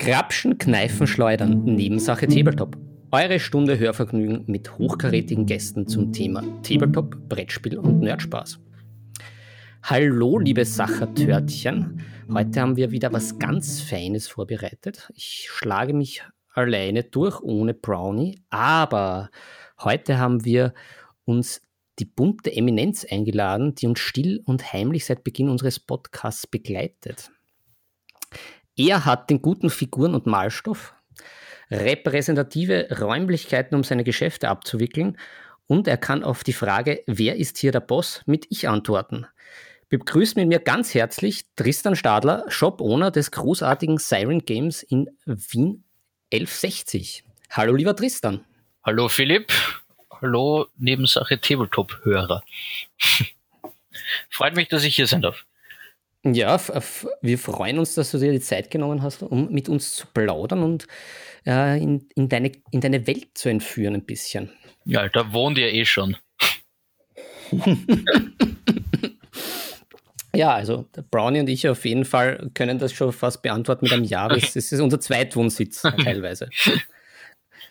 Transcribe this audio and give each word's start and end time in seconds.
Grapschen, 0.00 0.58
Kneifen, 0.58 1.06
Schleudern, 1.06 1.62
Nebensache 1.62 2.26
Tabletop. 2.26 2.76
Eure 3.12 3.38
Stunde 3.38 3.78
Hörvergnügen 3.78 4.46
mit 4.48 4.76
hochkarätigen 4.78 5.46
Gästen 5.46 5.86
zum 5.86 6.12
Thema 6.12 6.42
Tabletop, 6.64 7.28
Brettspiel 7.28 7.78
und 7.78 8.00
Nerdspaß. 8.00 8.58
Hallo, 9.84 10.40
liebe 10.40 10.64
Sachertörtchen. 10.64 12.02
Heute 12.34 12.60
haben 12.60 12.76
wir 12.76 12.90
wieder 12.90 13.12
was 13.12 13.38
ganz 13.38 13.80
Feines 13.80 14.26
vorbereitet. 14.26 15.08
Ich 15.14 15.48
schlage 15.48 15.94
mich 15.94 16.24
alleine 16.52 17.04
durch, 17.04 17.40
ohne 17.42 17.74
Brownie, 17.74 18.42
aber 18.50 19.30
heute 19.78 20.18
haben 20.18 20.44
wir 20.44 20.74
uns 21.24 21.62
die 22.00 22.06
bunte 22.06 22.52
Eminenz 22.52 23.06
eingeladen, 23.08 23.74
die 23.74 23.86
uns 23.86 24.00
still 24.00 24.42
und 24.46 24.72
heimlich 24.72 25.04
seit 25.04 25.22
Beginn 25.22 25.48
unseres 25.48 25.78
Podcasts 25.78 26.46
begleitet. 26.46 27.30
Er 28.76 29.04
hat 29.04 29.30
den 29.30 29.42
guten 29.42 29.70
Figuren- 29.70 30.14
und 30.14 30.26
Malstoff, 30.26 30.94
repräsentative 31.70 32.88
Räumlichkeiten, 32.98 33.76
um 33.76 33.84
seine 33.84 34.04
Geschäfte 34.04 34.48
abzuwickeln 34.48 35.18
und 35.66 35.86
er 35.86 35.98
kann 35.98 36.24
auf 36.24 36.42
die 36.42 36.52
Frage, 36.52 37.04
wer 37.06 37.36
ist 37.36 37.58
hier 37.58 37.70
der 37.70 37.80
Boss, 37.80 38.22
mit 38.26 38.46
Ich 38.50 38.68
antworten. 38.68 39.26
Begrüßt 39.88 40.36
mit 40.36 40.48
mir 40.48 40.58
ganz 40.58 40.94
herzlich 40.94 41.44
Tristan 41.54 41.94
Stadler, 41.94 42.44
Shop-Owner 42.48 43.10
des 43.10 43.30
großartigen 43.30 43.98
Siren 43.98 44.40
Games 44.40 44.82
in 44.82 45.10
Wien 45.26 45.84
1160. 46.32 47.24
Hallo 47.50 47.74
lieber 47.74 47.94
Tristan. 47.94 48.44
Hallo 48.84 49.08
Philipp. 49.08 49.52
Hallo 50.22 50.66
Nebensache 50.76 51.40
Tabletop-Hörer. 51.40 52.42
Freut 54.30 54.54
mich, 54.54 54.68
dass 54.68 54.84
ich 54.84 54.94
hier 54.96 55.06
sein 55.06 55.22
darf. 55.22 55.46
Ja, 56.22 56.60
wir 57.22 57.38
freuen 57.38 57.78
uns, 57.78 57.94
dass 57.94 58.10
du 58.10 58.18
dir 58.18 58.30
die 58.30 58.40
Zeit 58.40 58.70
genommen 58.70 59.02
hast, 59.02 59.22
um 59.22 59.50
mit 59.50 59.70
uns 59.70 59.94
zu 59.94 60.06
plaudern 60.12 60.62
und 60.62 60.86
äh, 61.46 61.82
in, 61.82 62.06
in, 62.14 62.28
deine, 62.28 62.52
in 62.70 62.82
deine 62.82 63.06
Welt 63.06 63.28
zu 63.32 63.48
entführen 63.48 63.94
ein 63.94 64.04
bisschen. 64.04 64.52
Ja, 64.84 65.08
da 65.08 65.32
wohnt 65.32 65.56
ihr 65.56 65.72
eh 65.72 65.86
schon. 65.86 66.16
Ja, 70.32 70.54
also 70.54 70.86
der 70.94 71.02
Brownie 71.02 71.40
und 71.40 71.48
ich 71.48 71.68
auf 71.68 71.84
jeden 71.84 72.04
Fall 72.04 72.50
können 72.54 72.78
das 72.78 72.92
schon 72.92 73.12
fast 73.12 73.42
beantworten 73.42 73.84
mit 73.84 73.92
einem 73.92 74.04
Ja. 74.04 74.28
Es 74.30 74.54
ist 74.54 74.72
unser 74.80 75.00
Zweitwohnsitz 75.00 75.82
teilweise. 75.82 76.48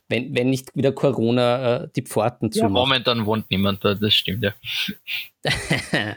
Wenn, 0.10 0.36
wenn 0.36 0.50
nicht 0.50 0.76
wieder 0.76 0.92
Corona 0.92 1.84
äh, 1.84 1.88
die 1.96 2.02
Pforten 2.02 2.52
zu. 2.52 2.60
Ja, 2.60 2.70
momentan 2.70 3.26
wohnt 3.26 3.50
niemand 3.50 3.86
da, 3.86 3.94
das 3.94 4.14
stimmt 4.14 4.44
ja. 4.44 4.54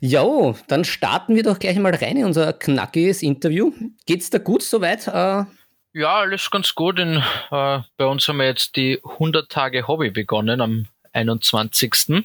jo, 0.00 0.56
dann 0.66 0.84
starten 0.84 1.36
wir 1.36 1.42
doch 1.42 1.58
gleich 1.58 1.78
mal 1.78 1.94
rein 1.94 2.16
in 2.16 2.24
unser 2.24 2.52
knackiges 2.52 3.22
Interview. 3.22 3.72
Geht's 4.06 4.30
da 4.30 4.38
gut 4.38 4.62
soweit? 4.62 5.06
Äh, 5.06 5.44
ja, 5.92 6.16
alles 6.16 6.50
ganz 6.50 6.74
gut. 6.74 6.98
In, 6.98 7.22
äh, 7.50 7.80
bei 7.96 8.06
uns 8.06 8.26
haben 8.28 8.38
wir 8.38 8.46
jetzt 8.46 8.76
die 8.76 9.00
100 9.02 9.50
Tage 9.50 9.86
Hobby 9.86 10.10
begonnen 10.10 10.60
am 10.60 10.86
21. 11.12 12.24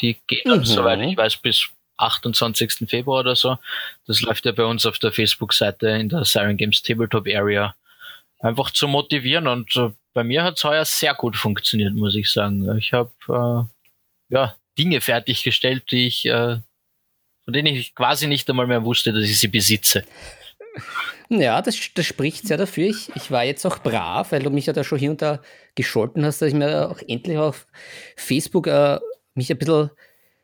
Die 0.00 0.16
geht 0.26 0.46
mhm. 0.46 0.64
soweit 0.64 1.00
ich 1.00 1.16
weiß, 1.16 1.36
bis 1.38 1.68
28. 1.98 2.88
Februar 2.88 3.20
oder 3.20 3.36
so. 3.36 3.58
Das 4.06 4.20
läuft 4.22 4.44
ja 4.46 4.52
bei 4.52 4.64
uns 4.64 4.86
auf 4.86 4.98
der 4.98 5.12
Facebook-Seite 5.12 5.88
in 5.88 6.08
der 6.08 6.24
Siren 6.24 6.56
Games 6.56 6.82
Tabletop 6.82 7.26
Area. 7.28 7.74
Einfach 8.42 8.70
zu 8.70 8.88
motivieren 8.88 9.46
und 9.46 9.76
äh, 9.76 9.90
bei 10.14 10.24
mir 10.24 10.42
hat 10.42 10.58
es 10.58 10.64
heuer 10.64 10.84
sehr 10.84 11.14
gut 11.14 11.36
funktioniert, 11.36 11.94
muss 11.94 12.14
ich 12.16 12.30
sagen. 12.30 12.76
Ich 12.76 12.92
habe 12.92 13.10
äh, 13.28 14.34
ja, 14.34 14.56
Dinge 14.76 15.00
fertiggestellt, 15.00 15.90
die 15.90 16.08
ich, 16.08 16.26
äh, 16.26 16.58
von 17.44 17.52
denen 17.54 17.74
ich 17.74 17.94
quasi 17.94 18.26
nicht 18.26 18.50
einmal 18.50 18.66
mehr 18.66 18.84
wusste, 18.84 19.12
dass 19.12 19.22
ich 19.22 19.38
sie 19.38 19.48
besitze. 19.48 20.04
Ja, 21.28 21.62
das, 21.62 21.78
das 21.94 22.04
spricht 22.04 22.46
sehr 22.46 22.56
dafür. 22.56 22.88
Ich, 22.88 23.14
ich 23.14 23.30
war 23.30 23.44
jetzt 23.44 23.64
auch 23.64 23.78
brav, 23.78 24.32
weil 24.32 24.42
du 24.42 24.50
mich 24.50 24.66
ja 24.66 24.72
da 24.72 24.84
schon 24.84 24.98
hier 24.98 25.10
und 25.10 25.22
da 25.22 25.40
gescholten 25.74 26.24
hast, 26.24 26.42
dass 26.42 26.48
ich 26.48 26.54
mir 26.54 26.90
auch 26.90 27.00
endlich 27.06 27.38
auf 27.38 27.66
Facebook 28.16 28.66
äh, 28.66 28.98
mich 29.34 29.50
ein 29.50 29.58
bisschen 29.58 29.90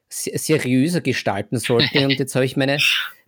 seriöser 0.09 1.01
gestalten 1.01 1.59
sollte. 1.59 2.05
Und 2.05 2.19
jetzt 2.19 2.35
habe 2.35 2.45
ich 2.45 2.57
meine, 2.57 2.79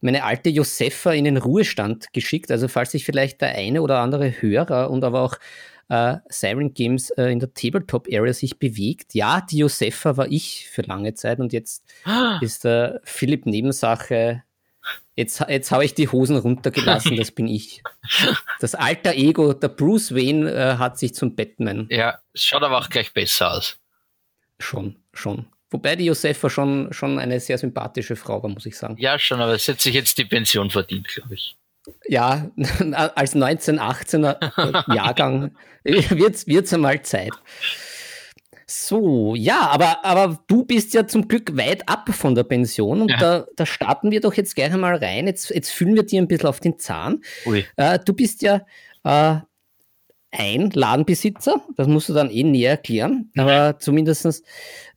meine 0.00 0.24
alte 0.24 0.50
Josefa 0.50 1.12
in 1.12 1.24
den 1.24 1.36
Ruhestand 1.36 2.12
geschickt. 2.12 2.50
Also 2.50 2.68
falls 2.68 2.92
sich 2.92 3.04
vielleicht 3.04 3.40
der 3.40 3.54
eine 3.54 3.82
oder 3.82 3.98
andere 3.98 4.40
Hörer 4.40 4.90
und 4.90 5.04
aber 5.04 5.22
auch 5.22 5.36
äh, 5.90 6.18
Siren 6.28 6.72
Games 6.72 7.10
äh, 7.10 7.30
in 7.32 7.40
der 7.40 7.52
Tabletop-Area 7.52 8.32
sich 8.32 8.58
bewegt. 8.58 9.14
Ja, 9.14 9.40
die 9.40 9.58
Josefa 9.58 10.16
war 10.16 10.28
ich 10.30 10.68
für 10.70 10.82
lange 10.82 11.14
Zeit 11.14 11.40
und 11.40 11.52
jetzt 11.52 11.84
ah. 12.04 12.38
ist 12.40 12.64
der 12.64 12.94
äh, 12.94 13.00
Philipp 13.02 13.44
Nebensache. 13.44 14.44
Jetzt, 15.16 15.44
jetzt 15.48 15.70
habe 15.70 15.84
ich 15.84 15.94
die 15.94 16.08
Hosen 16.08 16.36
runtergelassen, 16.36 17.16
das 17.16 17.32
bin 17.32 17.46
ich. 17.46 17.82
Das 18.60 18.74
alter 18.74 19.14
Ego, 19.14 19.52
der 19.52 19.68
Bruce 19.68 20.14
Wayne 20.14 20.50
äh, 20.50 20.76
hat 20.78 20.98
sich 20.98 21.14
zum 21.14 21.34
Batman. 21.34 21.86
Ja, 21.90 22.20
schaut 22.34 22.62
aber 22.62 22.78
auch 22.78 22.88
gleich 22.88 23.12
besser 23.12 23.52
aus. 23.52 23.78
Schon, 24.58 24.96
schon. 25.12 25.46
Wobei 25.70 25.96
die 25.96 26.06
Josefa 26.06 26.50
schon, 26.50 26.92
schon 26.92 27.18
eine 27.18 27.38
sehr 27.38 27.58
sympathische 27.58 28.16
Frau 28.16 28.42
war, 28.42 28.50
muss 28.50 28.66
ich 28.66 28.76
sagen. 28.76 28.96
Ja, 28.98 29.18
schon, 29.18 29.40
aber 29.40 29.54
es 29.54 29.68
hat 29.68 29.80
sich 29.80 29.94
jetzt 29.94 30.18
die 30.18 30.24
Pension 30.24 30.70
verdient, 30.70 31.06
glaube 31.08 31.34
ich. 31.34 31.56
Ja, 32.08 32.50
als 33.14 33.36
1918er 33.36 34.94
Jahrgang 34.94 35.56
wird 35.84 36.64
es 36.64 36.74
einmal 36.74 37.02
Zeit. 37.02 37.32
So, 38.66 39.34
ja, 39.34 39.68
aber, 39.68 40.04
aber 40.04 40.38
du 40.46 40.64
bist 40.64 40.94
ja 40.94 41.06
zum 41.06 41.26
Glück 41.26 41.56
weit 41.56 41.88
ab 41.88 42.08
von 42.12 42.36
der 42.36 42.44
Pension 42.44 43.02
und 43.02 43.10
ja. 43.10 43.18
da, 43.18 43.46
da 43.56 43.66
starten 43.66 44.12
wir 44.12 44.20
doch 44.20 44.34
jetzt 44.34 44.54
gleich 44.54 44.72
einmal 44.72 44.94
rein. 44.96 45.26
Jetzt, 45.26 45.50
jetzt 45.50 45.70
fühlen 45.70 45.96
wir 45.96 46.04
dir 46.04 46.22
ein 46.22 46.28
bisschen 46.28 46.48
auf 46.48 46.60
den 46.60 46.78
Zahn. 46.78 47.22
Äh, 47.76 47.98
du 48.04 48.12
bist 48.12 48.42
ja 48.42 48.64
äh, 49.02 49.38
ein 50.32 50.70
Ladenbesitzer, 50.70 51.60
das 51.76 51.88
musst 51.88 52.08
du 52.08 52.12
dann 52.12 52.30
eh 52.30 52.44
näher 52.44 52.72
erklären, 52.72 53.30
aber 53.36 53.78
zumindest 53.78 54.44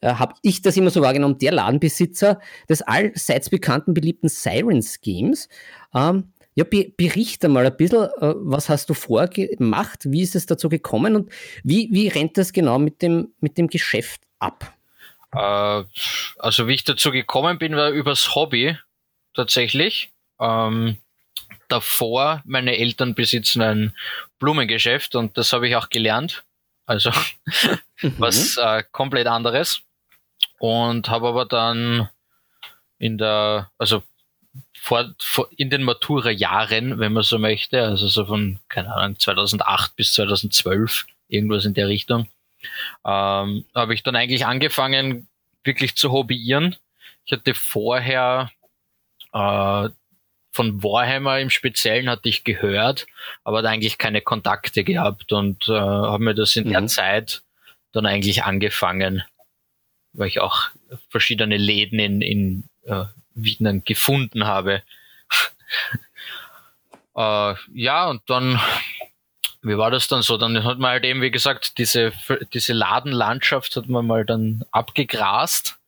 äh, 0.02 0.14
habe 0.14 0.36
ich 0.44 0.62
das 0.62 0.78
immer 0.78 0.92
so 0.92 1.02
wahrgenommen, 1.02 1.40
der 1.40 1.52
Ladenbesitzer 1.54 2.40
des 2.70 2.82
allseits 2.84 3.50
bekannten, 3.50 3.94
beliebten 3.94 4.30
Sirens 4.30 5.02
Games. 5.02 5.50
Ähm, 5.94 6.34
ja, 6.56 6.64
be 6.64 6.94
berichte 6.96 7.50
mal 7.50 7.66
ein 7.66 7.76
bisschen, 7.76 8.04
äh, 8.04 8.34
was 8.36 8.70
hast 8.70 8.90
du 8.90 8.94
vorgemacht, 8.94 10.12
wie 10.12 10.22
ist 10.22 10.36
es 10.36 10.46
dazu 10.46 10.70
gekommen 10.70 11.16
und 11.16 11.32
wie, 11.64 11.90
wie 11.92 12.10
rennt 12.10 12.38
das 12.38 12.54
genau 12.54 12.78
mit 12.78 13.02
dem, 13.02 13.34
mit 13.40 13.58
dem 13.58 13.68
Geschäft 13.68 14.22
ab? 14.38 14.72
Äh, 15.34 15.84
also 16.38 16.68
wie 16.68 16.74
ich 16.74 16.84
dazu 16.84 17.12
gekommen 17.12 17.58
bin, 17.58 17.76
war 17.76 17.90
übers 17.90 18.36
Hobby 18.36 18.78
tatsächlich. 19.34 20.12
Ähm, 20.40 20.98
davor, 21.70 22.44
meine 22.46 22.78
Eltern 22.78 23.16
besitzen 23.16 23.62
ein 23.62 23.94
Blumengeschäft 24.44 25.16
und 25.16 25.38
das 25.38 25.54
habe 25.54 25.68
ich 25.70 25.76
auch 25.78 25.90
gelernt. 25.90 26.44
Also 26.86 27.12
mhm. 28.02 28.16
was 28.18 28.58
äh, 28.58 28.84
komplett 28.92 29.28
anderes. 29.28 29.82
Und 30.60 31.10
habe 31.10 31.30
aber 31.30 31.46
dann 31.46 32.10
in 32.98 33.18
der, 33.18 33.72
also 33.78 34.04
vor, 34.78 35.14
vor, 35.18 35.48
in 35.56 35.70
den 35.70 35.84
Matura-Jahren, 35.84 37.00
wenn 37.00 37.14
man 37.14 37.24
so 37.24 37.40
möchte, 37.40 37.82
also 37.82 38.08
so 38.08 38.26
von, 38.26 38.60
keine 38.68 38.94
Ahnung, 38.94 39.18
2008 39.18 39.96
bis 39.96 40.14
2012, 40.14 41.06
irgendwas 41.30 41.64
in 41.64 41.74
der 41.74 41.88
Richtung, 41.88 42.28
ähm, 43.06 43.66
habe 43.74 43.94
ich 43.94 44.04
dann 44.04 44.18
eigentlich 44.18 44.46
angefangen, 44.46 45.28
wirklich 45.64 45.96
zu 45.96 46.12
hobbyieren. 46.12 46.76
Ich 47.26 47.32
hatte 47.32 47.54
vorher 47.54 48.52
äh, 49.32 49.90
von 50.54 50.84
Warhammer 50.84 51.40
im 51.40 51.50
Speziellen 51.50 52.08
hatte 52.08 52.30
ich 52.30 52.44
gehört, 52.44 53.08
aber 53.44 53.64
eigentlich 53.66 53.98
keine 53.98 54.22
Kontakte 54.22 54.84
gehabt 54.84 55.34
und 55.34 55.68
äh, 55.68 55.74
habe 55.74 56.24
mir 56.24 56.36
das 56.36 56.56
in 56.56 56.68
mhm. 56.68 56.72
der 56.72 56.88
Zeit 56.88 57.42
dann 57.92 58.06
eigentlich 58.06 58.44
angefangen, 58.44 59.24
weil 60.14 60.28
ich 60.28 60.40
auch 60.40 60.70
verschiedene 61.10 61.58
Läden 61.58 62.00
in, 62.00 62.22
in 62.22 62.64
äh, 62.86 63.06
Wien 63.34 63.82
gefunden 63.84 64.46
habe. 64.46 64.84
äh, 67.16 67.56
ja, 67.74 68.08
und 68.08 68.22
dann, 68.28 68.62
wie 69.64 69.78
war 69.78 69.90
das 69.90 70.08
dann 70.08 70.22
so? 70.22 70.38
Dann 70.38 70.64
hat 70.64 70.78
man 70.78 70.92
halt 70.92 71.04
eben, 71.04 71.22
wie 71.22 71.32
gesagt, 71.32 71.80
diese, 71.80 72.14
diese 72.54 72.74
Ladenlandschaft 72.74 73.76
hat 73.76 73.90
man 73.90 74.06
mal 74.06 74.24
dann 74.24 74.64
abgegrast 74.72 75.80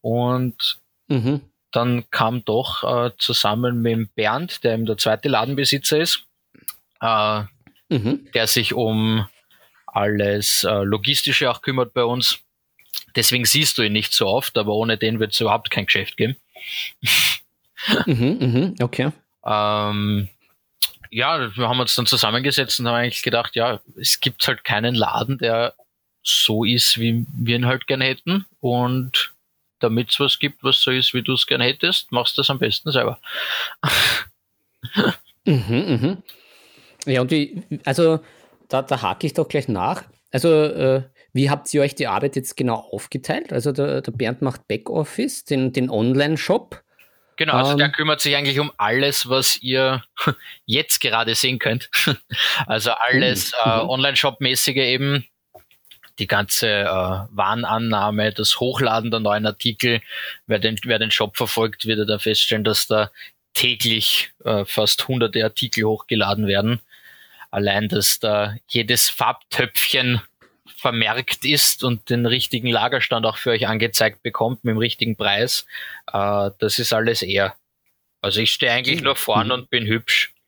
und 0.00 0.78
mhm 1.08 1.40
dann 1.72 2.08
kam 2.10 2.44
doch 2.44 2.84
äh, 2.84 3.10
zusammen 3.18 3.82
mit 3.82 3.92
dem 3.92 4.08
Bernd, 4.14 4.62
der 4.64 4.74
eben 4.74 4.86
der 4.86 4.98
zweite 4.98 5.28
Ladenbesitzer 5.28 5.98
ist, 5.98 6.24
äh, 7.00 7.42
mhm. 7.88 8.28
der 8.34 8.46
sich 8.46 8.74
um 8.74 9.26
alles 9.86 10.64
äh, 10.64 10.82
Logistische 10.84 11.50
auch 11.50 11.62
kümmert 11.62 11.92
bei 11.92 12.04
uns. 12.04 12.38
Deswegen 13.14 13.44
siehst 13.44 13.76
du 13.76 13.82
ihn 13.82 13.92
nicht 13.92 14.12
so 14.12 14.26
oft, 14.26 14.56
aber 14.56 14.72
ohne 14.74 14.96
den 14.96 15.20
wird 15.20 15.32
es 15.32 15.40
überhaupt 15.40 15.70
kein 15.70 15.86
Geschäft 15.86 16.16
geben. 16.16 16.36
mhm, 18.06 18.38
mhm, 18.40 18.74
okay. 18.80 19.10
Ähm, 19.44 20.28
ja, 21.10 21.54
wir 21.56 21.68
haben 21.68 21.80
uns 21.80 21.94
dann 21.94 22.06
zusammengesetzt 22.06 22.80
und 22.80 22.88
haben 22.88 22.94
eigentlich 22.94 23.22
gedacht, 23.22 23.54
ja, 23.54 23.80
es 24.00 24.20
gibt 24.20 24.46
halt 24.46 24.64
keinen 24.64 24.94
Laden, 24.94 25.36
der 25.38 25.74
so 26.22 26.64
ist, 26.64 26.98
wie 26.98 27.26
wir 27.34 27.56
ihn 27.56 27.66
halt 27.66 27.86
gerne 27.86 28.06
hätten. 28.06 28.46
Und 28.60 29.32
damit 29.82 30.10
es 30.10 30.20
was 30.20 30.38
gibt, 30.38 30.62
was 30.62 30.80
so 30.80 30.90
ist, 30.90 31.14
wie 31.14 31.22
du 31.22 31.34
es 31.34 31.46
gerne 31.46 31.64
hättest, 31.64 32.12
machst 32.12 32.36
du 32.36 32.40
das 32.40 32.50
am 32.50 32.58
besten 32.58 32.92
selber. 32.92 33.18
mhm, 35.44 35.64
mhm. 35.68 36.22
Ja, 37.06 37.20
und 37.20 37.30
wie, 37.30 37.62
also 37.84 38.20
da, 38.68 38.82
da 38.82 39.02
hake 39.02 39.26
ich 39.26 39.34
doch 39.34 39.48
gleich 39.48 39.68
nach. 39.68 40.04
Also, 40.30 40.48
äh, 40.64 41.02
wie 41.32 41.50
habt 41.50 41.72
ihr 41.74 41.82
euch 41.82 41.94
die 41.94 42.06
Arbeit 42.06 42.36
jetzt 42.36 42.56
genau 42.56 42.76
aufgeteilt? 42.76 43.52
Also, 43.52 43.72
der, 43.72 44.00
der 44.00 44.12
Bernd 44.12 44.42
macht 44.42 44.66
Backoffice, 44.68 45.44
den, 45.44 45.72
den 45.72 45.90
Online-Shop. 45.90 46.82
Genau, 47.36 47.54
also 47.54 47.76
der 47.76 47.86
ähm, 47.86 47.92
kümmert 47.92 48.20
sich 48.20 48.36
eigentlich 48.36 48.60
um 48.60 48.70
alles, 48.76 49.28
was 49.28 49.60
ihr 49.62 50.04
jetzt 50.66 51.00
gerade 51.00 51.34
sehen 51.34 51.58
könnt. 51.58 51.90
also 52.66 52.90
alles 52.92 53.52
uh, 53.64 53.68
äh, 53.68 53.80
Online-Shop-mäßige 53.80 54.76
eben, 54.76 55.24
die 56.18 56.26
ganze 56.26 56.68
äh, 56.68 56.86
Warnannahme, 57.30 58.32
das 58.32 58.60
Hochladen 58.60 59.10
der 59.10 59.20
neuen 59.20 59.46
Artikel. 59.46 60.00
Wer 60.46 60.58
den, 60.58 60.78
wer 60.84 60.98
den 60.98 61.10
Shop 61.10 61.36
verfolgt, 61.36 61.86
wird 61.86 62.08
da 62.08 62.18
feststellen, 62.18 62.64
dass 62.64 62.86
da 62.86 63.10
täglich 63.54 64.32
äh, 64.44 64.64
fast 64.64 65.08
hunderte 65.08 65.42
Artikel 65.44 65.84
hochgeladen 65.84 66.46
werden. 66.46 66.80
Allein, 67.50 67.88
dass 67.88 68.18
da 68.18 68.56
jedes 68.68 69.10
Farbtöpfchen 69.10 70.22
vermerkt 70.66 71.44
ist 71.44 71.84
und 71.84 72.10
den 72.10 72.26
richtigen 72.26 72.68
Lagerstand 72.68 73.26
auch 73.26 73.36
für 73.36 73.50
euch 73.50 73.68
angezeigt 73.68 74.22
bekommt 74.22 74.64
mit 74.64 74.72
dem 74.72 74.78
richtigen 74.78 75.16
Preis, 75.16 75.66
äh, 76.12 76.50
das 76.58 76.78
ist 76.78 76.92
alles 76.92 77.22
er. 77.22 77.54
Also 78.20 78.40
ich 78.40 78.52
stehe 78.52 78.72
eigentlich 78.72 79.02
nur 79.02 79.16
vorne 79.16 79.54
mhm. 79.54 79.62
und 79.62 79.70
bin 79.70 79.86
hübsch. 79.86 80.32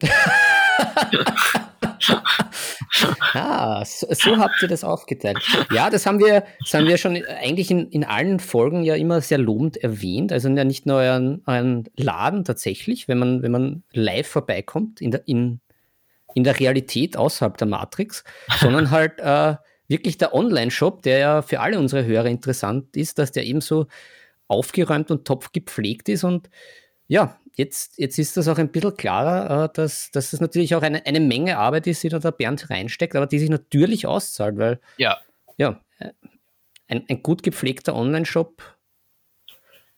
ah, 3.34 3.84
so, 3.84 4.06
so, 4.10 4.36
habt 4.38 4.60
ihr 4.62 4.68
das 4.68 4.84
aufgeteilt. 4.84 5.38
Ja, 5.72 5.90
das 5.90 6.06
haben 6.06 6.18
wir, 6.18 6.44
das 6.60 6.74
haben 6.74 6.86
wir 6.86 6.98
schon 6.98 7.22
eigentlich 7.24 7.70
in, 7.70 7.88
in 7.90 8.04
allen 8.04 8.40
Folgen 8.40 8.82
ja 8.82 8.94
immer 8.94 9.20
sehr 9.20 9.38
lobend 9.38 9.76
erwähnt. 9.76 10.32
Also 10.32 10.48
ja 10.48 10.64
nicht 10.64 10.86
nur 10.86 10.96
euren, 10.96 11.42
euren 11.46 11.84
Laden 11.96 12.44
tatsächlich, 12.44 13.08
wenn 13.08 13.18
man, 13.18 13.42
wenn 13.42 13.52
man 13.52 13.82
live 13.92 14.26
vorbeikommt 14.26 15.00
in 15.00 15.10
der, 15.10 15.26
in, 15.26 15.60
in 16.34 16.44
der 16.44 16.58
Realität 16.58 17.16
außerhalb 17.16 17.56
der 17.56 17.68
Matrix, 17.68 18.24
sondern 18.60 18.90
halt 18.90 19.18
äh, 19.20 19.56
wirklich 19.88 20.18
der 20.18 20.34
Online-Shop, 20.34 21.02
der 21.02 21.18
ja 21.18 21.42
für 21.42 21.60
alle 21.60 21.78
unsere 21.78 22.04
Hörer 22.04 22.26
interessant 22.26 22.96
ist, 22.96 23.18
dass 23.18 23.32
der 23.32 23.44
ebenso 23.44 23.86
aufgeräumt 24.48 25.10
und 25.10 25.26
top 25.26 25.52
gepflegt 25.52 26.08
ist 26.08 26.24
und 26.24 26.50
ja, 27.06 27.38
jetzt, 27.56 27.98
jetzt 27.98 28.18
ist 28.18 28.36
das 28.36 28.48
auch 28.48 28.58
ein 28.58 28.70
bisschen 28.70 28.96
klarer, 28.96 29.64
äh, 29.64 29.68
dass, 29.74 30.10
dass 30.10 30.30
das 30.30 30.40
natürlich 30.40 30.74
auch 30.74 30.82
eine, 30.82 31.04
eine 31.06 31.20
Menge 31.20 31.58
Arbeit 31.58 31.86
ist, 31.86 32.02
die 32.02 32.08
da 32.08 32.18
der 32.18 32.32
Bernd 32.32 32.70
reinsteckt, 32.70 33.16
aber 33.16 33.26
die 33.26 33.38
sich 33.38 33.50
natürlich 33.50 34.06
auszahlt, 34.06 34.56
weil 34.58 34.80
ja, 34.96 35.18
ja 35.56 35.80
äh, 35.98 36.10
ein, 36.88 37.04
ein 37.08 37.22
gut 37.22 37.42
gepflegter 37.42 37.94
Online-Shop, 37.94 38.62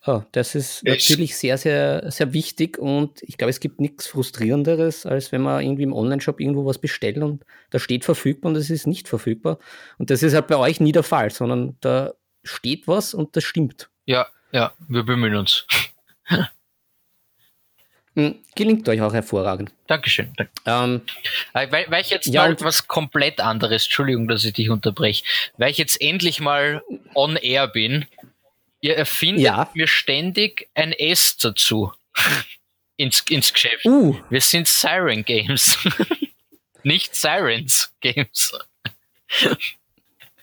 oh, 0.07 0.23
das 0.33 0.55
ist 0.55 0.77
es 0.77 0.83
natürlich 0.85 1.37
sehr, 1.37 1.59
sehr, 1.59 2.11
sehr 2.11 2.33
wichtig 2.33 2.79
und 2.79 3.23
ich 3.23 3.39
glaube, 3.39 3.51
es 3.51 3.61
gibt 3.61 3.81
nichts 3.81 4.07
Frustrierenderes, 4.07 5.07
als 5.07 5.33
wenn 5.33 5.43
man 5.43 5.63
irgendwie 5.63 5.83
im 5.83 5.93
Online-Shop 5.93 6.41
irgendwo 6.41 6.65
was 6.65 6.79
bestellt 6.79 7.19
und 7.19 7.45
da 7.71 7.79
steht 7.79 8.05
verfügbar 8.05 8.51
und 8.51 8.57
es 8.57 8.71
ist 8.71 8.87
nicht 8.87 9.09
verfügbar. 9.09 9.59
Und 9.99 10.11
das 10.11 10.23
ist 10.23 10.35
halt 10.35 10.47
bei 10.47 10.57
euch 10.57 10.81
nie 10.81 10.93
der 10.93 11.03
Fall, 11.03 11.31
sondern 11.31 11.77
da 11.81 12.15
steht 12.45 12.87
was 12.87 13.15
und 13.15 13.35
das 13.35 13.45
stimmt. 13.45 13.91
Ja, 14.05 14.29
ja, 14.53 14.73
wir 14.89 15.03
bemühen 15.03 15.35
uns. 15.35 15.67
Hm, 18.17 18.35
gelingt 18.55 18.89
euch 18.89 19.03
auch 19.03 19.13
hervorragend. 19.13 19.73
Dankeschön. 19.89 20.33
Ähm, 20.65 21.03
äh, 21.53 21.71
weil, 21.71 21.85
weil 21.91 22.01
ich 22.01 22.09
jetzt 22.09 22.27
ja, 22.27 22.49
mal 22.49 22.57
was 22.61 22.89
komplett 22.89 23.41
anderes, 23.41 23.85
Entschuldigung, 23.85 24.27
dass 24.27 24.43
ich 24.45 24.55
dich 24.55 24.71
unterbreche, 24.71 25.23
weil 25.59 25.71
ich 25.71 25.77
jetzt 25.77 26.01
endlich 26.01 26.41
mal 26.41 26.83
on 27.15 27.37
air 27.37 27.69
bin, 27.69 28.07
ihr 28.81 28.97
erfindet 28.97 29.45
ja. 29.45 29.71
mir 29.75 29.87
ständig 29.87 30.67
ein 30.75 30.93
S 30.93 31.37
dazu 31.37 31.93
ins, 32.97 33.21
ins 33.29 33.53
Geschäft. 33.53 33.85
Uh. 33.85 34.19
Wir 34.31 34.41
sind 34.41 34.67
Siren 34.67 35.23
Games. 35.23 35.79
Nicht 36.85 37.15
Sirens 37.15 37.93
Games. 38.01 38.59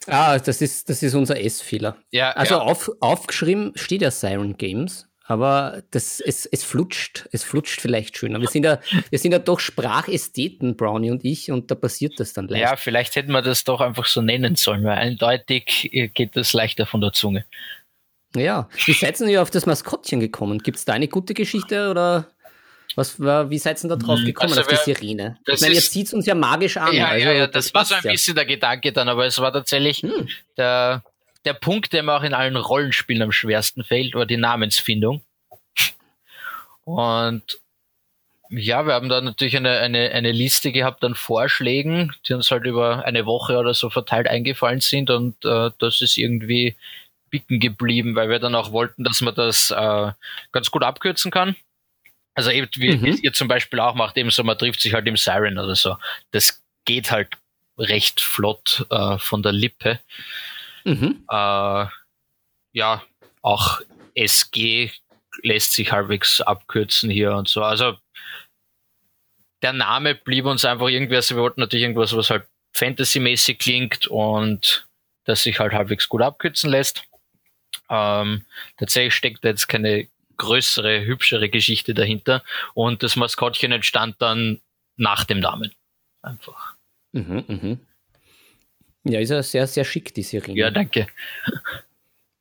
ah, 0.06 0.38
das 0.38 0.62
ist, 0.62 0.90
das 0.90 1.02
ist 1.02 1.16
unser 1.16 1.42
S-Fehler. 1.42 1.98
Ja, 2.12 2.32
also 2.32 2.56
ja. 2.56 2.62
Auf, 2.62 2.92
aufgeschrieben 3.00 3.72
steht 3.76 4.04
ja 4.04 4.12
Siren 4.12 4.58
Games 4.58 5.08
aber 5.26 5.84
das, 5.92 6.20
es, 6.20 6.46
es 6.46 6.64
flutscht, 6.64 7.30
es 7.32 7.44
flutscht 7.44 7.80
vielleicht 7.80 8.18
schöner. 8.18 8.42
Wir 8.42 8.50
sind 8.50 8.66
ja, 8.66 8.80
wir 9.10 9.20
sind 9.20 9.32
ja 9.32 9.40
doch 9.40 9.60
Sprachästheten, 9.60 10.76
Brownie 10.76 11.12
und 11.12 11.24
ich, 11.24 11.50
und 11.50 11.72
da 11.72 11.76
passiert 11.76 12.20
das 12.20 12.34
dann 12.34 12.50
leicht. 12.50 12.62
Ja, 12.62 12.76
vielleicht 12.76 13.16
hätten 13.16 13.32
wir 13.32 13.42
das 13.42 13.64
doch 13.64 13.80
einfach 13.80 14.06
so 14.06 14.22
nennen 14.22 14.56
sollen, 14.56 14.84
weil 14.84 14.98
eindeutig 14.98 15.90
geht 16.14 16.36
das 16.36 16.52
leichter 16.54 16.86
von 16.86 17.00
der 17.00 17.14
Zunge. 17.14 17.46
Ja, 18.36 18.68
wie 18.86 18.94
seid 18.94 19.20
ihr 19.22 19.42
auf 19.42 19.52
das 19.52 19.66
Maskottchen 19.66 20.20
gekommen? 20.20 20.60
Gibt 20.60 20.78
es 20.78 20.86
da 20.86 20.94
eine 20.94 21.08
gute 21.08 21.34
Geschichte 21.34 21.90
oder 21.90 22.28
was 22.96 23.20
war, 23.20 23.50
wie 23.50 23.60
seid 23.60 23.84
ihr 23.84 23.90
da 23.90 23.96
drauf 23.96 24.20
hm, 24.20 24.26
gekommen, 24.26 24.54
also, 24.54 24.62
auf 24.62 24.68
die 24.68 24.94
Sirene? 24.94 25.38
Ich 25.48 25.62
meine, 25.62 25.74
jetzt 25.74 25.92
sieht 25.92 26.08
es 26.08 26.14
uns 26.14 26.26
ja 26.26 26.36
magisch 26.36 26.78
an. 26.78 26.94
Ja, 26.94 27.08
also, 27.08 27.26
ja, 27.26 27.32
ja, 27.32 27.48
das, 27.48 27.66
das 27.66 27.74
war 27.74 27.86
so 27.86 27.96
ein 27.96 28.02
bisschen 28.04 28.36
der 28.36 28.46
Gedanke 28.46 28.92
dann, 28.92 29.08
aber 29.08 29.26
es 29.26 29.40
war 29.40 29.54
tatsächlich 29.54 30.00
hm. 30.00 30.28
der, 30.58 31.04
der 31.46 31.54
Punkt, 31.54 31.94
der 31.94 32.04
mir 32.04 32.14
auch 32.14 32.24
in 32.24 32.34
allen 32.34 32.56
Rollenspielen 32.56 33.22
am 33.22 33.32
schwersten 33.32 33.84
fällt, 33.84 34.16
war 34.16 34.26
die 34.26 34.38
Namensfindung. 34.38 35.22
Und 36.86 37.60
ja, 38.50 38.86
wir 38.86 38.94
haben 38.94 39.10
da 39.10 39.22
natürlich 39.22 39.58
eine, 39.58 39.80
eine, 39.80 40.12
eine 40.12 40.32
Liste 40.32 40.72
gehabt 40.72 41.04
an 41.04 41.16
Vorschlägen, 41.16 42.14
die 42.28 42.34
uns 42.34 42.52
halt 42.52 42.66
über 42.66 43.04
eine 43.06 43.26
Woche 43.26 43.58
oder 43.58 43.74
so 43.74 43.90
verteilt 43.90 44.28
eingefallen 44.28 44.82
sind 44.82 45.10
und 45.10 45.44
äh, 45.44 45.72
das 45.80 46.02
ist 46.02 46.18
irgendwie 46.18 46.76
bicken 47.30 47.60
geblieben, 47.60 48.16
weil 48.16 48.30
wir 48.30 48.38
dann 48.38 48.54
auch 48.54 48.72
wollten, 48.72 49.04
dass 49.04 49.22
man 49.22 49.34
das 49.34 49.72
äh, 49.72 50.12
ganz 50.52 50.70
gut 50.70 50.84
abkürzen 50.84 51.32
kann. 51.32 51.56
Also 52.36 52.52
eben, 52.52 52.70
wie 52.76 52.96
mhm. 52.96 53.20
ihr 53.22 53.34
zum 53.34 53.48
Beispiel 53.48 53.80
auch 53.80 53.96
macht, 53.96 54.18
eben 54.18 54.30
so, 54.30 54.44
man 54.44 54.58
trifft 54.58 54.82
sich 54.82 54.94
halt 54.94 55.08
im 55.08 55.18
Siren 55.18 55.58
oder 55.58 55.76
so. 55.76 55.98
Das 56.32 56.62
geht 56.86 57.10
halt 57.12 57.30
recht 57.78 58.22
flott 58.22 58.86
äh, 58.92 59.18
von 59.18 59.42
der 59.42 59.52
Lippe. 59.52 60.00
Mhm. 60.84 61.24
Äh, 61.30 61.86
ja, 62.74 63.04
auch 63.42 63.82
SG 64.16 64.92
lässt 65.42 65.74
sich 65.74 65.92
halbwegs 65.92 66.42
abkürzen 66.42 67.10
hier 67.10 67.34
und 67.36 67.48
so. 67.48 67.64
Also 67.64 67.98
der 69.62 69.74
Name 69.74 70.16
blieb 70.16 70.46
uns 70.46 70.66
einfach 70.66 70.88
irgendwie, 70.88 71.16
also 71.16 71.36
wir 71.36 71.42
wollten 71.42 71.62
natürlich 71.62 71.84
irgendwas, 71.84 72.16
was 72.16 72.30
halt 72.30 72.46
Fantasy-mäßig 72.74 73.60
klingt 73.60 74.08
und 74.08 74.88
das 75.26 75.44
sich 75.44 75.60
halt 75.60 75.74
halbwegs 75.74 76.10
gut 76.10 76.22
abkürzen 76.22 76.70
lässt. 76.70 77.04
Ähm, 77.90 78.46
tatsächlich 78.78 79.16
steckt 79.16 79.44
da 79.44 79.50
jetzt 79.50 79.68
keine 79.68 80.08
größere, 80.38 81.06
hübschere 81.06 81.50
Geschichte 81.50 81.94
dahinter 81.94 82.44
und 82.74 83.04
das 83.04 83.16
Maskottchen 83.16 83.72
entstand 83.72 84.22
dann 84.22 84.62
nach 84.98 85.24
dem 85.24 85.40
Namen. 85.40 85.72
Einfach. 86.22 86.76
Mhm, 87.12 87.44
mhm. 87.48 87.80
Ja, 89.04 89.20
ist 89.20 89.30
ja 89.30 89.44
sehr, 89.44 89.68
sehr 89.68 89.84
schick, 89.84 90.14
die 90.14 90.24
Serie. 90.24 90.56
Ja, 90.56 90.72
danke. 90.72 91.08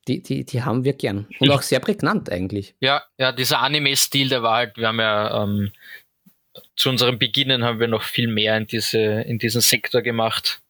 Die, 0.09 0.21
die, 0.23 0.45
die 0.45 0.63
haben 0.63 0.85
wir 0.85 0.95
gern. 0.95 1.29
Und 1.39 1.51
auch 1.51 1.63
sehr 1.63 1.81
prägnant 1.81 2.31
eigentlich. 2.31 2.75
Ja, 2.81 3.05
ja, 3.19 3.33
dieser 3.33 3.61
Anime-Stil, 3.61 4.29
der 4.29 4.43
war 4.43 4.57
halt, 4.57 4.77
wir 4.77 4.89
haben 4.89 4.99
ja 4.99 5.45
ähm, 5.45 5.73
zu 6.77 6.89
unserem 6.89 7.19
Beginnen 7.19 7.65
haben 7.65 7.81
wir 7.81 7.89
noch 7.89 8.03
viel 8.03 8.29
mehr 8.29 8.57
in, 8.57 8.67
diese, 8.67 8.99
in 8.99 9.39
diesen 9.39 9.61
Sektor 9.61 10.03
gemacht. 10.03 10.61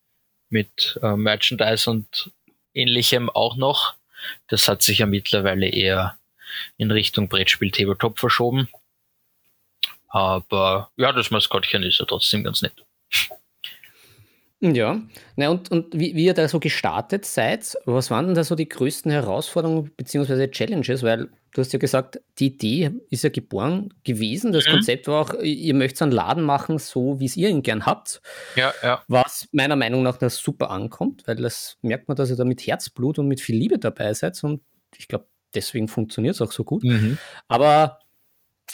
Mit 0.51 0.99
äh, 1.03 1.17
Merchandise 1.17 1.91
und 1.91 2.31
ähnlichem 2.75 3.31
auch 3.31 3.57
noch. 3.57 3.95
Das 4.49 4.69
hat 4.69 4.83
sich 4.83 4.99
ja 4.99 5.07
mittlerweile 5.07 5.67
eher 5.67 6.19
in 6.77 6.91
Richtung 6.91 7.29
Brettspiel 7.29 7.71
Tabletop 7.71 8.19
verschoben. 8.19 8.69
Aber 10.09 10.91
ja, 10.97 11.13
das 11.13 11.31
Maskottchen 11.31 11.83
ist 11.83 11.99
ja 11.99 12.05
trotzdem 12.05 12.45
ganz 12.45 12.61
nett. 12.61 12.85
Ja, 14.65 15.03
Na 15.35 15.49
und, 15.49 15.73
und 15.73 15.93
wie, 15.93 16.15
wie 16.15 16.25
ihr 16.25 16.35
da 16.35 16.47
so 16.47 16.61
gestartet 16.61 17.25
seid, 17.25 17.77
was 17.85 18.13
waren 18.13 18.27
denn 18.27 18.37
da 18.37 18.45
so 18.45 18.55
die 18.55 18.69
größten 18.69 19.11
Herausforderungen 19.11 19.91
bzw. 19.97 20.47
Challenges? 20.53 21.03
Weil 21.03 21.31
du 21.53 21.61
hast 21.61 21.73
ja 21.73 21.81
gesagt, 21.81 22.21
die 22.39 22.47
Idee 22.47 22.93
ist 23.11 23.25
ja 23.25 23.31
geboren 23.31 23.93
gewesen. 24.05 24.53
Das 24.53 24.69
mhm. 24.69 24.75
Konzept 24.75 25.09
war 25.09 25.21
auch, 25.21 25.35
ihr 25.43 25.75
möchtet 25.75 26.03
einen 26.03 26.13
Laden 26.13 26.45
machen, 26.45 26.79
so 26.79 27.19
wie 27.19 27.25
es 27.25 27.37
ihr 27.37 27.49
ihn 27.49 27.63
gern 27.63 27.87
habt. 27.87 28.23
Ja, 28.55 28.73
ja. 28.85 29.03
Was 29.09 29.49
meiner 29.51 29.75
Meinung 29.75 30.05
nach 30.05 30.17
das 30.17 30.37
super 30.37 30.71
ankommt, 30.71 31.27
weil 31.27 31.37
das 31.37 31.77
merkt 31.83 32.07
man, 32.07 32.17
dass 32.17 32.31
ihr 32.31 32.37
da 32.37 32.45
mit 32.45 32.65
Herzblut 32.65 33.19
und 33.19 33.27
mit 33.27 33.41
viel 33.41 33.57
Liebe 33.57 33.81
dabei 33.81 34.15
seid. 34.15 34.43
Und 34.45 34.61
ich 34.97 35.09
glaube, 35.09 35.27
deswegen 35.57 35.89
funktioniert 35.89 36.37
es 36.37 36.41
auch 36.41 36.53
so 36.53 36.63
gut. 36.63 36.85
Mhm. 36.85 37.19
Aber 37.49 37.99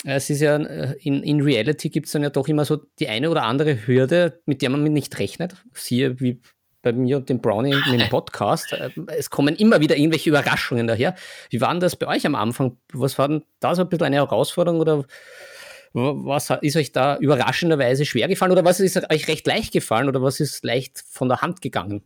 es 0.04 0.30
ist 0.30 0.40
ja, 0.40 0.56
äh, 0.56 0.94
in, 1.00 1.22
in 1.22 1.40
Reality 1.42 1.90
gibt 1.90 2.06
es 2.06 2.12
dann 2.12 2.22
ja 2.22 2.30
doch 2.30 2.48
immer 2.48 2.64
so 2.64 2.78
die 2.98 3.08
eine 3.08 3.30
oder 3.30 3.42
andere 3.44 3.86
Hürde, 3.86 4.40
mit 4.46 4.62
der 4.62 4.70
man 4.70 4.82
nicht 4.84 5.18
rechnet. 5.18 5.56
Siehe 5.74 6.20
wie 6.20 6.40
bei 6.82 6.92
mir 6.92 7.16
und 7.16 7.28
dem 7.28 7.40
Brownie 7.40 7.74
in 7.90 7.98
dem 7.98 8.08
Podcast. 8.10 8.72
Äh, 8.72 8.90
es 9.08 9.30
kommen 9.30 9.56
immer 9.56 9.80
wieder 9.80 9.96
irgendwelche 9.96 10.30
Überraschungen 10.30 10.86
daher. 10.86 11.16
Wie 11.50 11.60
war 11.60 11.70
denn 11.70 11.80
das 11.80 11.96
bei 11.96 12.06
euch 12.06 12.24
am 12.26 12.34
Anfang? 12.34 12.76
Was 12.92 13.18
war 13.18 13.28
denn 13.28 13.44
da 13.60 13.74
so 13.74 13.82
ein 13.82 13.88
bisschen 13.88 14.06
eine 14.06 14.16
Herausforderung 14.16 14.80
oder 14.80 15.04
was 15.94 16.50
ist 16.60 16.76
euch 16.76 16.92
da 16.92 17.16
überraschenderweise 17.16 18.04
schwer 18.04 18.28
gefallen 18.28 18.52
oder 18.52 18.64
was 18.64 18.78
ist 18.78 19.10
euch 19.10 19.26
recht 19.26 19.46
leicht 19.46 19.72
gefallen 19.72 20.08
oder 20.08 20.22
was 20.22 20.38
ist 20.38 20.62
leicht 20.64 21.02
von 21.10 21.28
der 21.28 21.40
Hand 21.40 21.60
gegangen? 21.62 22.02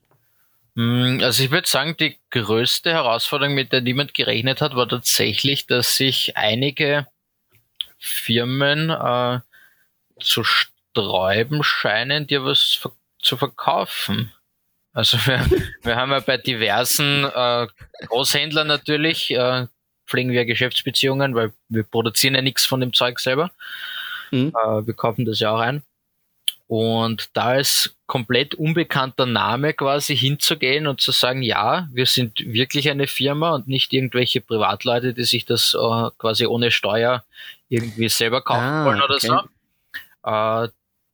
Mm, 0.75 1.19
also 1.21 1.43
ich 1.43 1.51
würde 1.51 1.69
sagen, 1.69 1.97
die 1.99 2.17
größte 2.31 2.93
Herausforderung, 2.93 3.55
mit 3.55 3.73
der 3.73 3.83
niemand 3.83 4.15
gerechnet 4.15 4.61
hat, 4.61 4.77
war 4.77 4.89
tatsächlich, 4.89 5.67
dass 5.67 5.97
sich 5.97 6.37
einige 6.37 7.07
Firmen 8.02 8.90
äh, 8.90 9.40
zu 10.21 10.42
sträuben 10.44 11.62
scheinen, 11.62 12.26
dir 12.26 12.44
was 12.44 12.80
zu 13.21 13.37
verkaufen. 13.37 14.32
Also 14.92 15.18
wir, 15.26 15.40
wir 15.82 15.97
haben 15.97 16.11
ja 16.11 16.21
bei 16.21 16.37
diversen 16.37 17.25
äh, 17.25 17.66
Großhändlern 18.06 18.66
natürlich, 18.66 19.30
äh, 19.30 19.66
pflegen 20.06 20.32
wir 20.32 20.44
Geschäftsbeziehungen, 20.44 21.35
weil 21.35 21.52
wir 21.68 21.85
produzieren 21.85 22.35
ja 22.35 22.42
nichts 22.42 22.64
von 22.64 22.80
dem 22.80 22.92
Zeug 22.92 23.21
selber. 23.21 23.50
Mhm. 24.32 24.49
Äh, 24.49 24.87
wir 24.87 24.94
kaufen 24.94 25.25
das 25.25 25.38
ja 25.38 25.52
auch 25.52 25.61
ein. 25.61 25.82
Und 26.66 27.28
da 27.35 27.56
ist 27.56 27.97
komplett 28.06 28.54
unbekannter 28.54 29.26
Name 29.26 29.75
quasi 29.75 30.16
hinzugehen 30.16 30.87
und 30.87 31.02
zu 31.02 31.12
sagen, 31.12 31.42
ja, 31.42 31.87
wir 31.92 32.06
sind 32.06 32.40
wirklich 32.47 32.88
eine 32.88 33.06
Firma 33.06 33.54
und 33.54 33.68
nicht 33.68 33.92
irgendwelche 33.92 34.40
Privatleute, 34.40 35.12
die 35.12 35.25
sich 35.25 35.44
das 35.44 35.75
äh, 35.75 36.11
quasi 36.16 36.47
ohne 36.47 36.71
Steuer 36.71 37.25
irgendwie 37.73 38.09
selber 38.09 38.43
kaufen 38.43 38.61
ah, 38.61 38.85
wollen 38.85 39.02
oder 39.02 39.17
okay. 39.17 39.26
so. 39.26 39.38
Äh, 40.31 40.69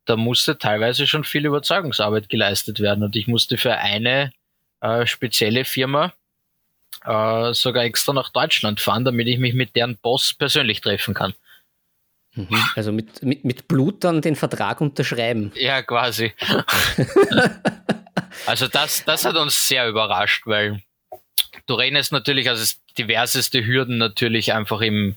da 0.05 0.17
musste 0.17 0.59
teilweise 0.59 1.07
schon 1.07 1.25
viel 1.25 1.47
Überzeugungsarbeit 1.47 2.29
geleistet 2.29 2.81
werden 2.81 3.05
und 3.05 3.15
ich 3.15 3.29
musste 3.29 3.59
für 3.59 3.75
eine 3.75 4.33
äh, 4.81 5.07
spezielle 5.07 5.65
Firma 5.65 6.12
äh, 7.05 7.53
sogar 7.53 7.85
extra 7.85 8.12
nach 8.12 8.31
Deutschland 8.31 8.81
fahren, 8.81 9.05
damit 9.05 9.29
ich 9.29 9.38
mich 9.38 9.55
mit 9.55 9.77
deren 9.77 9.97
Boss 9.99 10.35
persönlich 10.35 10.81
treffen 10.81 11.15
kann. 11.15 11.35
Mhm. 12.35 12.65
Also 12.75 12.93
mit, 12.93 13.23
mit, 13.23 13.45
mit 13.45 13.69
Blut 13.69 14.03
dann 14.03 14.21
den 14.21 14.37
Vertrag 14.37 14.81
unterschreiben. 14.81 15.53
Ja, 15.57 15.83
quasi. 15.83 16.33
also 18.47 18.67
das, 18.67 19.05
das 19.05 19.25
hat 19.25 19.37
uns 19.37 19.69
sehr 19.69 19.88
überrascht, 19.88 20.47
weil 20.47 20.83
du 21.67 21.75
rechnest 21.75 22.12
natürlich, 22.12 22.49
also 22.49 22.77
diverseste 22.97 23.65
Hürden 23.65 23.99
natürlich 23.99 24.53
einfach 24.53 24.81
im, 24.81 25.17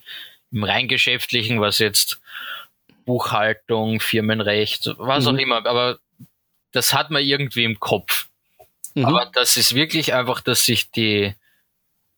im 0.51 0.63
rein 0.63 0.87
geschäftlichen, 0.87 1.61
was 1.61 1.79
jetzt 1.79 2.21
Buchhaltung, 3.05 3.99
Firmenrecht, 3.99 4.93
was 4.97 5.25
mhm. 5.25 5.35
auch 5.35 5.39
immer, 5.39 5.65
aber 5.65 5.99
das 6.71 6.93
hat 6.93 7.09
man 7.09 7.23
irgendwie 7.23 7.63
im 7.63 7.79
Kopf. 7.79 8.27
Mhm. 8.93 9.05
Aber 9.05 9.25
das 9.33 9.57
ist 9.57 9.73
wirklich 9.73 10.13
einfach, 10.13 10.41
dass 10.41 10.65
sich 10.65 10.91
die, 10.91 11.33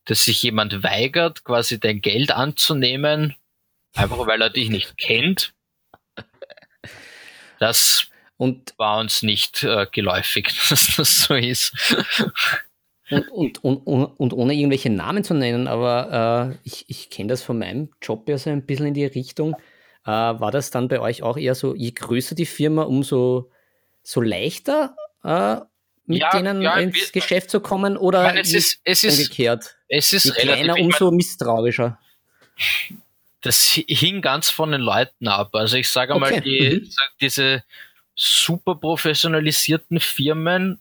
dass 0.05 0.23
sich 0.23 0.43
jemand 0.43 0.83
weigert, 0.83 1.43
quasi 1.43 1.79
dein 1.79 2.01
Geld 2.01 2.31
anzunehmen, 2.31 3.35
Einfach 3.95 4.25
weil 4.25 4.41
er 4.41 4.49
dich 4.49 4.69
nicht 4.69 4.97
kennt. 4.97 5.53
Das 7.59 8.07
und 8.37 8.73
war 8.77 8.99
uns 8.99 9.21
nicht 9.21 9.63
äh, 9.63 9.87
geläufig, 9.91 10.49
dass 10.69 10.95
das 10.95 11.23
so 11.23 11.35
ist. 11.35 11.73
Und, 13.15 13.63
und, 13.63 13.77
und, 13.87 14.05
und, 14.05 14.33
ohne 14.33 14.53
irgendwelche 14.53 14.89
Namen 14.89 15.23
zu 15.23 15.33
nennen, 15.33 15.67
aber 15.67 16.53
äh, 16.53 16.57
ich, 16.63 16.85
ich 16.87 17.09
kenne 17.09 17.29
das 17.29 17.43
von 17.43 17.59
meinem 17.59 17.89
Job 18.01 18.27
ja 18.29 18.37
so 18.37 18.49
ein 18.49 18.65
bisschen 18.65 18.87
in 18.87 18.93
die 18.93 19.05
Richtung. 19.05 19.55
Äh, 20.05 20.09
war 20.09 20.51
das 20.51 20.71
dann 20.71 20.87
bei 20.87 20.99
euch 20.99 21.23
auch 21.23 21.37
eher 21.37 21.55
so, 21.55 21.75
je 21.75 21.91
größer 21.91 22.35
die 22.35 22.45
Firma, 22.45 22.83
umso 22.83 23.49
so 24.03 24.21
leichter 24.21 24.95
äh, 25.23 25.57
mit 26.05 26.19
ja, 26.19 26.31
denen 26.31 26.61
ja, 26.61 26.77
ins 26.77 27.11
Geschäft 27.11 27.49
zu 27.49 27.61
kommen 27.61 27.95
oder 27.95 28.23
meine, 28.23 28.41
es 28.41 28.53
ist, 28.53 28.81
es 28.83 29.03
umgekehrt? 29.03 29.77
Es 29.87 30.11
ist 30.11 30.25
je 30.25 30.31
kleiner, 30.31 30.77
umso 30.77 31.11
misstrauischer 31.11 31.97
das 33.43 33.79
hing 33.87 34.21
ganz 34.21 34.49
von 34.49 34.71
den 34.71 34.81
Leuten 34.81 35.27
ab. 35.27 35.53
Also 35.53 35.77
ich 35.77 35.89
sage 35.89 36.13
okay. 36.15 36.19
mal, 36.19 36.41
die, 36.41 36.81
mhm. 36.81 36.89
diese 37.21 37.63
super 38.15 38.75
professionalisierten 38.75 39.99
Firmen, 39.99 40.79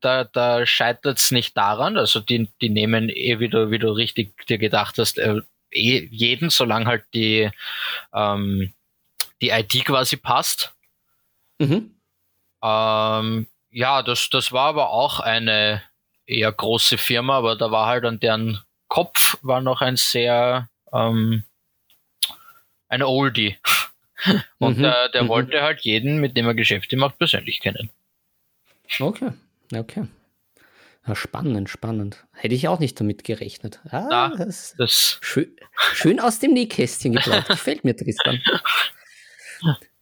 da, 0.00 0.24
da 0.24 0.66
scheitert 0.66 1.18
es 1.18 1.30
nicht 1.30 1.56
daran. 1.56 1.96
Also 1.96 2.20
die, 2.20 2.48
die 2.60 2.70
nehmen 2.70 3.08
eh, 3.08 3.38
wie 3.40 3.48
du, 3.48 3.70
wie 3.70 3.78
du 3.78 3.90
richtig 3.90 4.46
dir 4.46 4.58
gedacht 4.58 4.98
hast, 4.98 5.18
äh, 5.18 5.40
eh 5.70 6.08
jeden, 6.10 6.50
solange 6.50 6.86
halt 6.86 7.04
die, 7.14 7.50
ähm, 8.12 8.72
die 9.40 9.50
IT 9.50 9.84
quasi 9.84 10.16
passt. 10.16 10.74
Mhm. 11.58 11.94
Ähm, 12.62 13.46
ja, 13.70 14.02
das, 14.02 14.30
das 14.30 14.52
war 14.52 14.68
aber 14.68 14.90
auch 14.90 15.20
eine 15.20 15.82
eher 16.26 16.52
große 16.52 16.98
Firma, 16.98 17.38
aber 17.38 17.56
da 17.56 17.70
war 17.70 17.86
halt 17.86 18.04
an 18.04 18.20
deren 18.20 18.62
Kopf 18.88 19.38
war 19.42 19.60
noch 19.60 19.80
ein 19.80 19.96
sehr 19.96 20.68
ähm, 20.92 21.44
ein 22.88 23.02
Oldie. 23.02 23.56
Und 24.58 24.78
mhm. 24.78 24.84
äh, 24.84 25.10
der 25.12 25.24
mhm. 25.24 25.28
wollte 25.28 25.62
halt 25.62 25.80
jeden, 25.80 26.20
mit 26.20 26.36
dem 26.36 26.46
er 26.46 26.54
Geschäfte 26.54 26.96
macht, 26.96 27.18
persönlich 27.18 27.60
kennen. 27.60 27.90
Okay, 28.98 29.30
okay. 29.74 30.06
Ja, 31.06 31.16
spannend, 31.16 31.70
spannend. 31.70 32.26
Hätte 32.32 32.54
ich 32.54 32.68
auch 32.68 32.78
nicht 32.78 33.00
damit 33.00 33.24
gerechnet. 33.24 33.80
Ah, 33.90 34.06
Na, 34.10 34.36
das, 34.36 34.74
das 34.76 35.18
schön, 35.20 35.56
schön, 35.94 36.20
aus 36.20 36.38
dem 36.38 36.52
Nähkästchen 36.52 37.14
geplaudert. 37.14 37.48
Gefällt 37.48 37.84
mir, 37.84 37.96
Tristan. 37.96 38.40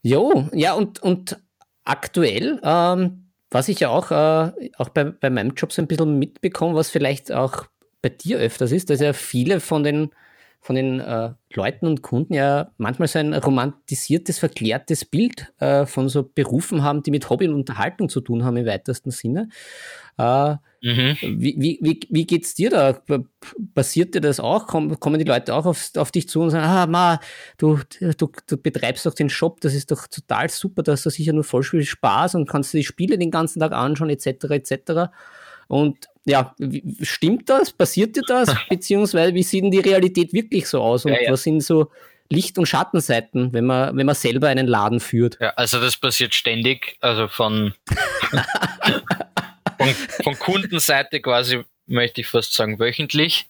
Jo, 0.01 0.49
ja, 0.53 0.73
und, 0.73 0.99
und 1.01 1.39
aktuell, 1.83 2.59
ähm, 2.63 3.31
was 3.49 3.69
ich 3.69 3.79
ja 3.79 3.89
auch, 3.89 4.11
äh, 4.11 4.69
auch 4.77 4.89
bei, 4.89 5.05
bei 5.05 5.29
meinem 5.29 5.53
Job 5.55 5.71
so 5.71 5.81
ein 5.81 5.87
bisschen 5.87 6.19
mitbekomme, 6.19 6.75
was 6.75 6.89
vielleicht 6.89 7.31
auch 7.31 7.65
bei 8.01 8.09
dir 8.09 8.37
öfters 8.37 8.71
ist, 8.71 8.89
dass 8.89 8.99
ja 8.99 9.13
viele 9.13 9.59
von 9.59 9.83
den 9.83 10.11
von 10.61 10.75
den 10.75 10.99
äh, 10.99 11.31
Leuten 11.53 11.87
und 11.87 12.01
Kunden 12.01 12.33
ja 12.33 12.71
manchmal 12.77 13.07
so 13.07 13.17
ein 13.17 13.33
romantisiertes, 13.33 14.39
verklärtes 14.39 15.05
Bild 15.05 15.53
äh, 15.59 15.85
von 15.85 16.09
so 16.09 16.23
Berufen 16.23 16.83
haben, 16.83 17.01
die 17.01 17.11
mit 17.11 17.29
Hobby 17.29 17.47
und 17.47 17.53
Unterhaltung 17.53 18.09
zu 18.09 18.19
tun 18.19 18.43
haben 18.43 18.57
im 18.57 18.65
weitesten 18.65 19.09
Sinne. 19.09 19.47
Äh, 20.17 20.51
mhm. 20.81 21.17
Wie, 21.21 21.55
wie, 21.57 21.79
wie, 21.81 21.99
wie 22.09 22.27
geht's 22.27 22.55
dir 22.55 22.69
da? 22.69 23.01
Passiert 23.73 24.15
dir 24.15 24.21
das 24.21 24.41
auch? 24.41 24.67
Komm, 24.67 24.99
kommen 24.99 25.17
die 25.17 25.25
Leute 25.25 25.55
auch 25.55 25.65
auf, 25.65 25.91
auf 25.95 26.11
dich 26.11 26.27
zu 26.27 26.41
und 26.41 26.49
sagen, 26.49 26.65
ah, 26.65 26.87
Ma, 26.87 27.19
du, 27.57 27.79
du, 28.17 28.29
du 28.45 28.57
betreibst 28.57 29.05
doch 29.05 29.13
den 29.13 29.29
Shop, 29.29 29.61
das 29.61 29.73
ist 29.73 29.91
doch 29.91 30.07
total 30.07 30.49
super, 30.49 30.83
da 30.83 30.91
hast 30.91 31.05
du 31.05 31.09
sicher 31.09 31.31
nur 31.31 31.45
voll 31.45 31.63
viel 31.63 31.83
Spaß 31.83 32.35
und 32.35 32.49
kannst 32.49 32.73
dir 32.73 32.79
die 32.79 32.83
Spiele 32.83 33.17
den 33.17 33.31
ganzen 33.31 33.61
Tag 33.61 33.71
anschauen, 33.71 34.09
etc., 34.09 34.27
etc. 34.49 35.09
Und 35.67 36.09
ja, 36.29 36.55
stimmt 37.01 37.49
das? 37.49 37.71
Passiert 37.71 38.15
dir 38.15 38.23
das? 38.27 38.55
Beziehungsweise 38.69 39.33
wie 39.33 39.43
sieht 39.43 39.63
denn 39.63 39.71
die 39.71 39.79
Realität 39.79 40.33
wirklich 40.33 40.67
so 40.67 40.81
aus? 40.81 41.05
Und 41.05 41.13
ja, 41.13 41.21
ja. 41.21 41.31
was 41.31 41.43
sind 41.43 41.61
so 41.61 41.91
Licht- 42.29 42.57
und 42.57 42.67
Schattenseiten, 42.67 43.53
wenn 43.53 43.65
man, 43.65 43.97
wenn 43.97 44.05
man 44.05 44.15
selber 44.15 44.47
einen 44.49 44.67
Laden 44.67 44.99
führt? 44.99 45.37
Ja, 45.41 45.49
also 45.55 45.81
das 45.81 45.97
passiert 45.97 46.35
ständig, 46.35 46.97
also 47.01 47.27
von, 47.27 47.73
von, 49.77 49.95
von 50.23 50.39
Kundenseite 50.39 51.21
quasi, 51.21 51.63
möchte 51.87 52.21
ich 52.21 52.27
fast 52.27 52.53
sagen, 52.53 52.79
wöchentlich. 52.79 53.47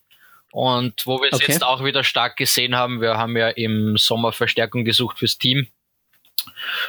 Und 0.52 1.06
wo 1.06 1.22
wir 1.22 1.30
es 1.32 1.36
okay. 1.36 1.52
jetzt 1.52 1.64
auch 1.64 1.84
wieder 1.84 2.04
stark 2.04 2.38
gesehen 2.38 2.76
haben, 2.76 3.02
wir 3.02 3.18
haben 3.18 3.38
ja 3.38 3.50
im 3.50 3.98
Sommer 3.98 4.32
Verstärkung 4.32 4.86
gesucht 4.86 5.20
fürs 5.20 5.38
Team. 5.38 5.68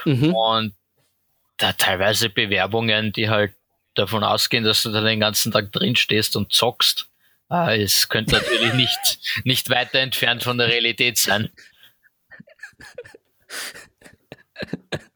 Mhm. 0.05 0.33
Und 0.33 0.73
da 1.57 1.73
teilweise 1.73 2.29
Bewerbungen, 2.29 3.11
die 3.11 3.29
halt 3.29 3.53
davon 3.93 4.23
ausgehen, 4.23 4.63
dass 4.63 4.83
du 4.83 4.91
da 4.91 5.01
den 5.01 5.19
ganzen 5.19 5.51
Tag 5.51 5.71
drin 5.71 5.95
stehst 5.95 6.35
und 6.35 6.53
zockst. 6.53 7.07
Ah, 7.49 7.73
es 7.73 8.07
könnte 8.07 8.35
natürlich 8.35 8.73
nicht, 8.73 9.19
nicht 9.43 9.69
weiter 9.69 9.99
entfernt 9.99 10.43
von 10.43 10.57
der 10.57 10.67
Realität 10.67 11.17
sein. 11.17 11.49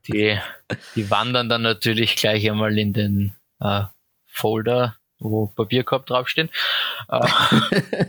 Die, 0.08 0.38
die 0.96 1.10
wandern 1.10 1.50
dann 1.50 1.62
natürlich 1.62 2.16
gleich 2.16 2.50
einmal 2.50 2.78
in 2.78 2.94
den 2.94 3.36
äh, 3.60 3.84
Folder, 4.28 4.98
wo 5.20 5.48
Papierkorb 5.48 6.06
draufstehen. 6.06 6.50
Äh, 7.08 7.28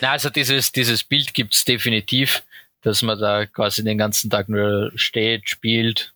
na, 0.00 0.10
also 0.10 0.28
dieses, 0.28 0.70
dieses 0.72 1.02
Bild 1.02 1.32
gibt 1.32 1.54
es 1.54 1.64
definitiv, 1.64 2.42
dass 2.82 3.02
man 3.02 3.18
da 3.18 3.46
quasi 3.46 3.82
den 3.82 3.98
ganzen 3.98 4.30
Tag 4.30 4.48
nur 4.48 4.92
steht, 4.94 5.48
spielt 5.48 6.12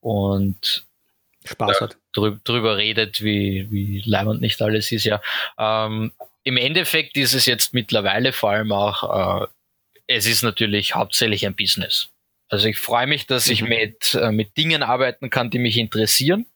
und 0.00 0.84
Spaß 1.44 1.80
hat. 1.80 1.96
Drü 2.12 2.36
drüber 2.44 2.76
redet, 2.76 3.22
wie, 3.22 3.68
wie 3.70 4.02
leibend 4.04 4.40
nicht 4.40 4.60
alles 4.60 4.92
ist, 4.92 5.04
ja. 5.04 5.20
Ähm, 5.58 6.12
Im 6.44 6.56
Endeffekt 6.56 7.16
ist 7.16 7.34
es 7.34 7.46
jetzt 7.46 7.74
mittlerweile 7.74 8.32
vor 8.32 8.50
allem 8.50 8.72
auch, 8.72 9.42
äh, 9.42 9.46
es 10.06 10.26
ist 10.26 10.42
natürlich 10.42 10.94
hauptsächlich 10.94 11.46
ein 11.46 11.54
Business. 11.54 12.08
Also 12.48 12.68
ich 12.68 12.78
freue 12.78 13.06
mich, 13.06 13.26
dass 13.26 13.46
ich 13.46 13.62
mhm. 13.62 13.68
mit, 13.68 14.14
äh, 14.14 14.30
mit 14.30 14.56
Dingen 14.58 14.82
arbeiten 14.82 15.30
kann, 15.30 15.50
die 15.50 15.58
mich 15.58 15.78
interessieren, 15.78 16.46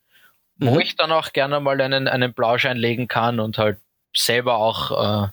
wo 0.57 0.75
mhm. 0.75 0.81
ich 0.81 0.95
dann 0.95 1.11
auch 1.11 1.33
gerne 1.33 1.59
mal 1.59 1.81
einen, 1.81 2.07
einen 2.07 2.33
Blauschein 2.33 2.77
legen 2.77 3.07
kann 3.07 3.39
und 3.39 3.57
halt 3.57 3.79
selber 4.15 4.57
auch 4.57 5.25
äh, 5.25 5.27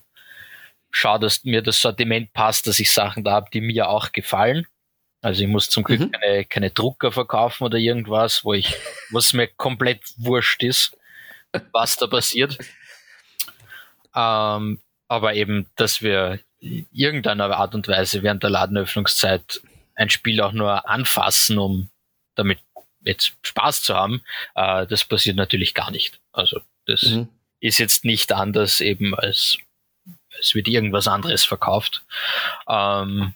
schaue, 0.91 1.19
dass 1.19 1.45
mir 1.45 1.61
das 1.61 1.81
Sortiment 1.81 2.33
passt, 2.33 2.67
dass 2.67 2.79
ich 2.79 2.91
Sachen 2.91 3.25
da 3.25 3.33
habe, 3.33 3.51
die 3.53 3.61
mir 3.61 3.89
auch 3.89 4.13
gefallen. 4.13 4.67
Also 5.25 5.43
ich 5.43 5.49
muss 5.49 5.71
zum 5.71 5.85
Glück 5.85 6.01
mhm. 6.01 6.11
keine, 6.11 6.45
keine 6.45 6.71
Drucker 6.71 7.11
verkaufen 7.11 7.65
oder 7.65 7.79
irgendwas, 7.79 8.45
wo 8.45 8.53
ich, 8.53 8.77
was 9.11 9.33
mir 9.33 9.49
komplett 9.49 10.03
wurscht 10.19 10.63
ist, 10.63 10.99
was 11.73 11.97
da 11.97 12.07
passiert. 12.07 12.59
Ähm, 14.15 14.81
aber 15.09 15.33
eben, 15.33 15.67
dass 15.77 16.03
wir 16.03 16.41
irgendeiner 16.61 17.57
Art 17.57 17.75
und 17.75 17.89
Weise 17.89 18.23
während 18.23 18.43
der 18.43 18.51
Ladenöffnungszeit 18.51 19.63
ein 19.95 20.11
Spiel 20.11 20.43
auch 20.43 20.53
nur 20.53 20.87
anfassen, 20.91 21.57
um 21.57 21.89
damit 22.35 22.59
jetzt 23.03 23.33
Spaß 23.41 23.83
zu 23.83 23.95
haben, 23.95 24.23
äh, 24.55 24.87
das 24.87 25.07
passiert 25.07 25.37
natürlich 25.37 25.73
gar 25.73 25.91
nicht. 25.91 26.21
Also 26.33 26.61
das 26.85 27.03
mhm. 27.03 27.29
ist 27.61 27.79
jetzt 27.79 28.05
nicht 28.05 28.31
anders 28.31 28.83
eben 28.83 29.15
als 29.15 29.57
es 30.39 30.55
wird 30.55 30.69
irgendwas 30.69 31.09
anderes 31.09 31.45
verkauft. 31.45 32.05
Ähm, 32.69 33.33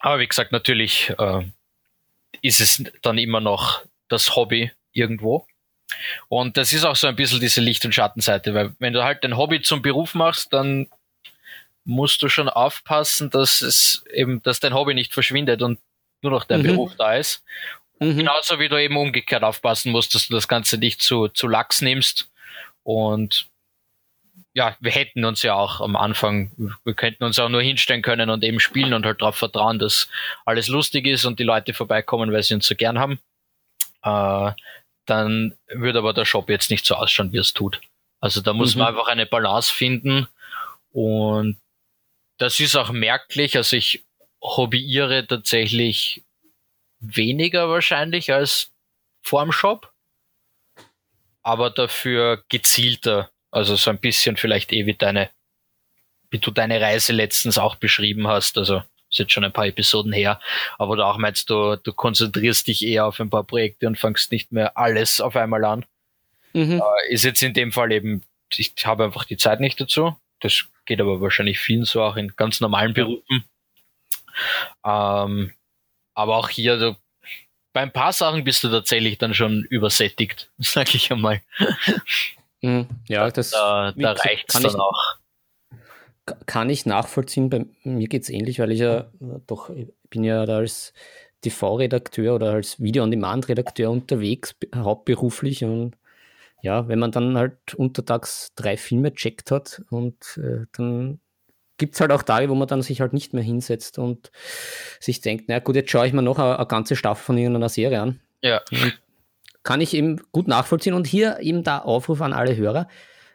aber 0.00 0.20
wie 0.20 0.28
gesagt, 0.28 0.52
natürlich 0.52 1.12
äh, 1.18 1.44
ist 2.42 2.60
es 2.60 2.82
dann 3.02 3.18
immer 3.18 3.40
noch 3.40 3.82
das 4.08 4.36
Hobby 4.36 4.72
irgendwo. 4.92 5.46
Und 6.28 6.56
das 6.56 6.72
ist 6.72 6.84
auch 6.84 6.96
so 6.96 7.06
ein 7.06 7.16
bisschen 7.16 7.40
diese 7.40 7.60
Licht- 7.60 7.84
und 7.84 7.94
Schattenseite, 7.94 8.54
weil 8.54 8.74
wenn 8.78 8.92
du 8.92 9.02
halt 9.02 9.24
dein 9.24 9.36
Hobby 9.36 9.62
zum 9.62 9.80
Beruf 9.82 10.14
machst, 10.14 10.52
dann 10.52 10.88
musst 11.84 12.22
du 12.22 12.28
schon 12.28 12.50
aufpassen, 12.50 13.30
dass 13.30 13.62
es 13.62 14.04
eben, 14.12 14.42
dass 14.42 14.60
dein 14.60 14.74
Hobby 14.74 14.92
nicht 14.92 15.14
verschwindet 15.14 15.62
und 15.62 15.78
nur 16.20 16.32
noch 16.32 16.44
dein 16.44 16.62
mhm. 16.62 16.66
Beruf 16.66 16.94
da 16.96 17.14
ist. 17.14 17.42
Mhm. 18.00 18.18
Genauso 18.18 18.58
wie 18.58 18.68
du 18.68 18.76
eben 18.76 18.96
umgekehrt 18.96 19.42
aufpassen 19.42 19.92
musst, 19.92 20.14
dass 20.14 20.28
du 20.28 20.34
das 20.34 20.48
Ganze 20.48 20.76
nicht 20.76 21.00
zu, 21.00 21.28
zu 21.28 21.48
lax 21.48 21.80
nimmst. 21.80 22.30
Und 22.82 23.48
ja, 24.58 24.76
wir 24.80 24.90
hätten 24.90 25.24
uns 25.24 25.44
ja 25.44 25.54
auch 25.54 25.80
am 25.80 25.94
Anfang, 25.94 26.50
wir 26.82 26.94
könnten 26.94 27.22
uns 27.22 27.38
auch 27.38 27.48
nur 27.48 27.62
hinstellen 27.62 28.02
können 28.02 28.28
und 28.28 28.42
eben 28.42 28.58
spielen 28.58 28.92
und 28.92 29.06
halt 29.06 29.22
darauf 29.22 29.36
vertrauen, 29.36 29.78
dass 29.78 30.08
alles 30.44 30.66
lustig 30.66 31.06
ist 31.06 31.24
und 31.24 31.38
die 31.38 31.44
Leute 31.44 31.74
vorbeikommen, 31.74 32.32
weil 32.32 32.42
sie 32.42 32.54
uns 32.54 32.66
so 32.66 32.74
gern 32.74 32.98
haben. 32.98 33.20
Äh, 34.02 34.50
dann 35.06 35.54
würde 35.68 36.00
aber 36.00 36.12
der 36.12 36.24
Shop 36.24 36.50
jetzt 36.50 36.72
nicht 36.72 36.84
so 36.84 36.96
ausschauen, 36.96 37.32
wie 37.32 37.38
es 37.38 37.52
tut. 37.54 37.80
Also 38.18 38.40
da 38.40 38.52
muss 38.52 38.74
mhm. 38.74 38.80
man 38.80 38.88
einfach 38.88 39.06
eine 39.06 39.26
Balance 39.26 39.72
finden 39.72 40.26
und 40.90 41.56
das 42.38 42.58
ist 42.58 42.74
auch 42.74 42.90
merklich. 42.90 43.56
Also 43.56 43.76
ich 43.76 44.02
hobbyiere 44.42 45.24
tatsächlich 45.24 46.24
weniger 46.98 47.68
wahrscheinlich 47.68 48.32
als 48.32 48.72
vorm 49.22 49.52
Shop, 49.52 49.92
aber 51.44 51.70
dafür 51.70 52.42
gezielter. 52.48 53.30
Also 53.50 53.76
so 53.76 53.90
ein 53.90 53.98
bisschen 53.98 54.36
vielleicht 54.36 54.72
eh 54.72 54.86
wie 54.86 54.94
deine, 54.94 55.30
wie 56.30 56.38
du 56.38 56.50
deine 56.50 56.80
Reise 56.80 57.12
letztens 57.12 57.58
auch 57.58 57.76
beschrieben 57.76 58.28
hast. 58.28 58.58
Also 58.58 58.82
ist 59.10 59.18
jetzt 59.18 59.32
schon 59.32 59.44
ein 59.44 59.52
paar 59.52 59.66
Episoden 59.66 60.12
her, 60.12 60.38
aber 60.78 60.96
du 60.96 61.06
auch 61.06 61.16
meinst, 61.16 61.48
du, 61.48 61.76
du 61.76 61.92
konzentrierst 61.92 62.66
dich 62.66 62.84
eher 62.84 63.06
auf 63.06 63.20
ein 63.20 63.30
paar 63.30 63.44
Projekte 63.44 63.86
und 63.86 63.98
fangst 63.98 64.30
nicht 64.32 64.52
mehr 64.52 64.76
alles 64.76 65.20
auf 65.20 65.34
einmal 65.34 65.64
an. 65.64 65.86
Mhm. 66.52 66.82
Äh, 66.82 67.12
ist 67.12 67.24
jetzt 67.24 67.42
in 67.42 67.54
dem 67.54 67.72
Fall 67.72 67.92
eben, 67.92 68.22
ich 68.54 68.74
habe 68.84 69.04
einfach 69.04 69.24
die 69.24 69.36
Zeit 69.36 69.60
nicht 69.60 69.80
dazu. 69.80 70.16
Das 70.40 70.66
geht 70.86 71.00
aber 71.00 71.20
wahrscheinlich 71.20 71.58
vielen 71.58 71.84
so 71.84 72.02
auch 72.02 72.16
in 72.16 72.34
ganz 72.36 72.60
normalen 72.60 72.94
Berufen. 72.94 73.44
Ähm, 74.84 75.52
aber 76.14 76.36
auch 76.36 76.48
hier, 76.48 76.76
du, 76.76 76.96
bei 77.72 77.82
ein 77.82 77.92
paar 77.92 78.12
Sachen 78.12 78.44
bist 78.44 78.62
du 78.64 78.68
tatsächlich 78.68 79.18
dann 79.18 79.34
schon 79.34 79.64
übersättigt, 79.64 80.50
sag 80.58 80.94
ich 80.94 81.10
einmal. 81.10 81.40
Mhm. 82.62 82.86
Ja, 83.08 83.30
das 83.30 83.50
da, 83.50 83.92
da 83.92 84.12
reicht 84.12 84.46
es 84.48 84.54
dann 84.54 84.64
ich, 84.64 84.74
auch. 84.74 85.16
Kann 86.46 86.70
ich 86.70 86.86
nachvollziehen. 86.86 87.50
Bei 87.50 87.66
mir 87.84 88.08
geht 88.08 88.22
es 88.22 88.30
ähnlich, 88.30 88.58
weil 88.58 88.72
ich 88.72 88.80
ja 88.80 89.10
doch, 89.46 89.70
ich 89.70 89.88
bin 90.10 90.24
ja 90.24 90.44
da 90.44 90.58
als 90.58 90.92
TV-Redakteur 91.42 92.34
oder 92.34 92.52
als 92.52 92.80
Video-on-Demand-Redakteur 92.80 93.90
unterwegs, 93.90 94.56
hauptberuflich 94.74 95.64
und 95.64 95.96
ja, 96.60 96.88
wenn 96.88 96.98
man 96.98 97.12
dann 97.12 97.38
halt 97.38 97.74
untertags 97.74 98.52
drei 98.56 98.76
Filme 98.76 99.14
checkt 99.14 99.52
hat 99.52 99.82
und 99.90 100.40
äh, 100.42 100.66
dann 100.76 101.20
gibt 101.76 101.94
es 101.94 102.00
halt 102.00 102.10
auch 102.10 102.24
Tage, 102.24 102.48
wo 102.48 102.56
man 102.56 102.66
dann 102.66 102.82
sich 102.82 103.00
halt 103.00 103.12
nicht 103.12 103.32
mehr 103.32 103.42
hinsetzt 103.42 103.98
und 103.98 104.32
sich 104.98 105.20
denkt, 105.20 105.44
na 105.46 105.60
gut, 105.60 105.76
jetzt 105.76 105.90
schaue 105.90 106.08
ich 106.08 106.12
mir 106.12 106.22
noch 106.22 106.38
eine, 106.38 106.56
eine 106.56 106.66
ganze 106.66 106.96
Staffel 106.96 107.22
von 107.24 107.38
irgendeiner 107.38 107.68
Serie 107.68 108.02
an. 108.02 108.20
Ja. 108.42 108.60
Und 108.72 109.00
kann 109.68 109.82
ich 109.82 109.92
eben 109.92 110.18
gut 110.32 110.48
nachvollziehen 110.48 110.94
und 110.94 111.06
hier 111.06 111.40
eben 111.40 111.62
da 111.62 111.80
Aufruf 111.80 112.22
an 112.22 112.32
alle 112.32 112.56
Hörer. 112.56 112.88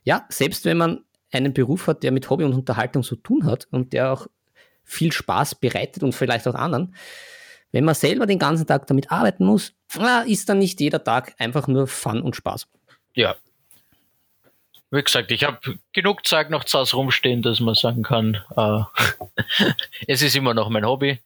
Ja, 0.03 0.25
selbst 0.29 0.65
wenn 0.65 0.77
man 0.77 1.03
einen 1.31 1.53
Beruf 1.53 1.85
hat, 1.85 2.01
der 2.01 2.11
mit 2.11 2.27
Hobby 2.27 2.43
und 2.43 2.55
Unterhaltung 2.55 3.03
zu 3.03 3.15
tun 3.15 3.45
hat 3.45 3.67
und 3.69 3.93
der 3.93 4.11
auch 4.11 4.25
viel 4.83 5.11
Spaß 5.11 5.53
bereitet 5.53 6.01
und 6.01 6.13
vielleicht 6.13 6.47
auch 6.47 6.55
anderen, 6.55 6.95
wenn 7.71 7.85
man 7.85 7.93
selber 7.93 8.25
den 8.25 8.39
ganzen 8.39 8.65
Tag 8.65 8.87
damit 8.87 9.11
arbeiten 9.11 9.45
muss, 9.45 9.73
ist 10.25 10.49
dann 10.49 10.57
nicht 10.57 10.81
jeder 10.81 11.03
Tag 11.03 11.35
einfach 11.37 11.67
nur 11.67 11.85
Fun 11.85 12.23
und 12.23 12.35
Spaß. 12.35 12.67
Ja. 13.13 13.35
Wie 14.89 15.03
gesagt, 15.03 15.31
ich 15.31 15.43
habe 15.43 15.59
genug 15.91 16.25
Zeug 16.25 16.49
noch 16.49 16.63
zu 16.63 16.79
Hause 16.79 16.95
rumstehen, 16.95 17.43
dass 17.43 17.59
man 17.59 17.75
sagen 17.75 18.01
kann, 18.01 18.41
äh, 18.57 18.79
es 20.07 20.23
ist 20.23 20.35
immer 20.35 20.55
noch 20.55 20.69
mein 20.69 20.87
Hobby. 20.87 21.19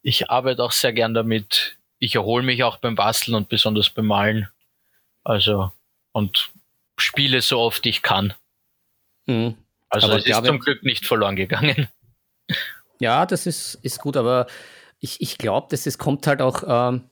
Ich 0.00 0.30
arbeite 0.30 0.64
auch 0.64 0.72
sehr 0.72 0.94
gern 0.94 1.12
damit. 1.12 1.76
Ich 2.00 2.16
erhole 2.16 2.42
mich 2.42 2.64
auch 2.64 2.78
beim 2.78 2.96
Basteln 2.96 3.36
und 3.36 3.48
besonders 3.48 3.90
beim 3.90 4.06
Malen. 4.06 4.48
Also, 5.22 5.70
und 6.12 6.50
spiele 6.98 7.40
so 7.40 7.60
oft 7.60 7.86
ich 7.86 8.02
kann. 8.02 8.34
Mhm. 9.26 9.56
Also 9.88 10.06
aber 10.06 10.18
es 10.18 10.26
ist 10.26 10.44
zum 10.44 10.58
Glück 10.60 10.82
nicht 10.82 11.06
verloren 11.06 11.36
gegangen. 11.36 11.88
Ja, 13.02 13.24
das 13.24 13.46
ist, 13.46 13.76
ist 13.76 13.98
gut, 14.00 14.18
aber 14.18 14.46
ich, 14.98 15.22
ich 15.22 15.38
glaube, 15.38 15.68
dass 15.70 15.86
es 15.86 15.96
kommt 15.96 16.26
halt 16.26 16.42
auch, 16.42 16.62
ähm, 16.66 17.04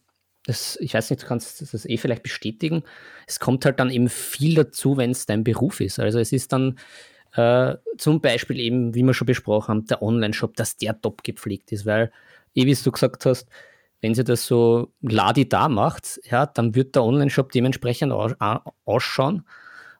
das, 0.44 0.76
ich 0.82 0.92
weiß 0.92 1.08
nicht, 1.08 1.22
du 1.22 1.26
kannst 1.26 1.62
das 1.62 1.86
eh 1.86 1.96
vielleicht 1.96 2.22
bestätigen, 2.22 2.84
es 3.26 3.40
kommt 3.40 3.64
halt 3.64 3.80
dann 3.80 3.88
eben 3.88 4.10
viel 4.10 4.54
dazu, 4.54 4.98
wenn 4.98 5.12
es 5.12 5.24
dein 5.24 5.44
Beruf 5.44 5.80
ist. 5.80 5.98
Also 5.98 6.18
es 6.18 6.30
ist 6.30 6.52
dann 6.52 6.78
äh, 7.32 7.76
zum 7.96 8.20
Beispiel 8.20 8.60
eben, 8.60 8.94
wie 8.94 9.02
wir 9.02 9.14
schon 9.14 9.26
besprochen 9.26 9.68
haben, 9.68 9.86
der 9.86 10.02
Online-Shop, 10.02 10.56
dass 10.56 10.76
der 10.76 11.00
top 11.00 11.24
gepflegt 11.24 11.72
ist, 11.72 11.86
weil, 11.86 12.12
eh 12.54 12.66
wie 12.66 12.74
du 12.74 12.92
gesagt 12.92 13.24
hast, 13.24 13.48
wenn 14.00 14.14
sie 14.14 14.24
das 14.24 14.46
so 14.46 14.92
ladi 15.00 15.48
da 15.48 15.68
macht, 15.68 16.20
ja, 16.30 16.46
dann 16.46 16.74
wird 16.74 16.94
der 16.94 17.04
Online-Shop 17.04 17.50
dementsprechend 17.50 18.12
ausschauen 18.12 19.44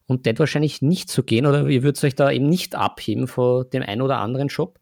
und 0.06 0.26
das 0.26 0.38
wahrscheinlich 0.38 0.82
nicht 0.82 1.10
so 1.10 1.22
gehen 1.22 1.46
oder 1.46 1.66
ihr 1.66 1.82
würdet 1.82 2.02
euch 2.04 2.14
da 2.14 2.30
eben 2.30 2.48
nicht 2.48 2.74
abheben 2.74 3.26
von 3.26 3.68
dem 3.70 3.82
einen 3.82 4.02
oder 4.02 4.18
anderen 4.18 4.48
Shop. 4.50 4.78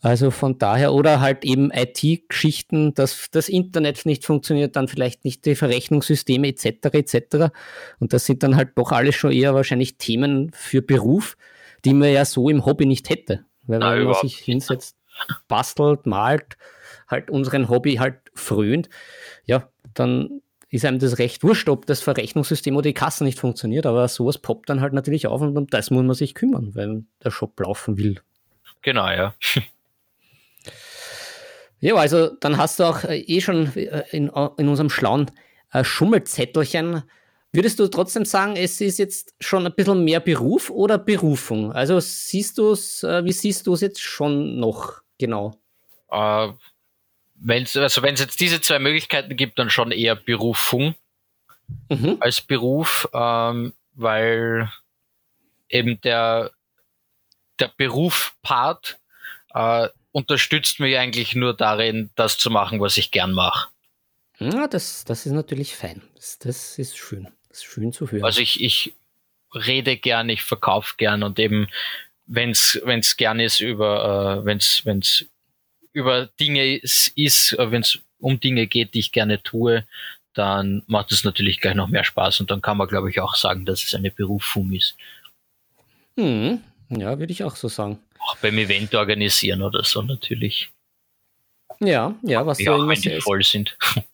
Also 0.00 0.30
von 0.30 0.58
daher, 0.58 0.92
oder 0.92 1.20
halt 1.20 1.46
eben 1.46 1.70
IT-Geschichten, 1.72 2.92
dass 2.92 3.30
das 3.30 3.48
Internet 3.48 4.04
nicht 4.04 4.26
funktioniert, 4.26 4.76
dann 4.76 4.86
vielleicht 4.86 5.24
nicht 5.24 5.46
die 5.46 5.54
Verrechnungssysteme 5.54 6.48
etc. 6.48 6.66
etc. 6.92 7.54
Und 8.00 8.12
das 8.12 8.26
sind 8.26 8.42
dann 8.42 8.54
halt 8.54 8.72
doch 8.76 8.92
alles 8.92 9.14
schon 9.14 9.32
eher 9.32 9.54
wahrscheinlich 9.54 9.96
Themen 9.96 10.50
für 10.52 10.82
Beruf, 10.82 11.38
die 11.86 11.94
man 11.94 12.12
ja 12.12 12.26
so 12.26 12.50
im 12.50 12.66
Hobby 12.66 12.84
nicht 12.84 13.08
hätte. 13.08 13.46
Weil 13.66 13.80
wenn 13.80 14.04
man 14.04 14.14
sich 14.20 14.36
hinsetzt, 14.36 14.98
bastelt, 15.48 16.04
malt, 16.04 16.58
halt 17.14 17.30
unseren 17.30 17.68
Hobby 17.68 17.94
halt 17.94 18.16
frönt, 18.34 18.88
ja, 19.46 19.68
dann 19.94 20.42
ist 20.68 20.84
einem 20.84 20.98
das 20.98 21.18
recht 21.18 21.42
wurscht, 21.44 21.68
ob 21.68 21.86
das 21.86 22.00
Verrechnungssystem 22.00 22.74
oder 22.74 22.82
die 22.82 22.94
Kasse 22.94 23.24
nicht 23.24 23.38
funktioniert, 23.38 23.86
aber 23.86 24.08
sowas 24.08 24.38
poppt 24.38 24.68
dann 24.68 24.80
halt 24.80 24.92
natürlich 24.92 25.26
auf 25.26 25.40
und 25.40 25.56
um 25.56 25.66
das 25.68 25.90
muss 25.90 26.04
man 26.04 26.14
sich 26.14 26.34
kümmern, 26.34 26.74
wenn 26.74 27.06
der 27.22 27.30
Shop 27.30 27.58
laufen 27.60 27.96
will. 27.96 28.20
Genau, 28.82 29.08
ja. 29.08 29.34
Ja, 31.80 31.96
also 31.96 32.30
dann 32.40 32.56
hast 32.56 32.80
du 32.80 32.84
auch 32.84 33.04
äh, 33.04 33.18
eh 33.18 33.42
schon 33.42 33.74
äh, 33.76 34.04
in, 34.10 34.30
in 34.56 34.68
unserem 34.68 34.88
schlauen 34.88 35.30
äh, 35.70 35.84
Schummelzettelchen. 35.84 37.02
Würdest 37.52 37.78
du 37.78 37.88
trotzdem 37.88 38.24
sagen, 38.24 38.56
es 38.56 38.80
ist 38.80 38.98
jetzt 38.98 39.34
schon 39.38 39.66
ein 39.66 39.74
bisschen 39.74 40.02
mehr 40.02 40.20
Beruf 40.20 40.70
oder 40.70 40.96
Berufung? 40.96 41.72
Also 41.72 42.00
siehst 42.00 42.56
du 42.56 42.72
es, 42.72 43.02
wie 43.02 43.32
siehst 43.32 43.66
du 43.66 43.74
es 43.74 43.82
jetzt 43.82 44.00
schon 44.00 44.58
noch 44.58 45.02
genau? 45.18 45.54
Äh, 47.44 47.48
wenn's, 47.48 47.76
also 47.76 48.02
wenn 48.02 48.14
es 48.14 48.20
jetzt 48.20 48.40
diese 48.40 48.60
zwei 48.60 48.78
Möglichkeiten 48.78 49.36
gibt, 49.36 49.58
dann 49.58 49.70
schon 49.70 49.92
eher 49.92 50.16
Berufung 50.16 50.94
mhm. 51.88 52.16
als 52.20 52.40
Beruf, 52.40 53.08
ähm, 53.12 53.74
weil 53.94 54.70
eben 55.68 56.00
der, 56.00 56.50
der 57.58 57.70
Beruf-Part 57.76 58.98
äh, 59.54 59.88
unterstützt 60.12 60.80
mich 60.80 60.96
eigentlich 60.96 61.34
nur 61.34 61.54
darin, 61.54 62.10
das 62.14 62.38
zu 62.38 62.50
machen, 62.50 62.80
was 62.80 62.96
ich 62.96 63.10
gern 63.10 63.32
mache. 63.32 63.68
Ja, 64.38 64.66
das, 64.66 65.04
das 65.04 65.26
ist 65.26 65.32
natürlich 65.32 65.76
fein. 65.76 66.02
Das, 66.14 66.38
das 66.38 66.78
ist 66.78 66.96
schön. 66.96 67.28
Das 67.48 67.58
ist 67.58 67.64
schön 67.64 67.92
zu 67.92 68.10
hören. 68.10 68.24
Also 68.24 68.40
ich, 68.40 68.62
ich 68.62 68.94
rede 69.54 69.96
gern, 69.96 70.28
ich 70.28 70.42
verkaufe 70.42 70.94
gern 70.96 71.22
und 71.22 71.38
eben, 71.38 71.68
wenn 72.26 72.50
es 72.50 73.16
gern 73.16 73.38
ist 73.38 73.60
über, 73.60 74.40
äh, 74.42 74.44
wenn 74.44 74.58
es 74.58 75.26
über 75.94 76.26
Dinge 76.38 76.76
ist, 76.76 77.12
ist 77.16 77.56
wenn 77.58 77.80
es 77.80 77.98
um 78.18 78.38
Dinge 78.40 78.66
geht, 78.66 78.94
die 78.94 78.98
ich 78.98 79.12
gerne 79.12 79.42
tue, 79.42 79.86
dann 80.34 80.82
macht 80.86 81.12
es 81.12 81.24
natürlich 81.24 81.60
gleich 81.60 81.74
noch 81.74 81.88
mehr 81.88 82.04
Spaß 82.04 82.40
und 82.40 82.50
dann 82.50 82.60
kann 82.60 82.76
man, 82.76 82.88
glaube 82.88 83.08
ich, 83.08 83.20
auch 83.20 83.36
sagen, 83.36 83.64
dass 83.64 83.82
es 83.82 83.94
eine 83.94 84.10
Berufung 84.10 84.72
ist. 84.72 84.96
Hm, 86.16 86.60
ja, 86.90 87.18
würde 87.18 87.32
ich 87.32 87.44
auch 87.44 87.56
so 87.56 87.68
sagen. 87.68 87.98
Auch 88.18 88.36
beim 88.38 88.58
Event 88.58 88.94
organisieren 88.94 89.62
oder 89.62 89.84
so 89.84 90.02
natürlich. 90.02 90.70
Ja, 91.80 92.14
ja, 92.22 92.44
was 92.46 92.58
ja, 92.58 92.76
du 92.76 92.82
immer 92.82 92.96
sehr, 92.96 93.20
voll 93.20 93.42
sind. 93.42 93.76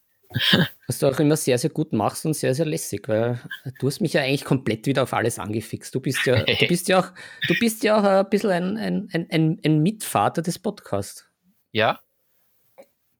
Was 0.87 1.01
du 1.01 1.09
auch 1.09 1.19
immer 1.19 1.37
sehr, 1.37 1.59
sehr 1.59 1.71
gut 1.71 1.93
machst 1.93 2.25
und 2.25 2.35
sehr, 2.35 2.55
sehr 2.55 2.65
lässig, 2.65 3.09
weil 3.09 3.41
du 3.81 3.89
hast 3.89 4.01
mich 4.01 4.13
ja 4.13 4.23
eigentlich 4.23 4.45
komplett 4.45 4.87
wieder 4.87 5.03
auf 5.03 5.13
alles 5.13 5.41
angefixt. 5.41 5.93
Du 5.93 5.99
bist 5.99 6.25
ja, 6.25 6.45
du 6.45 6.67
bist 6.69 6.89
ja 6.89 7.01
auch, 7.01 7.09
du 7.49 7.55
bist 7.59 7.83
ja 7.83 7.99
auch 7.99 8.05
ein 8.05 8.31
bisschen 8.31 8.77
ein, 8.77 9.09
ein, 9.13 9.27
ein, 9.29 9.59
ein 9.65 9.83
Mitvater 9.83 10.41
des 10.41 10.61
Podcasts. 10.61 11.30
Ja? 11.73 12.01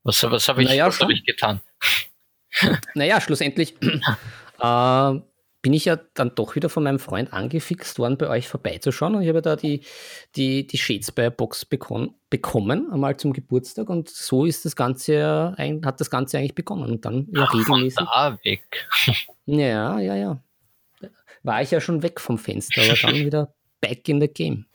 Was, 0.03 0.23
was 0.23 0.49
habe 0.49 0.63
ich, 0.63 0.69
naja, 0.69 0.91
hab 0.91 1.11
ich 1.11 1.25
getan? 1.25 1.61
naja, 2.95 3.21
schlussendlich 3.21 3.75
äh, 4.61 5.21
bin 5.63 5.75
ich 5.75 5.85
ja 5.85 5.99
dann 6.15 6.35
doch 6.35 6.57
wieder 6.57 6.71
von 6.71 6.83
meinem 6.83 6.99
Freund 6.99 7.33
angefixt 7.33 7.99
worden, 7.99 8.17
bei 8.17 8.29
euch 8.29 8.49
vorbeizuschauen. 8.49 9.15
Und 9.15 9.23
ich 9.23 9.29
habe 9.29 9.43
da 9.43 9.57
die, 9.57 9.83
die, 10.37 10.67
die 10.67 10.79
Shadespire-Box 10.79 11.67
bekommen, 11.67 12.15
bekommen, 12.31 12.91
einmal 12.91 13.19
zum 13.19 13.33
Geburtstag. 13.33 13.91
Und 13.91 14.09
so 14.09 14.47
ist 14.47 14.65
das 14.65 14.75
Ganze, 14.75 15.55
hat 15.85 16.01
das 16.01 16.11
Ganze 16.11 16.39
eigentlich 16.39 16.55
begonnen. 16.55 16.91
Und 16.91 17.05
dann 17.05 17.29
ja 17.33 17.45
Ach, 17.45 17.55
regelmäßig. 17.55 18.07
Da 18.07 18.39
weg. 18.43 18.89
Ja, 19.47 19.99
ja, 19.99 20.15
ja. 20.15 20.41
War 21.43 21.61
ich 21.61 21.73
ja 21.73 21.81
schon 21.81 22.05
weg 22.05 22.21
vom 22.21 22.39
Fenster, 22.39 22.83
aber 22.83 22.95
dann 23.03 23.15
wieder 23.27 23.53
back 23.81 24.09
in 24.09 24.21
the 24.21 24.29
game. 24.29 24.67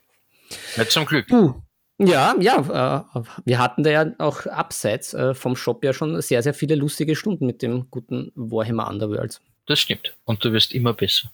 Ja, 0.76 0.86
zum 0.86 1.06
Glück. 1.06 1.32
Uh, 1.32 1.54
ja, 1.98 2.36
ja, 2.40 3.06
äh, 3.16 3.22
wir 3.46 3.60
hatten 3.60 3.84
da 3.84 3.90
ja 3.90 4.12
auch 4.18 4.46
abseits 4.46 5.14
äh, 5.14 5.34
vom 5.34 5.56
Shop 5.56 5.84
ja 5.84 5.94
schon 5.94 6.22
sehr, 6.22 6.44
sehr 6.44 6.54
viele 6.54 6.76
lustige 6.76 7.16
Stunden 7.16 7.46
mit 7.46 7.62
dem 7.62 7.90
guten 7.90 8.32
Warhammer 8.36 8.90
Underworlds. 8.90 9.42
Das 9.66 9.80
stimmt. 9.80 10.16
Und 10.26 10.44
du 10.44 10.52
wirst 10.52 10.74
immer 10.74 10.94
besser. 10.94 11.32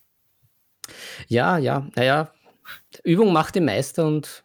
Ja, 1.28 1.58
ja, 1.58 1.88
naja, 1.96 2.32
Übung 3.04 3.34
macht 3.34 3.56
den 3.56 3.66
Meister 3.66 4.06
und 4.06 4.44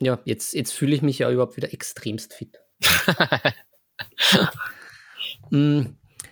ja, 0.00 0.18
jetzt, 0.24 0.54
jetzt 0.54 0.72
fühle 0.72 0.94
ich 0.94 1.02
mich 1.02 1.18
ja 1.18 1.30
überhaupt 1.30 1.56
wieder 1.56 1.72
extremst 1.72 2.34
fit. 2.34 2.60
mm, 5.50 5.82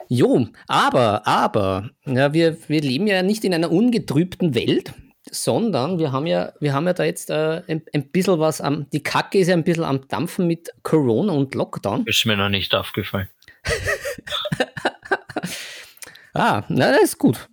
jo, 0.09 0.49
aber, 0.67 1.27
aber, 1.27 1.91
ja, 2.05 2.33
wir, 2.33 2.57
wir 2.69 2.81
leben 2.81 3.07
ja 3.07 3.23
nicht 3.23 3.45
in 3.45 3.55
einer 3.55 3.71
ungetrübten 3.71 4.55
Welt, 4.55 4.93
sondern 5.31 5.99
wir 5.99 6.13
haben 6.13 6.27
ja, 6.27 6.53
wir 6.61 6.73
haben 6.73 6.87
ja 6.87 6.93
da 6.93 7.05
jetzt 7.05 7.31
äh, 7.31 7.63
ein, 7.67 7.83
ein 7.93 8.11
bisschen 8.11 8.39
was 8.39 8.61
am, 8.61 8.89
die 8.91 9.03
Kacke 9.03 9.39
ist 9.39 9.49
ja 9.49 9.55
ein 9.55 9.65
bisschen 9.65 9.85
am 9.85 10.07
Dampfen 10.09 10.47
mit 10.47 10.71
Corona 10.83 11.33
und 11.33 11.55
Lockdown. 11.55 12.05
Ist 12.07 12.27
mir 12.27 12.37
noch 12.37 12.49
nicht 12.49 12.75
aufgefallen. 12.75 13.29
ah, 16.35 16.63
na, 16.69 16.93
das 16.93 17.03
ist 17.03 17.19
gut. 17.19 17.49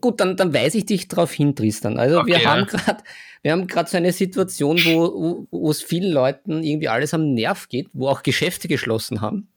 Gut, 0.00 0.20
dann, 0.20 0.36
dann 0.36 0.52
weise 0.52 0.78
ich 0.78 0.86
dich 0.86 1.08
darauf 1.08 1.32
hin, 1.32 1.56
Tristan. 1.56 1.98
Also 1.98 2.20
Okay, 2.20 2.32
wir 2.32 2.40
ja. 2.40 2.50
haben 2.50 2.66
gerade 2.66 3.02
wir 3.42 3.52
haben 3.52 3.66
gerade 3.66 3.88
so 3.88 3.96
eine 3.96 4.12
Situation, 4.12 4.78
wo, 4.84 5.00
wo, 5.00 5.48
wo 5.50 5.70
es 5.70 5.82
vielen 5.82 6.12
Leuten 6.12 6.62
irgendwie 6.62 6.88
alles 6.88 7.14
am 7.14 7.34
Nerv 7.34 7.68
geht, 7.68 7.88
wo 7.92 8.08
auch 8.08 8.22
Geschäfte 8.22 8.68
geschlossen 8.68 9.20
haben. 9.20 9.48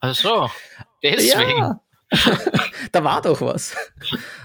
Ach 0.00 0.14
so. 0.14 0.50
Deswegen. 1.02 1.58
Ja. 1.58 1.80
da 2.92 3.04
war 3.04 3.20
doch 3.20 3.40
was. 3.40 3.76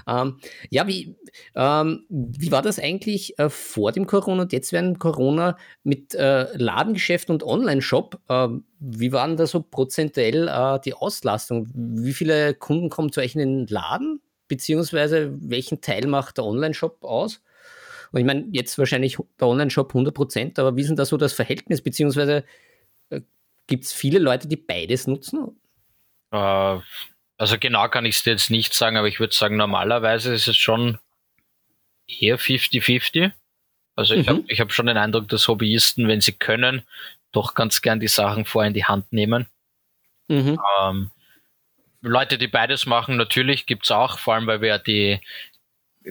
ähm, 0.07 0.37
ja, 0.69 0.85
wie, 0.87 1.15
ähm, 1.55 2.05
wie 2.09 2.51
war 2.51 2.61
das 2.61 2.77
eigentlich 2.77 3.39
äh, 3.39 3.49
vor 3.49 3.91
dem 3.91 4.05
Corona 4.05 4.43
und 4.43 4.53
jetzt 4.53 4.73
während 4.73 4.99
Corona 4.99 5.57
mit 5.83 6.13
äh, 6.13 6.55
Ladengeschäft 6.57 7.29
und 7.29 7.43
Online-Shop? 7.43 8.19
Ähm, 8.29 8.65
wie 8.79 9.13
war 9.13 9.27
denn 9.27 9.37
da 9.37 9.47
so 9.47 9.61
prozentuell 9.61 10.49
äh, 10.49 10.79
die 10.81 10.93
Auslastung? 10.93 11.69
Wie 11.73 12.13
viele 12.13 12.53
Kunden 12.53 12.89
kommen 12.89 13.11
zu 13.11 13.21
euch 13.21 13.35
in 13.35 13.39
den 13.39 13.67
Laden? 13.67 14.21
Beziehungsweise 14.49 15.33
welchen 15.39 15.79
Teil 15.79 16.05
macht 16.07 16.37
der 16.37 16.45
Online-Shop 16.45 17.03
aus? 17.03 17.41
Und 18.11 18.19
ich 18.19 18.25
meine, 18.25 18.45
jetzt 18.51 18.77
wahrscheinlich 18.77 19.17
der 19.39 19.47
Online-Shop 19.47 19.89
100 19.89 20.13
Prozent, 20.13 20.59
aber 20.59 20.75
wie 20.75 20.81
ist 20.81 20.87
denn 20.87 20.97
da 20.97 21.05
so 21.05 21.17
das 21.17 21.33
Verhältnis? 21.33 21.81
Beziehungsweise 21.81 22.43
äh, 23.09 23.21
gibt 23.67 23.85
es 23.85 23.93
viele 23.93 24.19
Leute, 24.19 24.49
die 24.49 24.57
beides 24.57 25.07
nutzen? 25.07 25.57
Also 27.43 27.57
genau 27.59 27.89
kann 27.89 28.05
ich 28.05 28.15
es 28.15 28.23
dir 28.23 28.31
jetzt 28.31 28.49
nicht 28.51 28.73
sagen, 28.73 28.95
aber 28.95 29.09
ich 29.09 29.19
würde 29.19 29.33
sagen, 29.35 29.57
normalerweise 29.57 30.33
ist 30.33 30.47
es 30.47 30.55
schon 30.55 30.97
eher 32.07 32.39
50-50. 32.39 33.33
Also 33.97 34.13
ich 34.13 34.25
Mhm. 34.25 34.29
habe 34.29 34.43
ich 34.47 34.61
hab 34.61 34.71
schon 34.71 34.85
den 34.85 34.95
Eindruck, 34.95 35.27
dass 35.27 35.49
Hobbyisten, 35.49 36.07
wenn 36.07 36.21
sie 36.21 36.31
können, 36.31 36.83
doch 37.33 37.53
ganz 37.53 37.81
gern 37.81 37.99
die 37.99 38.07
Sachen 38.07 38.45
vor 38.45 38.63
in 38.63 38.73
die 38.73 38.85
Hand 38.85 39.11
nehmen. 39.11 39.47
Mhm. 40.29 40.57
Ähm, 40.79 41.11
Leute, 41.99 42.37
die 42.37 42.47
beides 42.47 42.85
machen, 42.85 43.17
natürlich 43.17 43.65
gibt's 43.65 43.91
auch, 43.91 44.19
vor 44.19 44.35
allem 44.35 44.47
weil 44.47 44.61
wir 44.61 44.79
die, 44.79 45.19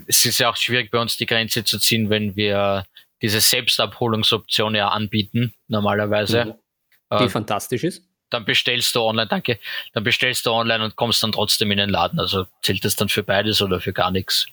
es 0.06 0.26
ist 0.26 0.38
ja 0.38 0.50
auch 0.50 0.56
schwierig 0.56 0.90
bei 0.90 0.98
uns 0.98 1.16
die 1.16 1.24
Grenze 1.24 1.64
zu 1.64 1.78
ziehen, 1.78 2.10
wenn 2.10 2.36
wir 2.36 2.84
diese 3.22 3.40
Selbstabholungsoption 3.40 4.74
ja 4.74 4.88
anbieten, 4.88 5.54
normalerweise. 5.66 6.44
Mhm. 6.44 7.18
Die 7.18 7.24
Äh, 7.24 7.28
fantastisch 7.30 7.84
ist. 7.84 8.06
Dann 8.32 8.44
bestellst 8.44 8.94
du 8.94 9.00
online, 9.02 9.28
danke, 9.28 9.58
dann 9.92 10.04
bestellst 10.04 10.46
du 10.46 10.50
online 10.52 10.84
und 10.84 10.96
kommst 10.96 11.22
dann 11.22 11.32
trotzdem 11.32 11.70
in 11.70 11.78
den 11.78 11.90
Laden. 11.90 12.18
Also 12.18 12.46
zählt 12.62 12.84
das 12.84 12.96
dann 12.96 13.08
für 13.08 13.22
beides 13.22 13.60
oder 13.62 13.80
für 13.80 13.92
gar 13.92 14.10
nichts? 14.10 14.46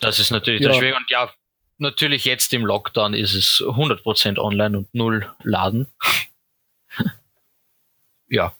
Das 0.00 0.18
ist 0.18 0.30
natürlich 0.30 0.60
Ja. 0.62 0.68
der 0.68 0.74
Schwierige. 0.74 0.96
Und 0.96 1.10
ja, 1.10 1.32
natürlich 1.78 2.24
jetzt 2.24 2.52
im 2.52 2.66
Lockdown 2.66 3.14
ist 3.14 3.34
es 3.34 3.62
100% 3.64 4.38
online 4.38 4.78
und 4.78 4.94
null 4.94 5.32
Laden. 5.42 5.86
ja. 8.28 8.54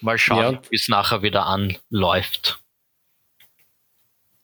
Mal 0.00 0.18
schauen, 0.18 0.54
Ja. 0.54 0.62
wie 0.70 0.76
es 0.76 0.88
nachher 0.88 1.22
wieder 1.22 1.46
anläuft. 1.46 2.60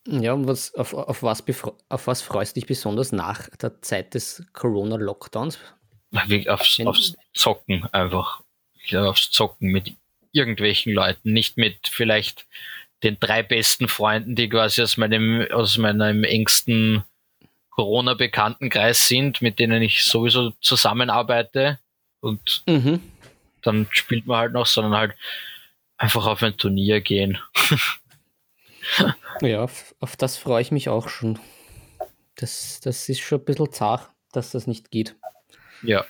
Ja, 0.06 0.34
und 0.34 0.46
was, 0.46 0.74
auf, 0.74 0.92
auf, 0.92 1.22
was 1.22 1.42
auf 1.88 2.06
was 2.06 2.20
freust 2.20 2.56
du 2.56 2.60
dich 2.60 2.66
besonders 2.68 3.12
nach 3.12 3.48
der 3.56 3.80
Zeit 3.80 4.12
des 4.12 4.44
Corona-Lockdowns? 4.52 5.58
Aufs, 6.48 6.80
aufs 6.80 7.14
Zocken 7.32 7.86
einfach. 7.92 8.42
Aufs 8.94 9.30
Zocken 9.30 9.70
mit 9.70 9.92
irgendwelchen 10.32 10.92
Leuten, 10.92 11.32
nicht 11.32 11.56
mit 11.56 11.88
vielleicht 11.88 12.46
den 13.02 13.18
drei 13.20 13.42
besten 13.42 13.88
Freunden, 13.88 14.34
die 14.34 14.48
quasi 14.48 14.82
aus 14.82 14.96
meinem, 14.96 15.46
aus 15.50 15.76
meinem 15.78 16.24
engsten 16.24 17.04
Corona-Bekanntenkreis 17.70 19.08
sind, 19.08 19.42
mit 19.42 19.58
denen 19.58 19.82
ich 19.82 20.04
sowieso 20.04 20.50
zusammenarbeite. 20.60 21.78
Und 22.20 22.62
Mhm. 22.66 23.00
dann 23.62 23.88
spielt 23.90 24.26
man 24.26 24.38
halt 24.38 24.52
noch, 24.52 24.66
sondern 24.66 24.94
halt 24.94 25.14
einfach 25.96 26.26
auf 26.26 26.42
ein 26.42 26.56
Turnier 26.56 27.00
gehen. 27.00 27.38
Ja, 29.40 29.62
auf, 29.62 29.94
auf 29.98 30.14
das 30.14 30.36
freue 30.36 30.60
ich 30.60 30.70
mich 30.70 30.88
auch 30.90 31.08
schon. 31.08 31.38
Das, 32.36 32.80
das 32.80 33.08
ist 33.08 33.20
schon 33.20 33.40
ein 33.40 33.44
bisschen 33.44 33.72
zart, 33.72 34.10
dass 34.32 34.50
das 34.50 34.66
nicht 34.66 34.90
geht. 34.90 35.16
Ja. 35.86 36.04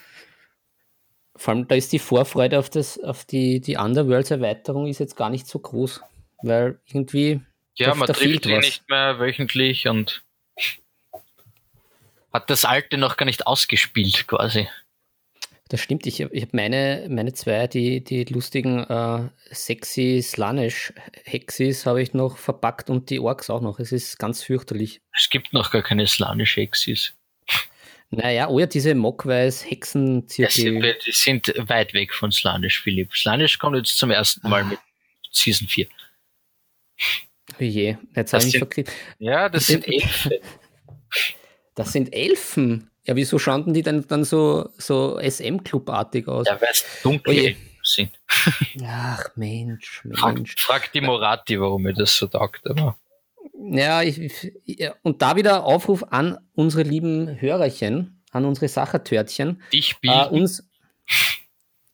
Vor 1.36 1.54
allem, 1.54 1.68
da 1.68 1.74
ist 1.74 1.92
die 1.92 1.98
Vorfreude 1.98 2.58
auf, 2.58 2.70
das, 2.70 2.98
auf 3.02 3.24
die, 3.24 3.60
die 3.60 3.76
Underworlds-Erweiterung 3.76 4.86
ist 4.86 5.00
jetzt 5.00 5.16
gar 5.16 5.30
nicht 5.30 5.46
so 5.46 5.58
groß, 5.58 6.00
weil 6.42 6.78
irgendwie 6.86 7.40
Ja, 7.74 7.94
man 7.94 8.06
trifft 8.06 8.44
sich 8.44 8.52
was. 8.52 8.64
nicht 8.64 8.88
mehr 8.88 9.18
wöchentlich 9.18 9.88
und 9.88 10.22
hat 12.32 12.50
das 12.50 12.64
alte 12.64 12.98
noch 12.98 13.16
gar 13.16 13.26
nicht 13.26 13.46
ausgespielt 13.46 14.26
quasi. 14.26 14.68
Das 15.68 15.80
stimmt, 15.80 16.06
ich, 16.06 16.20
ich 16.20 16.42
habe 16.42 16.56
meine, 16.56 17.06
meine 17.08 17.32
zwei, 17.32 17.66
die, 17.66 18.04
die 18.04 18.24
lustigen 18.24 18.84
äh, 18.84 19.28
sexy 19.50 20.20
Slanish-Hexis 20.22 21.86
habe 21.86 22.02
ich 22.02 22.12
noch 22.12 22.36
verpackt 22.36 22.90
und 22.90 23.08
die 23.08 23.18
Orks 23.18 23.48
auch 23.48 23.62
noch. 23.62 23.80
Es 23.80 23.90
ist 23.90 24.18
ganz 24.18 24.42
fürchterlich. 24.42 25.00
Es 25.16 25.30
gibt 25.30 25.52
noch 25.54 25.70
gar 25.70 25.82
keine 25.82 26.06
slanische 26.06 26.60
Exis. 26.60 27.14
Naja, 28.16 28.48
oh 28.48 28.58
ja, 28.58 28.66
diese 28.66 28.94
Mockweiß 28.94 29.64
Ja, 30.36 30.48
die 30.48 30.92
sind 31.10 31.52
weit 31.68 31.94
weg 31.94 32.12
von 32.14 32.30
Slanisch, 32.32 32.80
Philipp. 32.82 33.14
Slanisch 33.16 33.58
kommt 33.58 33.76
jetzt 33.76 33.96
zum 33.98 34.10
ersten 34.10 34.48
Mal 34.48 34.62
Ah. 34.62 34.66
mit 34.66 34.78
Season 35.32 35.66
4. 35.68 35.86
Oh 37.60 37.62
je, 37.62 37.96
jetzt 38.14 38.32
Das 38.32 38.42
habe 38.42 38.48
ich 38.50 38.58
verkriegt. 38.58 38.92
Ja, 39.18 39.48
das 39.48 39.66
sind 39.66 39.86
Elfen. 39.86 40.32
Das 41.76 41.90
sind 41.92 42.14
Elfen. 42.14 42.88
Ja, 43.04 43.16
wieso 43.16 43.36
schauen 43.40 43.64
denn 43.64 43.74
die 43.74 43.82
dann, 43.82 44.06
dann 44.06 44.22
so, 44.22 44.70
so 44.78 45.18
SM-Club-artig 45.20 46.28
aus? 46.28 46.46
Ja, 46.46 46.60
weil 46.60 46.68
es 46.70 46.84
Oje. 47.04 47.48
Elfen 47.48 47.68
sind. 47.82 48.10
Ach, 48.86 49.28
Mensch, 49.34 50.02
Frag, 50.14 50.34
Mensch. 50.36 50.54
frag 50.56 50.92
die 50.92 51.00
Morati, 51.00 51.60
warum 51.60 51.82
mir 51.82 51.92
das 51.92 52.16
so 52.16 52.28
taugt. 52.28 52.64
Aber 52.70 52.96
Ja, 53.70 54.02
ich, 54.02 54.52
und 55.02 55.22
da 55.22 55.36
wieder 55.36 55.64
Aufruf 55.64 56.04
an 56.10 56.38
unsere 56.54 56.82
lieben 56.82 57.40
Hörerchen, 57.40 58.22
an 58.30 58.44
unsere 58.44 58.68
Sachertörtchen. 58.68 59.62
dich 59.72 59.92
Äh, 59.92 59.96
bilden. 60.02 60.34
uns, 60.34 60.68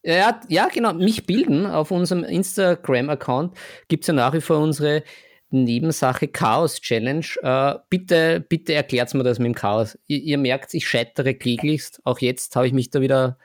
ja, 0.03 0.41
ja, 0.49 0.69
genau, 0.69 0.95
mich 0.95 1.27
bilden. 1.27 1.67
Auf 1.67 1.91
unserem 1.91 2.25
Instagram-Account 2.25 3.57
gibt 3.89 4.05
es 4.05 4.09
ja 4.09 4.15
nach 4.15 4.33
wie 4.33 4.41
vor 4.41 4.59
unsere 4.59 5.05
Nebensache 5.51 6.29
Chaos 6.29 6.81
Challenge. 6.81 7.27
Äh, 7.43 7.79
bitte, 7.89 8.45
bitte 8.49 8.75
erklärt 8.75 9.13
mir 9.15 9.23
das 9.23 9.39
mit 9.39 9.47
dem 9.47 9.55
Chaos. 9.55 9.99
Ihr, 10.07 10.21
ihr 10.21 10.39
merkt, 10.39 10.75
ich 10.75 10.89
scheitere 10.89 11.35
kläglichst. 11.35 12.01
Auch 12.05 12.19
jetzt 12.19 12.57
habe 12.57 12.67
ich 12.67 12.73
mich 12.73 12.91
da 12.91 13.01
wieder 13.01 13.39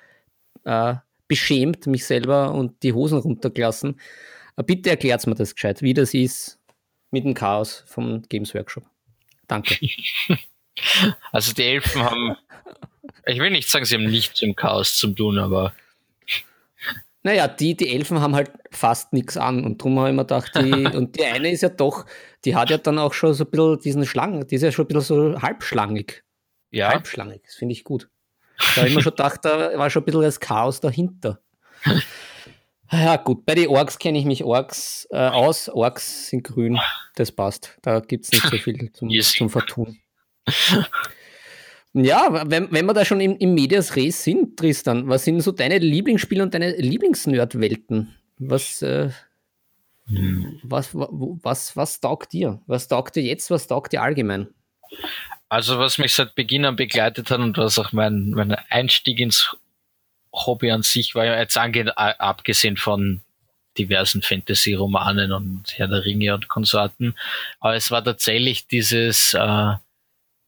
äh, 0.64 0.96
beschämt, 1.28 1.88
mich 1.88 2.06
selber 2.06 2.54
und 2.54 2.82
die 2.84 2.94
Hosen 2.94 3.20
runtergelassen. 3.20 4.00
Äh, 4.56 4.64
bitte 4.64 4.92
erklärt 4.92 5.26
mir 5.28 5.36
das 5.36 5.56
gescheit, 5.56 5.82
wie 5.82 5.94
das 5.94 6.14
ist 6.14 6.60
mit 7.16 7.24
dem 7.24 7.34
Chaos 7.34 7.84
vom 7.88 8.24
Games 8.28 8.54
Workshop. 8.54 8.84
Danke. 9.48 9.78
also 11.32 11.54
die 11.54 11.64
Elfen 11.64 12.04
haben, 12.04 12.36
ich 13.26 13.40
will 13.40 13.52
nicht 13.52 13.70
sagen, 13.70 13.86
sie 13.86 13.96
haben 13.96 14.06
nichts 14.06 14.42
im 14.42 14.54
Chaos 14.54 14.98
zu 14.98 15.08
tun, 15.08 15.40
aber 15.40 15.74
Naja, 17.24 17.48
die, 17.48 17.76
die 17.78 17.90
Elfen 17.90 18.20
haben 18.20 18.36
halt 18.36 18.52
fast 18.70 19.14
nichts 19.14 19.38
an 19.38 19.64
und 19.64 19.80
darum 19.80 19.98
habe 19.98 20.10
ich 20.10 20.16
mir 20.16 20.24
gedacht, 20.24 20.52
die, 20.56 20.86
und 20.98 21.18
die 21.18 21.24
eine 21.26 21.50
ist 21.52 21.62
ja 21.62 21.70
doch, 21.70 22.06
die 22.44 22.54
hat 22.54 22.70
ja 22.70 22.78
dann 22.78 23.00
auch 23.00 23.14
schon 23.14 23.34
so 23.34 23.46
ein 23.46 23.50
bisschen 23.50 23.80
diesen 23.80 24.06
Schlangen, 24.06 24.46
die 24.46 24.56
ist 24.56 24.62
ja 24.62 24.74
schon 24.74 24.86
ein 24.86 24.90
bisschen 24.90 25.34
so 25.34 25.42
halbschlangig. 25.42 26.24
ja, 26.72 26.90
Halbschlangig, 26.90 27.44
das 27.46 27.56
finde 27.56 27.72
ich 27.72 27.86
gut. 27.86 28.10
Da 28.58 28.82
habe 28.82 28.90
ich 28.90 28.96
mir 28.96 29.02
schon 29.02 29.12
gedacht, 29.12 29.40
da 29.44 29.78
war 29.78 29.90
schon 29.90 30.02
ein 30.02 30.06
bisschen 30.06 30.22
das 30.22 30.40
Chaos 30.42 30.82
dahinter. 30.82 31.40
Ja, 32.92 33.18
gut, 33.18 33.46
bei 33.46 33.56
den 33.56 33.68
Orks 33.70 33.98
kenne 33.98 34.20
ich 34.20 34.26
mich 34.26 34.44
Orks 34.44 35.08
äh, 35.12 35.18
aus. 35.18 35.70
Orks 35.70 36.28
sind 36.28 36.44
grün, 36.44 36.80
das 37.16 37.32
passt. 37.32 37.78
Da 37.82 38.00
gibt 38.00 38.26
es 38.26 38.32
nicht 38.32 38.48
so 38.48 38.58
viel 38.58 38.92
zum, 38.92 39.10
zum 39.22 39.50
Vertun. 39.50 39.98
Ja, 41.94 42.50
wenn, 42.50 42.72
wenn 42.72 42.86
wir 42.86 42.94
da 42.94 43.06
schon 43.06 43.22
im, 43.22 43.38
im 43.38 43.54
Medias 43.54 43.96
Res 43.96 44.24
sind, 44.24 44.58
Tristan, 44.58 45.08
was 45.08 45.24
sind 45.24 45.40
so 45.40 45.54
deine 45.54 45.78
Lieblingsspiele 45.78 46.44
und 46.44 46.54
deine 46.54 46.76
Lieblingsnerd-Welten? 46.76 48.14
Was, 48.38 48.82
äh, 48.82 49.12
hm. 50.08 50.60
was, 50.62 50.90
was, 50.94 51.78
was 51.78 52.02
taugt 52.02 52.34
dir? 52.34 52.62
Was 52.68 52.90
taugt 52.90 53.16
dir 53.16 53.24
jetzt? 53.24 53.50
Was 53.50 53.68
taugt 53.68 53.94
dir 53.94 54.02
allgemein? 54.02 54.50
Also, 55.48 55.80
was 55.80 55.98
mich 55.98 56.14
seit 56.14 56.36
Beginn 56.36 56.66
an 56.66 56.76
begleitet 56.76 57.32
hat 57.32 57.40
und 57.40 57.58
was 57.58 57.80
auch 57.80 57.94
mein, 57.94 58.32
mein 58.32 58.52
Einstieg 58.70 59.20
ins 59.20 59.56
Hobby 60.36 60.72
an 60.72 60.84
sich 60.84 61.16
war, 61.16 61.26
ja 61.26 61.38
jetzt 61.40 61.58
ange 61.58 61.98
abgesehen 61.98 62.78
von 62.78 63.22
diversen 63.78 64.22
Fantasy-Romanen 64.22 65.32
und 65.32 65.78
Herr 65.78 65.88
der 65.88 66.06
Ringe 66.06 66.34
und 66.34 66.48
Konsorten, 66.48 67.16
aber 67.60 67.76
es 67.76 67.92
war 67.92 68.04
tatsächlich 68.04 68.68
dieses, 68.68 69.34
äh, 69.34 69.38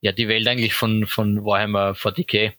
ja, 0.01 0.11
die 0.11 0.27
Welt 0.27 0.47
eigentlich 0.47 0.73
von, 0.73 1.07
von 1.07 1.43
Warhammer 1.43 1.91
40k. 1.91 2.53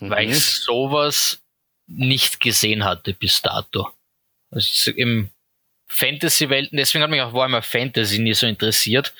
Mhm. 0.00 0.10
Weil 0.10 0.30
ich 0.30 0.44
sowas 0.44 1.40
nicht 1.86 2.40
gesehen 2.40 2.84
hatte 2.84 3.14
bis 3.14 3.42
dato. 3.42 3.88
Also 4.50 4.90
im 4.90 5.30
Fantasy-Welten, 5.88 6.76
deswegen 6.76 7.02
hat 7.02 7.10
mich 7.10 7.22
auch 7.22 7.32
Warhammer 7.32 7.62
Fantasy 7.62 8.18
nie 8.18 8.34
so 8.34 8.46
interessiert. 8.46 9.14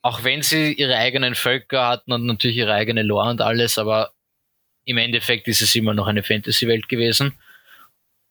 Auch 0.00 0.24
wenn 0.24 0.42
sie 0.42 0.72
ihre 0.72 0.96
eigenen 0.96 1.34
Völker 1.34 1.86
hatten 1.86 2.12
und 2.12 2.26
natürlich 2.26 2.56
ihre 2.56 2.74
eigene 2.74 3.02
Lore 3.02 3.30
und 3.30 3.40
alles, 3.40 3.78
aber 3.78 4.11
im 4.84 4.98
Endeffekt 4.98 5.48
ist 5.48 5.62
es 5.62 5.74
immer 5.74 5.94
noch 5.94 6.06
eine 6.06 6.22
Fantasy-Welt 6.22 6.88
gewesen. 6.88 7.38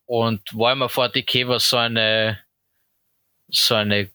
Und 0.06 0.42
Warhammer 0.54 0.88
40k 0.88 1.48
war 1.48 1.60
so 1.60 1.78
eine, 1.78 2.40
so 3.48 3.76
eine 3.76 4.10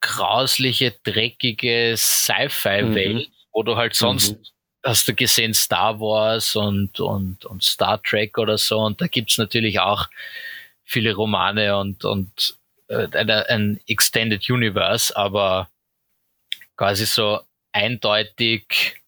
grausliche, 0.00 0.94
dreckige 1.04 1.94
Sci-Fi-Welt, 1.96 3.28
mhm. 3.28 3.32
wo 3.52 3.62
du 3.62 3.76
halt 3.76 3.94
sonst 3.94 4.32
mhm. 4.32 4.44
hast 4.84 5.06
du 5.06 5.14
gesehen 5.14 5.54
Star 5.54 6.00
Wars 6.00 6.56
und, 6.56 6.98
und, 6.98 7.44
und 7.44 7.62
Star 7.62 8.02
Trek 8.02 8.36
oder 8.38 8.58
so. 8.58 8.78
Und 8.78 9.00
da 9.00 9.06
gibt's 9.06 9.38
natürlich 9.38 9.78
auch 9.78 10.08
viele 10.84 11.14
Romane 11.14 11.78
und, 11.78 12.04
und 12.04 12.56
äh, 12.88 13.06
ein 13.16 13.80
Extended 13.86 14.50
Universe, 14.50 15.16
aber 15.16 15.70
quasi 16.76 17.06
so 17.06 17.40
eindeutig 17.70 19.01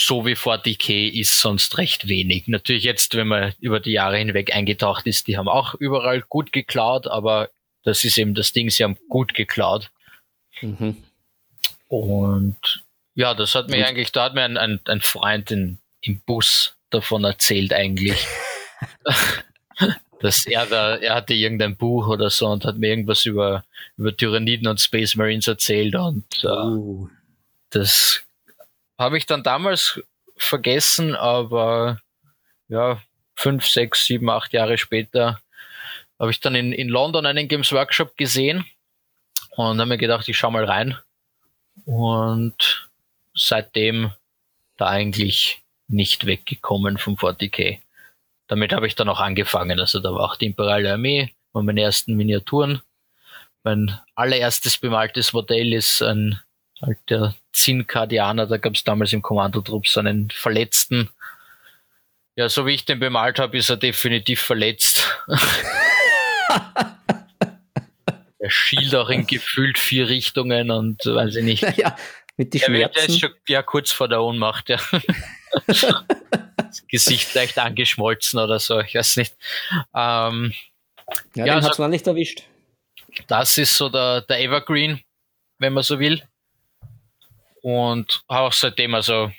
so 0.00 0.24
wie 0.24 0.34
40k 0.34 1.10
ist 1.10 1.38
sonst 1.40 1.76
recht 1.76 2.08
wenig. 2.08 2.48
Natürlich 2.48 2.84
jetzt, 2.84 3.14
wenn 3.14 3.28
man 3.28 3.52
über 3.60 3.80
die 3.80 3.92
Jahre 3.92 4.16
hinweg 4.16 4.54
eingetaucht 4.54 5.06
ist, 5.06 5.26
die 5.26 5.36
haben 5.36 5.48
auch 5.48 5.74
überall 5.74 6.22
gut 6.22 6.52
geklaut, 6.52 7.06
aber 7.06 7.50
das 7.82 8.04
ist 8.04 8.16
eben 8.16 8.34
das 8.34 8.52
Ding, 8.52 8.70
sie 8.70 8.82
haben 8.82 8.96
gut 9.10 9.34
geklaut. 9.34 9.90
Mhm. 10.62 10.96
Und 11.88 12.84
ja, 13.14 13.34
das 13.34 13.54
hat 13.54 13.68
mir 13.68 13.86
eigentlich, 13.86 14.10
da 14.12 14.24
hat 14.24 14.34
mir 14.34 14.44
ein, 14.44 14.56
ein, 14.56 14.80
ein 14.86 15.02
Freund 15.02 15.50
in, 15.50 15.78
im 16.00 16.20
Bus 16.24 16.76
davon 16.88 17.24
erzählt 17.24 17.74
eigentlich. 17.74 18.26
dass 20.20 20.46
er 20.46 20.66
da, 20.66 20.96
er 20.96 21.14
hatte 21.14 21.34
irgendein 21.34 21.76
Buch 21.76 22.08
oder 22.08 22.30
so 22.30 22.46
und 22.46 22.64
hat 22.64 22.78
mir 22.78 22.88
irgendwas 22.88 23.26
über, 23.26 23.64
über 23.96 24.16
Tyranniden 24.16 24.66
und 24.66 24.80
Space 24.80 25.14
Marines 25.16 25.48
erzählt 25.48 25.94
und 25.94 26.24
äh, 26.42 26.46
uh. 26.46 27.08
das 27.70 28.22
habe 29.00 29.16
ich 29.16 29.24
dann 29.24 29.42
damals 29.42 29.98
vergessen, 30.36 31.16
aber 31.16 32.00
ja, 32.68 33.00
fünf, 33.34 33.66
sechs, 33.66 34.04
sieben, 34.04 34.28
acht 34.28 34.52
Jahre 34.52 34.76
später 34.76 35.40
habe 36.18 36.30
ich 36.30 36.40
dann 36.40 36.54
in, 36.54 36.72
in 36.72 36.90
London 36.90 37.24
einen 37.24 37.48
Games 37.48 37.72
Workshop 37.72 38.18
gesehen 38.18 38.66
und 39.56 39.80
habe 39.80 39.88
mir 39.88 39.96
gedacht, 39.96 40.28
ich 40.28 40.36
schau 40.36 40.50
mal 40.50 40.66
rein. 40.66 40.98
Und 41.86 42.90
seitdem 43.34 44.12
da 44.76 44.88
eigentlich 44.88 45.62
nicht 45.88 46.26
weggekommen 46.26 46.98
vom 46.98 47.14
40k. 47.14 47.80
Damit 48.48 48.74
habe 48.74 48.86
ich 48.86 48.96
dann 48.96 49.08
auch 49.08 49.20
angefangen. 49.20 49.80
Also 49.80 50.00
da 50.00 50.12
war 50.12 50.20
auch 50.20 50.36
die 50.36 50.46
Imperiale 50.46 50.92
Armee 50.92 51.34
und 51.52 51.64
meine 51.64 51.80
ersten 51.80 52.16
Miniaturen. 52.16 52.82
Mein 53.62 53.98
allererstes 54.14 54.76
bemaltes 54.76 55.32
Modell 55.32 55.72
ist 55.72 56.02
ein 56.02 56.38
halt 56.82 56.98
der 57.08 57.34
Zinkardianer, 57.52 58.46
da 58.46 58.56
gab 58.56 58.74
es 58.74 58.84
damals 58.84 59.12
im 59.12 59.22
Kommandotrupp 59.22 59.86
so 59.86 60.00
einen 60.00 60.30
Verletzten. 60.30 61.10
Ja, 62.36 62.48
so 62.48 62.66
wie 62.66 62.74
ich 62.74 62.84
den 62.84 63.00
bemalt 63.00 63.38
habe, 63.38 63.58
ist 63.58 63.70
er 63.70 63.76
definitiv 63.76 64.40
verletzt. 64.40 65.06
er 68.38 68.50
schielt 68.50 68.94
auch 68.94 69.10
in 69.10 69.26
gefühlt 69.26 69.78
vier 69.78 70.08
Richtungen 70.08 70.70
und 70.70 71.04
weiß 71.04 71.36
ich 71.36 71.44
nicht. 71.44 71.62
Ja, 71.76 71.96
mit 72.36 72.54
den 72.54 72.60
Schmerzen. 72.60 72.94
Der 72.94 73.08
ist 73.08 73.20
schon 73.20 73.34
ja, 73.48 73.62
kurz 73.62 73.92
vor 73.92 74.08
der 74.08 74.22
Ohnmacht, 74.22 74.70
ja. 74.70 74.78
das 75.66 76.86
Gesicht 76.88 77.34
leicht 77.34 77.58
angeschmolzen 77.58 78.38
oder 78.38 78.58
so, 78.58 78.80
ich 78.80 78.94
weiß 78.94 79.16
nicht. 79.16 79.34
Ähm, 79.94 80.54
ja, 81.34 81.44
ja, 81.44 81.44
den 81.44 81.50
also, 81.50 81.68
hat's 81.68 81.78
noch 81.78 81.88
nicht 81.88 82.06
erwischt. 82.06 82.44
Das 83.26 83.58
ist 83.58 83.76
so 83.76 83.88
der, 83.88 84.22
der 84.22 84.40
Evergreen, 84.40 85.00
wenn 85.58 85.72
man 85.72 85.82
so 85.82 85.98
will. 85.98 86.22
Und 87.62 88.22
auch 88.26 88.52
seitdem 88.52 88.94
also 88.94 89.30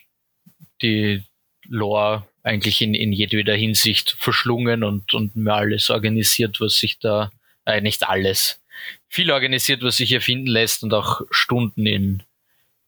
die 0.81 1.23
Lore 1.67 2.27
eigentlich 2.43 2.81
in, 2.81 2.93
in 2.93 3.11
jedweder 3.11 3.55
Hinsicht 3.55 4.15
verschlungen 4.19 4.83
und, 4.83 5.13
und 5.13 5.35
mir 5.35 5.53
alles 5.53 5.89
organisiert, 5.89 6.59
was 6.59 6.77
sich 6.77 6.99
da, 6.99 7.31
äh, 7.65 7.81
nicht 7.81 8.07
alles, 8.07 8.61
viel 9.07 9.31
organisiert, 9.31 9.83
was 9.83 9.97
sich 9.97 10.09
hier 10.09 10.21
finden 10.21 10.47
lässt 10.47 10.83
und 10.83 10.93
auch 10.93 11.21
Stunden 11.29 11.85
in 11.85 12.23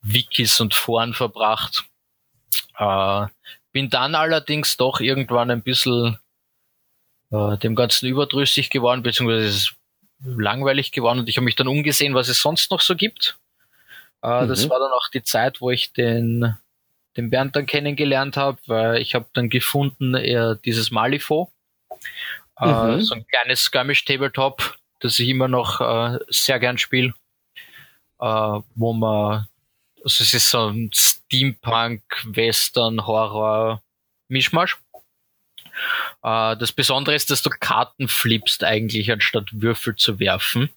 Wikis 0.01 0.59
und 0.59 0.73
Foren 0.73 1.13
verbracht. 1.13 1.85
Äh, 2.77 3.27
bin 3.71 3.89
dann 3.89 4.15
allerdings 4.15 4.77
doch 4.77 4.99
irgendwann 4.99 5.51
ein 5.51 5.63
bisschen 5.63 6.17
äh, 7.31 7.57
dem 7.57 7.75
Ganzen 7.75 8.07
überdrüssig 8.07 8.69
geworden, 8.69 9.03
beziehungsweise 9.03 9.71
langweilig 10.19 10.91
geworden 10.91 11.19
und 11.19 11.29
ich 11.29 11.37
habe 11.37 11.45
mich 11.45 11.55
dann 11.55 11.67
umgesehen, 11.67 12.15
was 12.15 12.29
es 12.29 12.41
sonst 12.41 12.71
noch 12.71 12.81
so 12.81 12.95
gibt. 12.95 13.37
Äh, 14.23 14.45
mhm. 14.45 14.47
Das 14.47 14.69
war 14.69 14.79
dann 14.79 14.91
auch 14.91 15.09
die 15.13 15.23
Zeit, 15.23 15.61
wo 15.61 15.69
ich 15.69 15.93
den, 15.93 16.55
den 17.17 17.29
Bernd 17.29 17.55
dann 17.55 17.65
kennengelernt 17.65 18.37
habe, 18.37 18.57
weil 18.65 19.01
ich 19.01 19.13
habe 19.15 19.27
dann 19.33 19.49
gefunden, 19.49 20.15
er 20.15 20.55
dieses 20.55 20.89
Malifo, 20.89 21.51
äh, 22.59 22.65
mhm. 22.65 23.01
so 23.01 23.15
ein 23.15 23.27
kleines 23.27 23.61
Skirmish-Tabletop, 23.61 24.77
das 25.01 25.19
ich 25.19 25.27
immer 25.27 25.49
noch 25.49 25.81
äh, 25.81 26.19
sehr 26.29 26.59
gern 26.59 26.77
spiele, 26.77 27.13
äh, 28.19 28.59
wo 28.75 28.93
man, 28.93 29.47
also 30.03 30.23
es 30.23 30.33
ist 30.33 30.49
so 30.49 30.69
ein 30.69 30.89
Steampunk, 30.93 32.03
Western, 32.25 33.05
Horror, 33.05 33.83
Mischmasch. 34.29 34.77
Äh, 36.23 36.55
das 36.55 36.71
Besondere 36.71 37.15
ist, 37.15 37.29
dass 37.29 37.41
du 37.41 37.49
Karten 37.49 38.07
flippst 38.07 38.63
eigentlich, 38.63 39.11
anstatt 39.11 39.49
Würfel 39.51 39.97
zu 39.97 40.19
werfen. 40.19 40.69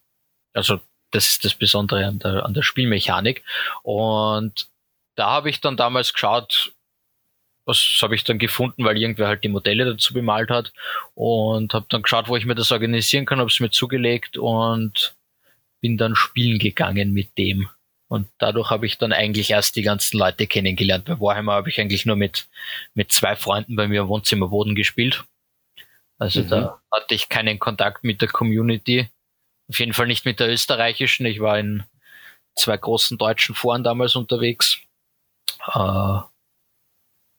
Also 0.53 0.81
das 1.17 1.29
ist 1.29 1.45
das 1.45 1.55
Besondere 1.55 2.07
an 2.07 2.19
der, 2.19 2.45
an 2.45 2.55
der 2.55 2.63
Spielmechanik. 2.63 3.43
Und 3.83 4.69
da 5.17 5.31
habe 5.31 5.51
ich 5.51 5.61
dann 5.61 5.77
damals 5.77 6.13
geschaut, 6.13 6.73
was 7.65 7.99
habe 8.01 8.15
ich 8.15 8.23
dann 8.23 8.39
gefunden, 8.39 8.85
weil 8.85 8.97
irgendwer 8.97 9.27
halt 9.27 9.43
die 9.43 9.49
Modelle 9.49 9.85
dazu 9.85 10.15
bemalt 10.15 10.51
hat 10.51 10.73
und 11.15 11.75
habe 11.75 11.87
dann 11.89 12.03
geschaut, 12.03 12.29
wo 12.29 12.37
ich 12.37 12.47
mir 12.47 12.55
das 12.55 12.71
organisieren 12.71 13.27
kann, 13.27 13.41
habe 13.41 13.51
es 13.51 13.59
mir 13.59 13.71
zugelegt 13.71 14.39
und 14.39 15.17
bin 15.81 15.97
dann 15.97 16.15
spielen 16.15 16.59
gegangen 16.59 17.13
mit 17.13 17.37
dem. 17.39 17.69
Und 18.09 18.29
dadurch 18.39 18.71
habe 18.71 18.87
ich 18.87 18.99
dann 18.99 19.13
eigentlich 19.13 19.51
erst 19.51 19.75
die 19.75 19.83
ganzen 19.83 20.19
Leute 20.19 20.47
kennengelernt. 20.47 21.07
Bei 21.07 21.19
Warhammer 21.19 21.55
habe 21.55 21.71
ich 21.71 21.81
eigentlich 21.81 22.07
nur 22.07 22.15
mit, 22.15 22.47
mit 22.95 23.11
zwei 23.11 23.35
Freunden 23.35 23.75
bei 23.75 23.89
mir 23.89 24.03
im 24.03 24.09
Wohnzimmerboden 24.09 24.77
gespielt. 24.77 25.25
Also 26.19 26.43
mhm. 26.43 26.49
da 26.49 26.81
hatte 26.93 27.15
ich 27.17 27.29
keinen 27.29 27.59
Kontakt 27.59 28.05
mit 28.05 28.23
der 28.23 28.29
Community. 28.29 29.09
Auf 29.69 29.79
jeden 29.79 29.93
Fall 29.93 30.07
nicht 30.07 30.25
mit 30.25 30.41
der 30.41 30.49
österreichischen. 30.49 31.27
Ich 31.27 31.41
war 31.41 31.59
in 31.59 31.85
zwei 32.55 32.77
großen 32.77 33.19
deutschen 33.19 33.55
Foren 33.55 33.85
damals 33.85 34.17
unterwegs. 34.17 34.79
Äh, 35.67 36.21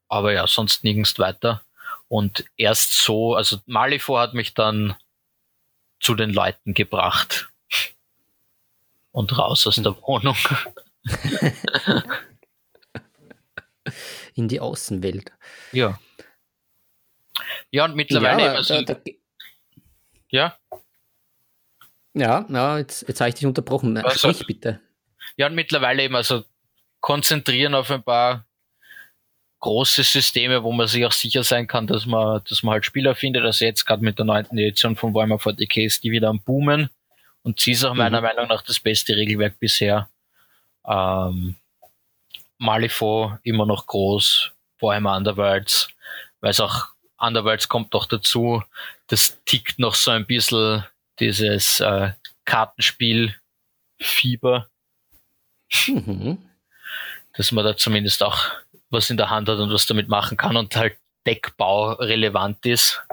aber 0.09 0.33
ja, 0.33 0.47
sonst 0.47 0.83
nirgends 0.83 1.19
weiter. 1.19 1.61
Und 2.07 2.45
erst 2.57 2.93
so, 3.03 3.35
also 3.35 3.59
Malifo 3.65 4.17
hat 4.17 4.33
mich 4.33 4.53
dann 4.53 4.95
zu 5.99 6.15
den 6.15 6.31
Leuten 6.31 6.73
gebracht. 6.73 7.49
Und 9.11 9.37
raus 9.37 9.67
aus 9.67 9.75
der 9.75 9.95
Wohnung. 10.03 10.37
In 14.35 14.47
die 14.47 14.59
Außenwelt. 14.59 15.31
Ja. 15.71 15.99
Ja, 17.71 17.85
und 17.85 17.95
mittlerweile. 17.95 18.43
Ja, 18.43 18.53
also, 18.53 18.81
da, 18.81 18.93
da, 18.93 19.11
ja? 20.29 20.57
Ja, 22.19 22.45
ja 22.49 22.77
jetzt, 22.77 23.07
jetzt 23.07 23.21
habe 23.21 23.29
ich 23.29 23.35
dich 23.35 23.45
unterbrochen. 23.45 23.97
Also, 23.97 24.31
Sprich 24.31 24.47
bitte. 24.47 24.79
Ja, 25.35 25.47
und 25.47 25.55
mittlerweile 25.55 26.03
eben 26.03 26.15
also 26.15 26.43
konzentrieren 26.99 27.75
auf 27.75 27.91
ein 27.91 28.03
paar 28.03 28.45
große 29.59 30.03
Systeme, 30.03 30.63
wo 30.63 30.71
man 30.71 30.87
sich 30.87 31.05
auch 31.05 31.11
sicher 31.11 31.43
sein 31.43 31.67
kann, 31.67 31.87
dass 31.87 32.05
man, 32.05 32.41
dass 32.47 32.63
man 32.63 32.73
halt 32.73 32.85
Spieler 32.85 33.15
findet. 33.15 33.43
Also 33.43 33.65
jetzt 33.65 33.85
gerade 33.85 34.03
mit 34.03 34.17
der 34.17 34.25
neunten 34.25 34.57
Edition 34.57 34.95
von 34.95 35.13
Warhammer 35.13 35.37
40k 35.37 35.85
ist 35.85 36.03
die 36.03 36.11
wieder 36.11 36.29
am 36.29 36.41
Boomen 36.41 36.89
und 37.43 37.59
sie 37.59 37.71
ist 37.71 37.83
auch 37.83 37.93
mhm. 37.93 37.99
meiner 37.99 38.21
Meinung 38.21 38.47
nach 38.47 38.61
das 38.61 38.79
beste 38.79 39.15
Regelwerk 39.15 39.59
bisher. 39.59 40.09
Ähm, 40.85 41.55
Malifaux 42.57 43.37
immer 43.43 43.65
noch 43.65 43.87
groß, 43.87 44.51
Warhammer 44.79 45.17
Underworlds, 45.17 45.89
weil 46.41 46.51
es 46.51 46.59
auch 46.59 46.87
Underworlds 47.19 47.67
kommt 47.67 47.93
noch 47.93 48.05
dazu, 48.05 48.63
das 49.07 49.37
tickt 49.45 49.79
noch 49.79 49.95
so 49.95 50.11
ein 50.11 50.25
bisschen 50.25 50.83
dieses 51.19 51.79
äh, 51.79 52.11
Kartenspiel-Fieber. 52.45 54.69
Mhm. 55.87 56.37
Dass 57.33 57.51
man 57.51 57.65
da 57.65 57.75
zumindest 57.77 58.23
auch 58.23 58.51
was 58.89 59.09
in 59.09 59.17
der 59.17 59.29
Hand 59.29 59.49
hat 59.49 59.59
und 59.59 59.69
was 59.71 59.85
damit 59.85 60.07
machen 60.07 60.37
kann 60.37 60.55
und 60.55 60.73
halt 60.75 60.97
Deckbau 61.25 61.91
relevant 61.93 62.65
ist. 62.65 63.03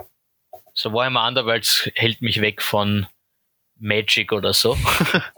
So 0.73 0.93
Warhammer 0.93 1.27
Underworlds 1.27 1.89
hält 1.95 2.21
mich 2.21 2.39
weg 2.41 2.61
von 2.61 3.07
Magic 3.77 4.31
oder 4.31 4.53
so. 4.53 4.77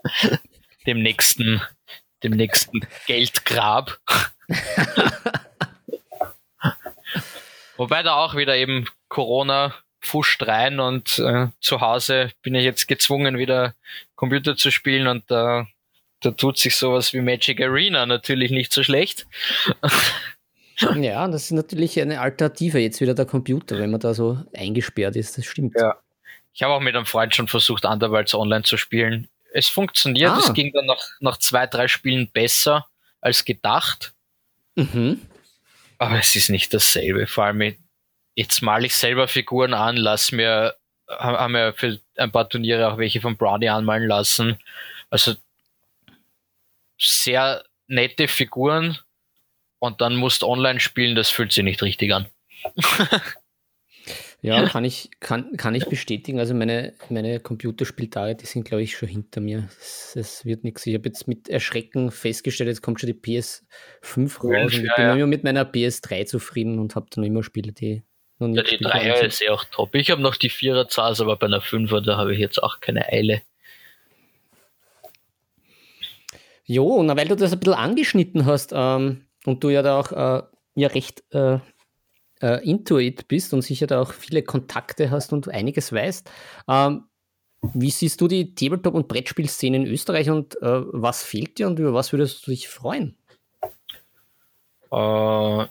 dem 0.86 1.02
nächsten, 1.02 1.62
dem 2.24 2.34
nächsten 2.34 2.82
Geldgrab. 3.08 3.98
Wobei 7.78 8.04
da 8.04 8.14
auch 8.16 8.36
wieder 8.36 8.56
eben 8.56 8.88
Corona 9.10 9.74
pfuscht 10.02 10.44
rein 10.48 10.80
und 10.80 11.20
äh, 11.20 11.48
zu 11.60 11.82
Hause 11.82 12.32
bin 12.42 12.56
ich 12.56 12.64
jetzt 12.64 12.88
gezwungen, 12.88 13.38
wieder 13.38 13.74
Computer 14.16 14.56
zu 14.56 14.72
spielen 14.72 15.08
und 15.08 15.30
da, 15.30 15.68
da 16.22 16.32
tut 16.32 16.58
sich 16.58 16.76
sowas 16.76 17.14
wie 17.14 17.22
Magic 17.22 17.62
Arena 17.62 18.06
natürlich 18.06 18.52
nicht 18.52 18.72
so 18.74 18.84
schlecht. 18.84 19.28
Ja, 20.96 21.28
das 21.28 21.46
ist 21.46 21.52
natürlich 21.52 22.00
eine 22.00 22.22
Alternative 22.22 22.78
jetzt 22.78 23.02
wieder 23.02 23.16
der 23.16 23.26
Computer, 23.26 23.80
wenn 23.80 23.90
man 23.90 24.00
da 24.00 24.14
so 24.14 24.38
eingesperrt 24.54 25.16
ist, 25.16 25.38
das 25.38 25.46
stimmt. 25.46 25.74
Ja. 25.76 25.98
Ich 26.54 26.62
habe 26.64 26.74
auch 26.74 26.80
mit 26.80 26.96
einem 26.96 27.06
Freund 27.06 27.36
schon 27.36 27.48
versucht, 27.48 27.86
Underworlds 27.86 28.36
online 28.36 28.64
zu 28.64 28.78
spielen. 28.78 29.28
Es 29.54 29.68
funktioniert, 29.70 30.32
ah. 30.32 30.40
es 30.40 30.54
ging 30.54 30.72
dann 30.74 30.86
nach, 30.86 31.04
nach 31.20 31.38
zwei, 31.38 31.66
drei 31.66 31.88
Spielen 31.88 32.30
besser 32.32 32.88
als 33.22 33.44
gedacht. 33.44 34.14
Mhm. 34.76 35.22
Aber 35.98 36.20
es 36.20 36.36
ist 36.36 36.50
nicht 36.50 36.74
dasselbe. 36.74 37.26
Vor 37.26 37.46
allem, 37.46 37.76
jetzt 38.38 38.62
male 38.62 38.86
ich 38.86 38.96
selber 38.96 39.28
Figuren 39.28 39.74
an, 39.74 39.98
lass 39.98 40.32
mir, 40.32 40.76
haben 41.10 41.54
wir 41.54 41.74
für 41.74 42.00
ein 42.16 42.32
paar 42.32 42.48
Turniere 42.48 42.88
auch 42.88 43.00
welche 43.00 43.20
von 43.20 43.36
Brownie 43.36 43.70
anmalen 43.70 44.08
lassen. 44.08 44.60
Also 45.10 45.34
sehr 47.00 47.66
nette 47.88 48.28
Figuren 48.28 49.00
und 49.80 50.02
dann 50.02 50.16
musst 50.16 50.44
online 50.44 50.80
spielen, 50.80 51.16
das 51.16 51.32
fühlt 51.32 51.52
sich 51.52 51.64
nicht 51.64 51.82
richtig 51.82 52.14
an. 52.14 52.28
Ja, 54.42 54.70
kann 54.70 54.86
ich, 54.86 55.10
kann, 55.20 55.58
kann 55.58 55.74
ich 55.74 55.88
bestätigen. 55.88 56.40
Also 56.40 56.54
meine, 56.54 56.94
meine 57.10 57.40
Computerspieltage, 57.40 58.36
die 58.36 58.46
sind, 58.46 58.66
glaube 58.66 58.84
ich, 58.84 58.96
schon 58.96 59.10
hinter 59.10 59.42
mir. 59.42 59.68
Es, 59.80 60.46
wird 60.46 60.64
nichts. 60.64 60.86
Ich 60.86 60.94
habe 60.94 61.10
jetzt 61.10 61.28
mit 61.28 61.50
Erschrecken 61.50 62.12
festgestellt, 62.12 62.68
jetzt 62.70 62.84
kommt 62.84 63.00
schon 63.00 63.08
die 63.08 63.20
PS5 63.20 64.40
raus. 64.40 64.54
Ja, 64.54 64.62
und 64.62 64.74
ich 64.74 64.82
bin 64.82 65.06
ja. 65.06 65.16
immer 65.16 65.26
mit 65.26 65.44
meiner 65.44 65.64
PS3 65.64 66.28
zufrieden 66.28 66.78
und 66.78 66.96
habe 66.96 67.08
dann 67.10 67.24
immer 67.24 67.42
Spiele, 67.42 67.74
die 67.74 68.04
noch 68.40 68.48
Ja, 68.56 68.64
die 68.64 68.78
3er 68.78 69.22
ist 69.26 69.42
ja 69.42 69.52
auch 69.52 69.64
top. 69.66 69.96
Ich 69.96 70.12
habe 70.12 70.22
noch 70.22 70.36
die 70.36 70.52
4er 70.52 70.88
Zars, 70.88 71.22
aber 71.22 71.38
bei 71.38 71.48
einer 71.48 71.62
5er, 71.62 72.02
da 72.02 72.18
habe 72.18 72.34
ich 72.34 72.40
jetzt 72.40 72.62
auch 72.62 72.80
keine 72.80 73.08
Eile. 73.08 73.42
Jo, 76.66 76.86
und 76.86 77.08
weil 77.16 77.28
du 77.28 77.36
das 77.36 77.54
ein 77.54 77.60
bisschen 77.60 77.74
angeschnitten 77.76 78.46
hast 78.46 78.74
ähm, 78.76 79.26
und 79.46 79.64
du 79.64 79.70
ja 79.70 79.82
da 79.82 80.00
auch 80.00 80.12
äh, 80.12 80.44
ja 80.76 80.88
recht 80.90 81.24
äh, 81.34 81.60
äh, 82.42 82.70
Intuit 82.70 83.28
bist 83.28 83.54
und 83.54 83.62
sicher 83.62 83.88
da 83.88 84.02
auch 84.02 84.14
viele 84.14 84.44
Kontakte 84.44 85.10
hast 85.10 85.32
und 85.32 85.48
einiges 85.48 85.94
weißt. 85.94 86.30
Ähm, 86.68 87.06
wie 87.74 87.90
siehst 87.90 88.22
du 88.22 88.28
die 88.28 88.54
Tabletop- 88.54 88.94
und 88.94 89.08
Brettspielszene 89.08 89.78
in 89.78 89.88
Österreich 89.88 90.30
und 90.30 90.62
äh, 90.62 90.82
was 90.86 91.24
fehlt 91.24 91.58
dir 91.58 91.68
und 91.68 91.80
über 91.80 91.94
was 91.94 92.12
würdest 92.12 92.46
du 92.46 92.52
dich 92.52 92.68
freuen? 92.68 93.18
Äh, 94.92 95.66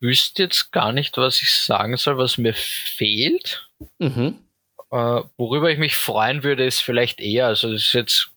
wüsste 0.00 0.44
jetzt 0.44 0.72
gar 0.72 0.92
nicht, 0.92 1.16
was 1.16 1.42
ich 1.42 1.52
sagen 1.52 1.96
soll, 1.96 2.18
was 2.18 2.38
mir 2.38 2.54
fehlt. 2.54 3.68
Mhm. 3.98 4.38
Äh, 4.90 5.22
worüber 5.36 5.70
ich 5.70 5.78
mich 5.78 5.96
freuen 5.96 6.42
würde, 6.42 6.64
ist 6.64 6.80
vielleicht 6.80 7.20
eher, 7.20 7.46
also 7.46 7.72
das 7.72 7.82
ist 7.82 7.92
jetzt 7.92 8.30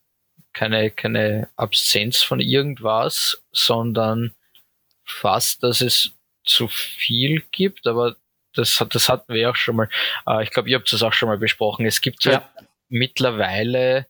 keine, 0.53 0.89
keine 0.89 1.49
Absenz 1.55 2.21
von 2.21 2.39
irgendwas, 2.39 3.41
sondern 3.51 4.35
fast, 5.05 5.63
dass 5.63 5.81
es 5.81 6.11
zu 6.43 6.67
viel 6.67 7.43
gibt, 7.51 7.87
aber 7.87 8.15
das, 8.53 8.83
das 8.89 9.09
hatten 9.09 9.33
wir 9.33 9.49
auch 9.51 9.55
schon 9.55 9.75
mal. 9.75 9.89
Äh, 10.27 10.43
ich 10.43 10.51
glaube, 10.51 10.69
ihr 10.69 10.77
habt 10.77 10.91
das 10.91 11.03
auch 11.03 11.13
schon 11.13 11.29
mal 11.29 11.37
besprochen. 11.37 11.85
Es 11.85 12.01
gibt 12.01 12.25
ja. 12.25 12.31
ja 12.31 12.49
mittlerweile 12.89 14.07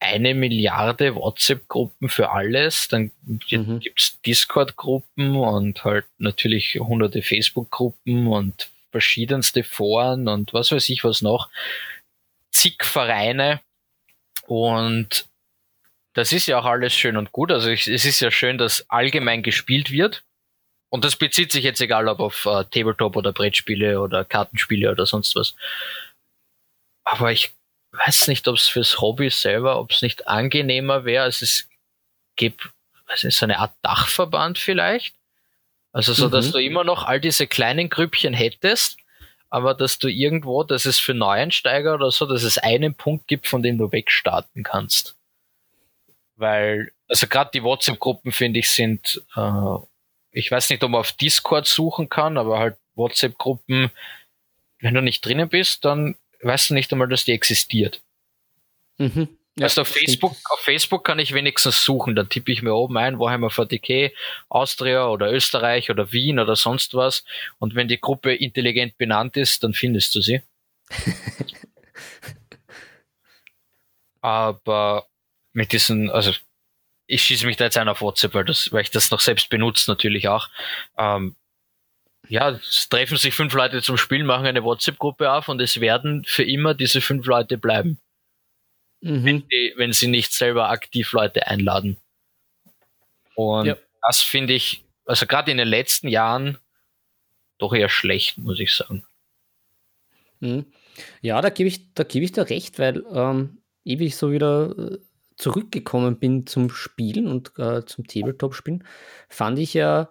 eine 0.00 0.34
Milliarde 0.34 1.14
WhatsApp-Gruppen 1.14 2.08
für 2.08 2.30
alles. 2.30 2.88
Dann 2.88 3.10
mhm. 3.24 3.80
gibt's 3.80 4.20
Discord-Gruppen 4.24 5.36
und 5.36 5.84
halt 5.84 6.06
natürlich 6.18 6.76
hunderte 6.80 7.22
Facebook-Gruppen 7.22 8.26
und 8.28 8.70
verschiedenste 8.90 9.64
Foren 9.64 10.28
und 10.28 10.52
was 10.54 10.72
weiß 10.72 10.88
ich 10.88 11.04
was 11.04 11.20
noch. 11.22 11.50
Zig 12.50 12.84
Vereine. 12.84 13.60
Und 14.46 15.26
das 16.14 16.32
ist 16.32 16.46
ja 16.46 16.58
auch 16.58 16.64
alles 16.64 16.94
schön 16.94 17.16
und 17.16 17.32
gut. 17.32 17.52
Also 17.52 17.70
es 17.70 17.86
ist 17.86 18.20
ja 18.20 18.30
schön, 18.30 18.58
dass 18.58 18.88
allgemein 18.88 19.42
gespielt 19.42 19.90
wird. 19.90 20.24
Und 20.90 21.04
das 21.04 21.16
bezieht 21.16 21.52
sich 21.52 21.64
jetzt 21.64 21.80
egal 21.80 22.08
ob 22.08 22.20
auf 22.20 22.46
äh, 22.46 22.64
Tabletop 22.64 23.14
oder 23.14 23.32
Brettspiele 23.32 24.00
oder 24.00 24.24
Kartenspiele 24.24 24.90
oder 24.90 25.04
sonst 25.04 25.36
was. 25.36 25.54
Aber 27.04 27.30
ich 27.30 27.52
weiß 27.92 28.28
nicht, 28.28 28.46
ob 28.48 28.56
es 28.56 28.66
fürs 28.66 29.00
Hobby 29.00 29.30
selber, 29.30 29.78
ob 29.78 29.90
es 29.90 30.02
nicht 30.02 30.28
angenehmer 30.28 31.04
wäre. 31.04 31.24
Also 31.24 31.44
es 31.44 31.68
gibt, 32.36 32.68
was 33.06 33.24
ist 33.24 33.38
so 33.38 33.46
eine 33.46 33.58
Art 33.58 33.74
Dachverband 33.82 34.58
vielleicht. 34.58 35.14
Also 35.92 36.12
so, 36.12 36.28
mhm. 36.28 36.32
dass 36.32 36.52
du 36.52 36.58
immer 36.58 36.84
noch 36.84 37.04
all 37.04 37.20
diese 37.20 37.46
kleinen 37.46 37.88
Grüppchen 37.88 38.34
hättest, 38.34 38.98
aber 39.50 39.74
dass 39.74 39.98
du 39.98 40.08
irgendwo, 40.08 40.62
dass 40.62 40.84
es 40.84 40.98
für 40.98 41.14
Neueinsteiger 41.14 41.94
oder 41.94 42.10
so, 42.10 42.26
dass 42.26 42.42
es 42.42 42.58
einen 42.58 42.94
Punkt 42.94 43.26
gibt, 43.26 43.46
von 43.46 43.62
dem 43.62 43.78
du 43.78 43.90
wegstarten 43.90 44.62
kannst. 44.62 45.16
Weil, 46.36 46.92
also 47.08 47.26
gerade 47.26 47.50
die 47.52 47.62
WhatsApp-Gruppen, 47.62 48.32
finde 48.32 48.60
ich, 48.60 48.70
sind 48.70 49.22
äh, 49.34 49.78
ich 50.38 50.50
weiß 50.50 50.70
nicht, 50.70 50.82
ob 50.84 50.90
man 50.90 51.00
auf 51.00 51.12
Discord 51.12 51.66
suchen 51.66 52.08
kann, 52.08 52.36
aber 52.38 52.58
halt 52.58 52.76
WhatsApp-Gruppen, 52.94 53.90
wenn 54.80 54.94
du 54.94 55.02
nicht 55.02 55.24
drinnen 55.24 55.48
bist, 55.48 55.84
dann 55.84 56.16
weißt 56.42 56.70
du 56.70 56.74
nicht 56.74 56.92
einmal, 56.92 57.08
dass 57.08 57.24
die 57.24 57.32
existiert. 57.32 58.02
Mhm. 58.98 59.28
Ja, 59.58 59.64
also 59.64 59.80
auf 59.80 59.88
Facebook, 59.88 60.36
auf 60.50 60.60
Facebook 60.60 61.04
kann 61.04 61.18
ich 61.18 61.34
wenigstens 61.34 61.82
suchen. 61.82 62.14
Dann 62.14 62.28
tippe 62.28 62.52
ich 62.52 62.62
mir 62.62 62.74
oben 62.74 62.96
ein, 62.96 63.18
Warhammer 63.18 63.48
40k, 63.48 64.12
Austria 64.48 65.08
oder 65.08 65.32
Österreich 65.32 65.90
oder 65.90 66.12
Wien 66.12 66.38
oder 66.38 66.54
sonst 66.54 66.94
was. 66.94 67.24
Und 67.58 67.74
wenn 67.74 67.88
die 67.88 68.00
Gruppe 68.00 68.34
intelligent 68.34 68.96
benannt 68.98 69.36
ist, 69.36 69.64
dann 69.64 69.74
findest 69.74 70.14
du 70.14 70.20
sie. 70.20 70.42
Aber 74.20 75.08
mit 75.52 75.72
diesen, 75.72 76.08
also 76.08 76.32
ich 77.08 77.24
schieße 77.24 77.46
mich 77.46 77.56
da 77.56 77.64
jetzt 77.64 77.78
ein 77.78 77.88
auf 77.88 78.00
WhatsApp, 78.00 78.34
weil, 78.34 78.44
das, 78.44 78.70
weil 78.70 78.82
ich 78.82 78.90
das 78.90 79.10
noch 79.10 79.20
selbst 79.20 79.48
benutze 79.48 79.90
natürlich 79.90 80.28
auch. 80.28 80.48
Ähm, 80.96 81.34
ja, 82.28 82.50
es 82.50 82.88
treffen 82.88 83.16
sich 83.16 83.34
fünf 83.34 83.54
Leute 83.54 83.82
zum 83.82 83.96
Spielen, 83.96 84.26
machen 84.26 84.46
eine 84.46 84.64
WhatsApp-Gruppe 84.64 85.32
auf 85.32 85.48
und 85.48 85.60
es 85.60 85.80
werden 85.80 86.24
für 86.24 86.44
immer 86.44 86.74
diese 86.74 87.00
fünf 87.00 87.26
Leute 87.26 87.58
bleiben. 87.58 87.98
Mhm. 89.00 89.24
Wenn, 89.24 89.48
die, 89.48 89.74
wenn, 89.76 89.92
sie 89.92 90.08
nicht 90.08 90.32
selber 90.32 90.70
aktiv 90.70 91.12
Leute 91.12 91.46
einladen. 91.46 91.98
Und 93.34 93.66
ja. 93.66 93.76
das 94.02 94.20
finde 94.20 94.54
ich, 94.54 94.84
also 95.06 95.26
gerade 95.26 95.50
in 95.50 95.58
den 95.58 95.68
letzten 95.68 96.08
Jahren, 96.08 96.58
doch 97.58 97.72
eher 97.72 97.88
schlecht, 97.88 98.38
muss 98.38 98.58
ich 98.58 98.74
sagen. 98.74 99.04
Mhm. 100.40 100.66
Ja, 101.20 101.40
da 101.40 101.50
gebe 101.50 101.68
ich, 101.68 101.94
da 101.94 102.02
gebe 102.02 102.24
ich 102.24 102.32
dir 102.32 102.50
recht, 102.50 102.78
weil 102.78 103.04
ähm, 103.12 103.58
ewig 103.84 104.16
so 104.16 104.32
wieder 104.32 104.74
äh, 104.76 104.98
zurückgekommen 105.36 106.18
bin 106.18 106.46
zum 106.46 106.70
Spielen 106.70 107.28
und 107.28 107.52
äh, 107.58 107.84
zum 107.86 108.06
Tabletop-Spielen, 108.06 108.84
fand 109.28 109.58
ich 109.60 109.74
ja, 109.74 110.10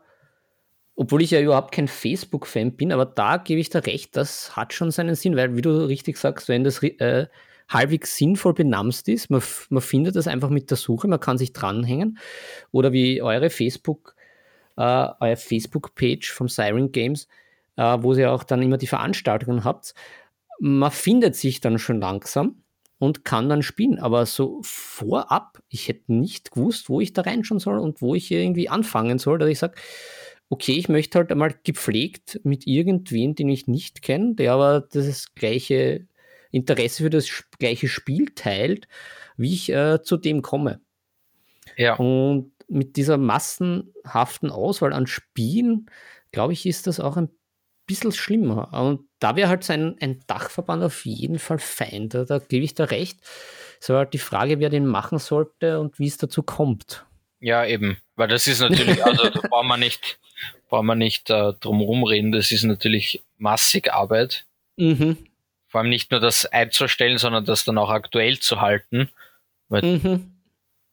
obwohl 0.98 1.22
ich 1.22 1.32
ja 1.32 1.40
überhaupt 1.40 1.74
kein 1.74 1.88
Facebook-Fan 1.88 2.76
bin, 2.76 2.92
aber 2.92 3.06
da 3.06 3.38
gebe 3.38 3.62
ich 3.62 3.70
da 3.70 3.80
recht, 3.80 4.18
das 4.18 4.56
hat 4.58 4.74
schon 4.74 4.90
seinen 4.90 5.14
Sinn, 5.14 5.36
weil, 5.36 5.56
wie 5.56 5.62
du 5.62 5.88
richtig 5.88 6.18
sagst, 6.18 6.50
wenn 6.50 6.64
das 6.64 6.82
äh, 6.82 7.28
halbwegs 7.70 8.18
sinnvoll 8.18 8.56
benamst 8.56 9.08
ist, 9.08 9.30
man, 9.30 9.44
man 9.70 9.82
findet 9.82 10.16
das 10.16 10.28
einfach 10.28 10.50
mit 10.50 10.72
der 10.72 10.78
Suche, 10.78 11.08
man 11.08 11.20
kann 11.20 11.38
sich 11.38 11.54
dranhängen. 11.54 12.18
Oder 12.72 12.94
wie 12.94 13.22
eure 13.22 13.52
Facebook, 13.52 14.16
äh, 14.76 15.08
eure 15.20 15.38
Facebook-Page 15.38 16.32
vom 16.32 16.48
Siren 16.48 16.92
Games, 16.92 17.28
äh, 17.76 17.98
wo 18.02 18.16
ihr 18.16 18.32
auch 18.32 18.44
dann 18.44 18.64
immer 18.64 18.78
die 18.78 18.88
Veranstaltungen 18.88 19.64
habt. 19.64 19.94
Man 20.60 20.92
findet 20.92 21.36
sich 21.36 21.62
dann 21.62 21.78
schon 21.78 22.02
langsam 22.02 22.64
und 22.98 23.24
kann 23.24 23.50
dann 23.50 23.62
spielen. 23.62 24.00
Aber 24.00 24.26
so 24.26 24.62
vorab, 24.64 25.60
ich 25.70 25.90
hätte 25.90 26.12
nicht 26.12 26.52
gewusst, 26.52 26.90
wo 26.90 27.02
ich 27.02 27.14
da 27.14 27.22
reinschauen 27.22 27.60
soll 27.60 27.78
und 27.78 28.02
wo 28.02 28.16
ich 28.16 28.32
irgendwie 28.32 28.68
anfangen 28.68 29.20
soll, 29.20 29.38
dass 29.38 29.50
ich 29.50 29.60
sage, 29.60 29.76
okay, 30.50 30.74
ich 30.74 30.90
möchte 30.90 31.20
halt 31.20 31.32
einmal 31.32 31.56
gepflegt 31.64 32.40
mit 32.44 32.68
irgendwen, 32.68 33.36
den 33.36 33.50
ich 33.50 33.68
nicht 33.68 34.02
kenne, 34.02 34.36
der 34.36 34.54
aber 34.54 34.82
das 34.82 35.34
gleiche 35.36 36.08
Interesse 36.52 37.04
für 37.04 37.10
das 37.10 37.44
gleiche 37.60 37.88
Spiel 37.88 38.30
teilt, 38.34 38.88
wie 39.36 39.54
ich 39.54 39.70
äh, 39.70 40.02
zu 40.02 40.18
dem 40.18 40.42
komme. 40.42 40.82
Ja. 41.76 41.96
Und 41.96 42.52
mit 42.68 42.96
dieser 42.96 43.18
massenhaften 43.18 44.50
Auswahl 44.50 44.94
an 44.94 45.08
Spielen, 45.08 45.88
glaube 46.32 46.54
ich, 46.54 46.66
ist 46.66 46.88
das 46.88 47.00
auch 47.00 47.18
ein 47.18 47.30
bisschen 47.86 48.12
schlimmer. 48.12 48.74
Und 48.74 49.02
da 49.20 49.36
wäre 49.36 49.50
halt 49.50 49.64
so 49.64 49.74
ein, 49.74 49.96
ein, 50.02 50.20
Dachverband 50.28 50.84
auf 50.84 51.06
jeden 51.06 51.40
Fall 51.40 51.60
fein. 51.60 52.10
Da, 52.10 52.26
da 52.26 52.40
gebe 52.40 52.66
ich 52.66 52.74
da 52.74 52.86
recht. 52.86 53.20
Es 53.80 53.90
war 53.90 54.00
halt 54.00 54.14
die 54.14 54.20
Frage, 54.20 54.60
wer 54.60 54.70
den 54.70 54.86
machen 54.86 55.20
sollte 55.20 55.80
und 55.80 56.00
wie 56.00 56.08
es 56.08 56.18
dazu 56.18 56.44
kommt. 56.44 57.06
Ja, 57.40 57.66
eben. 57.66 57.98
Weil 58.16 58.28
das 58.28 58.48
ist 58.48 58.60
natürlich, 58.60 59.04
also 59.06 59.30
da 59.30 59.40
brauchen 59.42 59.68
wir 59.68 59.78
nicht, 59.78 60.20
brauchen 60.68 60.86
wir 60.88 60.96
nicht 60.96 61.30
äh, 61.30 61.54
drum 61.60 61.82
rumreden. 61.82 62.32
Das 62.32 62.52
ist 62.52 62.64
natürlich 62.64 63.24
massig 63.38 63.94
Arbeit. 63.94 64.46
Mhm. 64.76 65.18
Vor 65.68 65.82
allem 65.82 65.90
nicht 65.90 66.12
nur 66.12 66.20
das 66.20 66.46
einzustellen, 66.46 67.18
sondern 67.18 67.46
das 67.46 67.66
dann 67.66 67.78
auch 67.78 67.90
aktuell 67.90 68.40
zu 68.40 68.62
halten. 68.62 69.10
Weil 69.70 69.82
mhm. 69.84 70.32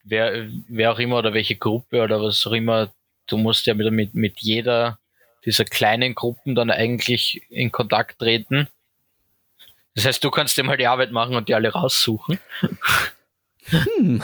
wer, 0.03 0.47
wer 0.67 0.91
auch 0.91 0.99
immer 0.99 1.17
oder 1.17 1.33
welche 1.33 1.55
Gruppe 1.55 2.01
oder 2.01 2.21
was 2.21 2.45
auch 2.45 2.51
immer, 2.51 2.91
du 3.27 3.37
musst 3.37 3.65
ja 3.65 3.73
mit, 3.73 3.91
mit, 3.91 4.13
mit 4.15 4.39
jeder 4.39 4.99
dieser 5.45 5.65
kleinen 5.65 6.15
Gruppen 6.15 6.55
dann 6.55 6.71
eigentlich 6.71 7.41
in 7.49 7.71
Kontakt 7.71 8.19
treten. 8.19 8.67
Das 9.93 10.05
heißt, 10.05 10.23
du 10.23 10.31
kannst 10.31 10.57
dir 10.57 10.63
mal 10.63 10.77
die 10.77 10.87
Arbeit 10.87 11.11
machen 11.11 11.35
und 11.35 11.47
die 11.47 11.55
alle 11.55 11.71
raussuchen. 11.71 12.39
Hm. 13.67 14.21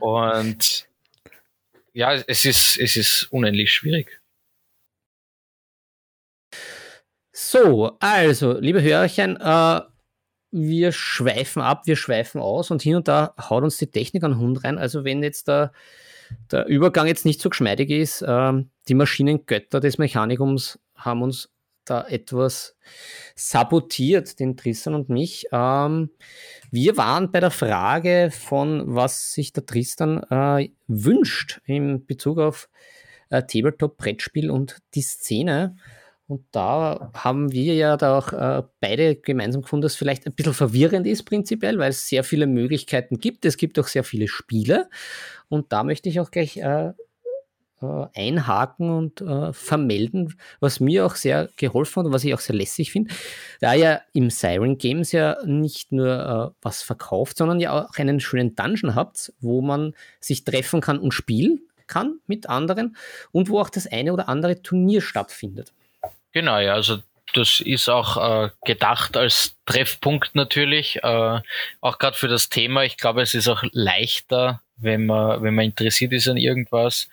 und 0.00 0.86
ja, 2.00 2.14
es 2.14 2.46
ist, 2.46 2.78
es 2.78 2.96
ist 2.96 3.28
unendlich 3.30 3.70
schwierig. 3.70 4.22
So, 7.32 7.98
also, 8.00 8.58
liebe 8.58 8.82
Hörerchen, 8.82 9.36
äh, 9.36 9.80
wir 10.50 10.92
schweifen 10.92 11.60
ab, 11.60 11.82
wir 11.86 11.96
schweifen 11.96 12.40
aus 12.40 12.70
und 12.70 12.80
hin 12.80 12.96
und 12.96 13.06
da 13.06 13.34
haut 13.38 13.64
uns 13.64 13.76
die 13.76 13.90
Technik 13.90 14.24
an 14.24 14.32
den 14.32 14.40
Hund 14.40 14.64
rein. 14.64 14.78
Also, 14.78 15.04
wenn 15.04 15.22
jetzt 15.22 15.48
der, 15.48 15.72
der 16.50 16.64
Übergang 16.66 17.06
jetzt 17.06 17.26
nicht 17.26 17.42
so 17.42 17.50
geschmeidig 17.50 17.90
ist, 17.90 18.22
äh, 18.22 18.52
die 18.88 18.94
Maschinengötter 18.94 19.80
des 19.80 19.98
Mechanikums 19.98 20.78
haben 20.94 21.20
uns 21.20 21.50
da 21.90 22.06
etwas 22.06 22.76
sabotiert, 23.34 24.38
den 24.38 24.56
Tristan 24.56 24.94
und 24.94 25.08
mich. 25.08 25.46
Ähm, 25.52 26.10
wir 26.70 26.96
waren 26.96 27.32
bei 27.32 27.40
der 27.40 27.50
Frage 27.50 28.30
von, 28.30 28.94
was 28.94 29.32
sich 29.32 29.52
der 29.52 29.66
Tristan 29.66 30.22
äh, 30.30 30.70
wünscht 30.86 31.60
in 31.64 32.06
Bezug 32.06 32.38
auf 32.38 32.68
äh, 33.30 33.42
Tabletop, 33.42 33.96
Brettspiel 33.96 34.50
und 34.50 34.78
die 34.94 35.02
Szene. 35.02 35.76
Und 36.26 36.44
da 36.52 37.10
haben 37.12 37.50
wir 37.50 37.74
ja 37.74 37.96
da 37.96 38.16
auch 38.16 38.32
äh, 38.32 38.62
beide 38.78 39.16
gemeinsam 39.16 39.62
gefunden, 39.62 39.82
dass 39.82 39.92
es 39.92 39.98
vielleicht 39.98 40.26
ein 40.26 40.32
bisschen 40.32 40.54
verwirrend 40.54 41.04
ist 41.08 41.24
prinzipiell, 41.24 41.78
weil 41.78 41.90
es 41.90 42.06
sehr 42.06 42.22
viele 42.22 42.46
Möglichkeiten 42.46 43.18
gibt. 43.18 43.44
Es 43.44 43.56
gibt 43.56 43.78
auch 43.80 43.88
sehr 43.88 44.04
viele 44.04 44.28
Spiele. 44.28 44.88
Und 45.48 45.72
da 45.72 45.82
möchte 45.82 46.08
ich 46.08 46.20
auch 46.20 46.30
gleich 46.30 46.58
äh, 46.58 46.92
einhaken 48.14 48.90
und 48.90 49.20
äh, 49.20 49.52
vermelden, 49.52 50.34
was 50.60 50.80
mir 50.80 51.06
auch 51.06 51.14
sehr 51.14 51.48
geholfen 51.56 52.00
hat 52.00 52.06
und 52.06 52.12
was 52.12 52.24
ich 52.24 52.34
auch 52.34 52.40
sehr 52.40 52.56
lässig 52.56 52.92
finde. 52.92 53.12
Da 53.60 53.74
ja 53.74 54.00
im 54.12 54.30
Siren 54.30 54.78
Games 54.78 55.12
ja 55.12 55.36
nicht 55.44 55.92
nur 55.92 56.52
äh, 56.54 56.56
was 56.62 56.82
verkauft, 56.82 57.36
sondern 57.38 57.60
ja 57.60 57.72
auch 57.72 57.96
einen 57.96 58.20
schönen 58.20 58.54
Dungeon 58.54 58.94
habt, 58.94 59.32
wo 59.40 59.62
man 59.62 59.94
sich 60.20 60.44
treffen 60.44 60.80
kann 60.80 60.98
und 60.98 61.12
spielen 61.12 61.60
kann 61.86 62.20
mit 62.26 62.48
anderen 62.48 62.96
und 63.32 63.48
wo 63.48 63.60
auch 63.60 63.70
das 63.70 63.86
eine 63.86 64.12
oder 64.12 64.28
andere 64.28 64.62
Turnier 64.62 65.02
stattfindet. 65.02 65.72
Genau, 66.32 66.58
ja, 66.58 66.74
also 66.74 66.98
das 67.34 67.60
ist 67.60 67.88
auch 67.88 68.16
äh, 68.44 68.50
gedacht 68.64 69.16
als 69.16 69.56
Treffpunkt 69.66 70.34
natürlich, 70.34 71.02
äh, 71.02 71.40
auch 71.80 71.98
gerade 71.98 72.16
für 72.16 72.28
das 72.28 72.48
Thema. 72.48 72.84
Ich 72.84 72.96
glaube, 72.96 73.22
es 73.22 73.34
ist 73.34 73.48
auch 73.48 73.62
leichter, 73.72 74.60
wenn 74.76 75.06
man, 75.06 75.42
wenn 75.42 75.54
man 75.54 75.66
interessiert 75.66 76.12
ist 76.12 76.28
an 76.28 76.36
irgendwas 76.36 77.08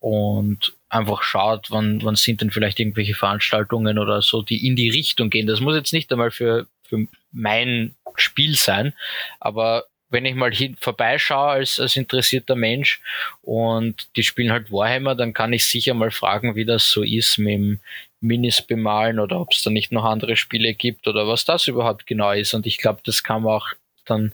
und 0.00 0.74
einfach 0.88 1.22
schaut, 1.22 1.70
wann, 1.70 2.00
wann 2.02 2.16
sind 2.16 2.40
denn 2.40 2.50
vielleicht 2.50 2.80
irgendwelche 2.80 3.14
Veranstaltungen 3.14 3.98
oder 3.98 4.22
so, 4.22 4.42
die 4.42 4.66
in 4.66 4.76
die 4.76 4.90
Richtung 4.90 5.30
gehen. 5.30 5.46
Das 5.46 5.60
muss 5.60 5.76
jetzt 5.76 5.92
nicht 5.92 6.10
einmal 6.12 6.30
für, 6.30 6.66
für 6.84 7.06
mein 7.32 7.94
Spiel 8.16 8.54
sein, 8.54 8.94
aber 9.40 9.84
wenn 10.10 10.24
ich 10.24 10.34
mal 10.34 10.52
hin 10.52 10.76
vorbeischaue 10.80 11.50
als, 11.50 11.78
als 11.78 11.96
interessierter 11.96 12.56
Mensch 12.56 13.00
und 13.42 14.08
die 14.16 14.22
spielen 14.22 14.52
halt 14.52 14.72
Warhammer, 14.72 15.14
dann 15.14 15.34
kann 15.34 15.52
ich 15.52 15.66
sicher 15.66 15.94
mal 15.94 16.10
fragen, 16.10 16.54
wie 16.54 16.64
das 16.64 16.90
so 16.90 17.02
ist 17.02 17.38
mit 17.38 17.52
dem 17.52 17.80
Minis 18.20 18.62
bemalen 18.62 19.20
oder 19.20 19.40
ob 19.40 19.52
es 19.52 19.62
da 19.62 19.70
nicht 19.70 19.92
noch 19.92 20.04
andere 20.04 20.36
Spiele 20.36 20.74
gibt 20.74 21.06
oder 21.06 21.28
was 21.28 21.44
das 21.44 21.68
überhaupt 21.68 22.06
genau 22.06 22.32
ist. 22.32 22.54
Und 22.54 22.66
ich 22.66 22.78
glaube, 22.78 23.00
das 23.04 23.22
kann 23.22 23.42
man 23.42 23.54
auch 23.54 23.68
dann 24.06 24.32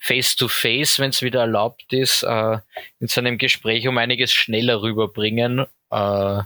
face-to-face, 0.00 0.98
wenn 0.98 1.10
es 1.10 1.22
wieder 1.22 1.40
erlaubt 1.40 1.92
ist, 1.92 2.22
äh, 2.22 2.58
in 2.98 3.06
so 3.06 3.20
einem 3.20 3.38
Gespräch 3.38 3.86
um 3.86 3.98
einiges 3.98 4.32
schneller 4.32 4.82
rüberbringen, 4.82 5.60
äh, 5.90 6.42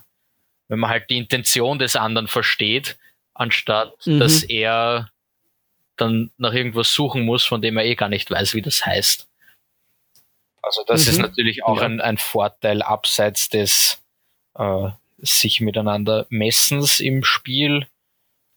wenn 0.69 0.79
man 0.79 0.91
halt 0.91 1.09
die 1.09 1.19
Intention 1.19 1.79
des 1.79 1.97
anderen 1.97 2.27
versteht, 2.27 2.99
anstatt 3.33 3.95
mhm. 4.07 4.19
dass 4.19 4.43
er 4.43 5.11
dann 5.97 6.33
nach 6.37 6.53
irgendwas 6.53 6.93
suchen 6.93 7.25
muss, 7.25 7.45
von 7.45 7.63
dem 7.63 7.77
er 7.77 7.85
eh 7.85 7.95
gar 7.95 8.09
nicht 8.09 8.31
weiß, 8.31 8.55
wie 8.55 8.63
das 8.63 8.85
heißt. 8.85 9.29
Also 10.61 10.83
das 10.87 11.05
mhm. 11.05 11.11
ist 11.13 11.19
natürlich 11.19 11.65
auch 11.65 11.79
ja. 11.79 11.85
ein, 11.85 12.01
ein 12.01 12.19
Vorteil 12.19 12.83
abseits 12.83 13.49
des 13.49 14.03
äh, 14.55 14.89
sich 15.19 15.61
miteinander 15.61 16.27
Messens 16.29 16.99
im 16.99 17.23
Spiel. 17.23 17.87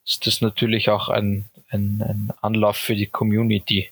Ist 0.05 0.25
das 0.25 0.41
natürlich 0.41 0.89
auch 0.89 1.09
ein, 1.09 1.49
ein, 1.69 2.01
ein 2.01 2.33
Anlauf 2.41 2.77
für 2.77 2.95
die 2.95 3.07
Community. 3.07 3.91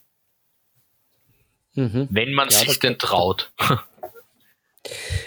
Mhm. 1.75 2.07
Wenn 2.09 2.33
man 2.33 2.49
ja, 2.49 2.57
sich 2.57 2.79
denn 2.79 2.97
traut. 2.97 3.51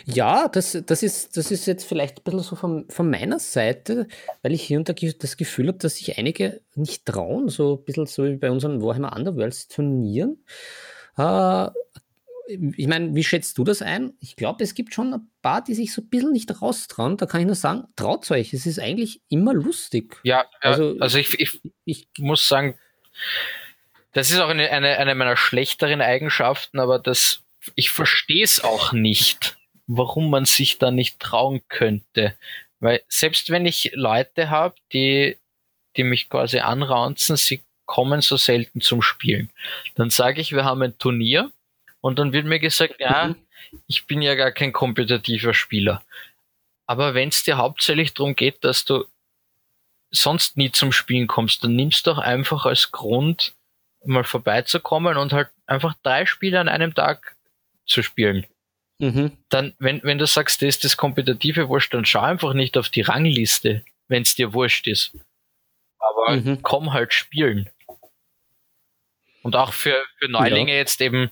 Ja, 0.04 0.48
das, 0.48 0.78
das, 0.86 1.02
ist, 1.02 1.36
das 1.36 1.50
ist 1.50 1.66
jetzt 1.66 1.84
vielleicht 1.84 2.18
ein 2.18 2.22
bisschen 2.24 2.40
so 2.40 2.56
von, 2.56 2.88
von 2.88 3.10
meiner 3.10 3.38
Seite, 3.38 4.06
weil 4.42 4.52
ich 4.52 4.62
hier 4.62 4.78
und 4.78 4.88
da 4.88 4.92
das 4.92 5.36
Gefühl 5.36 5.68
habe, 5.68 5.78
dass 5.78 5.96
sich 5.96 6.16
einige 6.16 6.60
nicht 6.74 7.04
trauen, 7.06 7.48
so 7.48 7.76
ein 7.76 7.84
bisschen 7.84 8.06
so 8.06 8.24
wie 8.24 8.36
bei 8.36 8.50
unseren 8.50 8.82
Warhammer 8.82 9.16
Underworlds 9.16 9.68
Turnieren. 9.68 10.44
Äh, 11.16 11.68
ich 12.48 12.86
meine, 12.86 13.14
wie 13.14 13.24
schätzt 13.24 13.58
du 13.58 13.64
das 13.64 13.82
ein? 13.82 14.14
Ich 14.20 14.36
glaube, 14.36 14.64
es 14.64 14.74
gibt 14.74 14.94
schon 14.94 15.12
ein 15.12 15.28
paar, 15.42 15.62
die 15.62 15.74
sich 15.74 15.92
so 15.92 16.00
ein 16.00 16.08
bisschen 16.08 16.32
nicht 16.32 16.62
raustrauen. 16.62 17.18
Da 17.18 17.26
kann 17.26 17.40
ich 17.40 17.46
nur 17.46 17.56
sagen, 17.56 17.84
traut 17.94 18.30
euch. 18.30 18.54
Es 18.54 18.64
ist 18.64 18.78
eigentlich 18.78 19.20
immer 19.28 19.52
lustig. 19.52 20.18
Ja, 20.22 20.46
also, 20.60 20.96
also 20.98 21.18
ich, 21.18 21.38
ich, 21.38 21.60
ich 21.84 22.08
muss 22.18 22.48
sagen, 22.48 22.78
das 24.18 24.32
ist 24.32 24.40
auch 24.40 24.48
eine, 24.48 24.68
eine, 24.70 24.98
eine 24.98 25.14
meiner 25.14 25.36
schlechteren 25.36 26.00
Eigenschaften, 26.02 26.80
aber 26.80 26.98
das, 26.98 27.44
ich 27.76 27.90
verstehe 27.90 28.42
es 28.42 28.64
auch 28.64 28.90
nicht, 28.90 29.56
warum 29.86 30.28
man 30.28 30.44
sich 30.44 30.78
da 30.78 30.90
nicht 30.90 31.20
trauen 31.20 31.62
könnte. 31.68 32.36
Weil 32.80 33.00
selbst 33.06 33.50
wenn 33.50 33.64
ich 33.64 33.92
Leute 33.94 34.50
habe, 34.50 34.74
die, 34.92 35.36
die 35.96 36.02
mich 36.02 36.28
quasi 36.28 36.58
anraunzen, 36.58 37.36
sie 37.36 37.62
kommen 37.86 38.20
so 38.20 38.36
selten 38.36 38.80
zum 38.80 39.02
Spielen. 39.02 39.50
Dann 39.94 40.10
sage 40.10 40.40
ich, 40.40 40.50
wir 40.50 40.64
haben 40.64 40.82
ein 40.82 40.98
Turnier 40.98 41.52
und 42.00 42.18
dann 42.18 42.32
wird 42.32 42.44
mir 42.44 42.58
gesagt, 42.58 42.96
ja, 42.98 43.28
mhm. 43.28 43.36
ich 43.86 44.08
bin 44.08 44.20
ja 44.20 44.34
gar 44.34 44.50
kein 44.50 44.72
kompetitiver 44.72 45.54
Spieler. 45.54 46.02
Aber 46.86 47.14
wenn 47.14 47.28
es 47.28 47.44
dir 47.44 47.56
hauptsächlich 47.56 48.14
darum 48.14 48.34
geht, 48.34 48.64
dass 48.64 48.84
du 48.84 49.04
sonst 50.10 50.56
nie 50.56 50.72
zum 50.72 50.90
Spielen 50.90 51.28
kommst, 51.28 51.62
dann 51.62 51.76
nimmst 51.76 52.08
doch 52.08 52.18
einfach 52.18 52.66
als 52.66 52.90
Grund, 52.90 53.54
mal 54.04 54.24
vorbeizukommen 54.24 55.16
und 55.16 55.32
halt 55.32 55.48
einfach 55.66 55.94
drei 56.02 56.26
Spiele 56.26 56.60
an 56.60 56.68
einem 56.68 56.94
Tag 56.94 57.36
zu 57.86 58.02
spielen. 58.02 58.46
Mhm. 58.98 59.32
Dann, 59.48 59.74
wenn, 59.78 60.02
wenn 60.02 60.18
du 60.18 60.26
sagst, 60.26 60.62
das 60.62 60.68
ist 60.68 60.84
das 60.84 60.96
kompetitive 60.96 61.68
Wurscht, 61.68 61.94
dann 61.94 62.04
schau 62.04 62.20
einfach 62.20 62.52
nicht 62.52 62.76
auf 62.76 62.88
die 62.88 63.02
Rangliste, 63.02 63.84
wenn 64.08 64.22
es 64.22 64.34
dir 64.34 64.52
wurscht 64.54 64.86
ist. 64.86 65.16
Aber 65.98 66.36
mhm. 66.36 66.62
komm 66.62 66.92
halt 66.92 67.12
spielen. 67.12 67.68
Und 69.42 69.56
auch 69.56 69.72
für, 69.72 70.02
für 70.18 70.28
Neulinge 70.28 70.72
ja. 70.72 70.78
jetzt 70.78 71.00
eben 71.00 71.30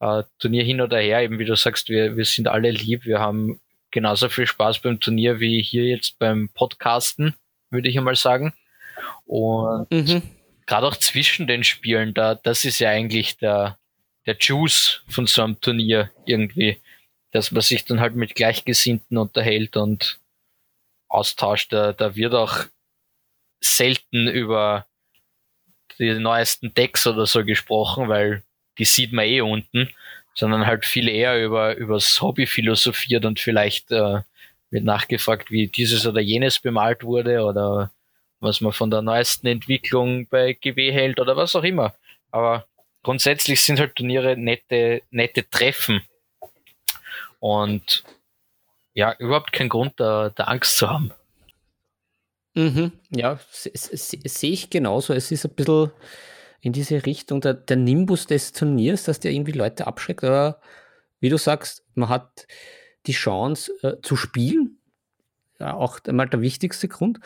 äh, 0.00 0.22
Turnier 0.38 0.64
hin 0.64 0.80
oder 0.80 0.98
her, 0.98 1.22
eben 1.22 1.38
wie 1.38 1.44
du 1.44 1.56
sagst, 1.56 1.88
wir, 1.88 2.16
wir 2.16 2.24
sind 2.24 2.46
alle 2.46 2.70
lieb, 2.70 3.04
wir 3.04 3.18
haben 3.18 3.60
genauso 3.90 4.28
viel 4.28 4.46
Spaß 4.46 4.80
beim 4.80 5.00
Turnier 5.00 5.40
wie 5.40 5.60
hier 5.60 5.84
jetzt 5.84 6.18
beim 6.18 6.50
Podcasten, 6.54 7.34
würde 7.70 7.88
ich 7.88 7.98
einmal 7.98 8.16
sagen. 8.16 8.54
Und 9.26 9.90
mhm 9.90 10.22
gerade 10.68 10.86
auch 10.86 10.96
zwischen 10.96 11.46
den 11.46 11.64
Spielen, 11.64 12.14
da, 12.14 12.34
das 12.34 12.64
ist 12.64 12.78
ja 12.78 12.90
eigentlich 12.90 13.38
der, 13.38 13.78
der 14.26 14.36
Juice 14.38 15.02
von 15.08 15.26
so 15.26 15.42
einem 15.42 15.60
Turnier 15.60 16.10
irgendwie, 16.26 16.78
dass 17.32 17.50
man 17.50 17.62
sich 17.62 17.86
dann 17.86 18.00
halt 18.00 18.14
mit 18.14 18.34
Gleichgesinnten 18.34 19.16
unterhält 19.16 19.78
und 19.78 20.20
austauscht. 21.08 21.72
Da, 21.72 21.94
da 21.94 22.14
wird 22.14 22.34
auch 22.34 22.66
selten 23.60 24.28
über 24.28 24.86
die 25.98 26.12
neuesten 26.12 26.74
Decks 26.74 27.06
oder 27.06 27.24
so 27.24 27.44
gesprochen, 27.44 28.08
weil 28.08 28.42
die 28.76 28.84
sieht 28.84 29.12
man 29.12 29.24
eh 29.24 29.40
unten, 29.40 29.88
sondern 30.34 30.66
halt 30.66 30.84
viel 30.84 31.08
eher 31.08 31.42
über, 31.42 31.76
über 31.76 31.94
das 31.94 32.20
Hobby 32.20 32.46
philosophiert 32.46 33.24
und 33.24 33.40
vielleicht 33.40 33.90
äh, 33.90 34.20
wird 34.70 34.84
nachgefragt, 34.84 35.50
wie 35.50 35.68
dieses 35.68 36.06
oder 36.06 36.20
jenes 36.20 36.58
bemalt 36.58 37.04
wurde 37.04 37.42
oder 37.42 37.90
was 38.40 38.60
man 38.60 38.72
von 38.72 38.90
der 38.90 39.02
neuesten 39.02 39.46
Entwicklung 39.46 40.26
bei 40.28 40.52
GW 40.52 40.92
hält 40.92 41.20
oder 41.20 41.36
was 41.36 41.56
auch 41.56 41.64
immer. 41.64 41.94
Aber 42.30 42.66
grundsätzlich 43.02 43.62
sind 43.62 43.80
halt 43.80 43.96
Turniere 43.96 44.36
nette, 44.36 45.02
nette 45.10 45.48
Treffen. 45.48 46.02
Und 47.40 48.04
ja, 48.94 49.14
überhaupt 49.18 49.52
kein 49.52 49.68
Grund, 49.68 49.94
da, 49.96 50.30
da 50.30 50.44
Angst 50.44 50.76
zu 50.76 50.88
haben. 50.88 51.12
Mhm, 52.54 52.92
ja, 53.10 53.38
sehe 53.52 54.52
ich 54.52 54.70
genauso. 54.70 55.14
Es 55.14 55.30
ist 55.30 55.44
ein 55.44 55.54
bisschen 55.54 55.92
in 56.60 56.72
diese 56.72 57.06
Richtung 57.06 57.40
der, 57.40 57.54
der 57.54 57.76
Nimbus 57.76 58.26
des 58.26 58.52
Turniers, 58.52 59.04
dass 59.04 59.20
der 59.20 59.30
irgendwie 59.30 59.52
Leute 59.52 59.86
abschreckt. 59.86 60.24
Aber 60.24 60.60
wie 61.20 61.28
du 61.28 61.38
sagst, 61.38 61.84
man 61.94 62.08
hat 62.08 62.46
die 63.06 63.12
Chance 63.12 63.72
äh, 63.82 64.00
zu 64.02 64.16
spielen. 64.16 64.78
Ja, 65.60 65.74
auch 65.74 66.00
einmal 66.06 66.28
der 66.28 66.40
wichtigste 66.40 66.88
Grund. 66.88 67.20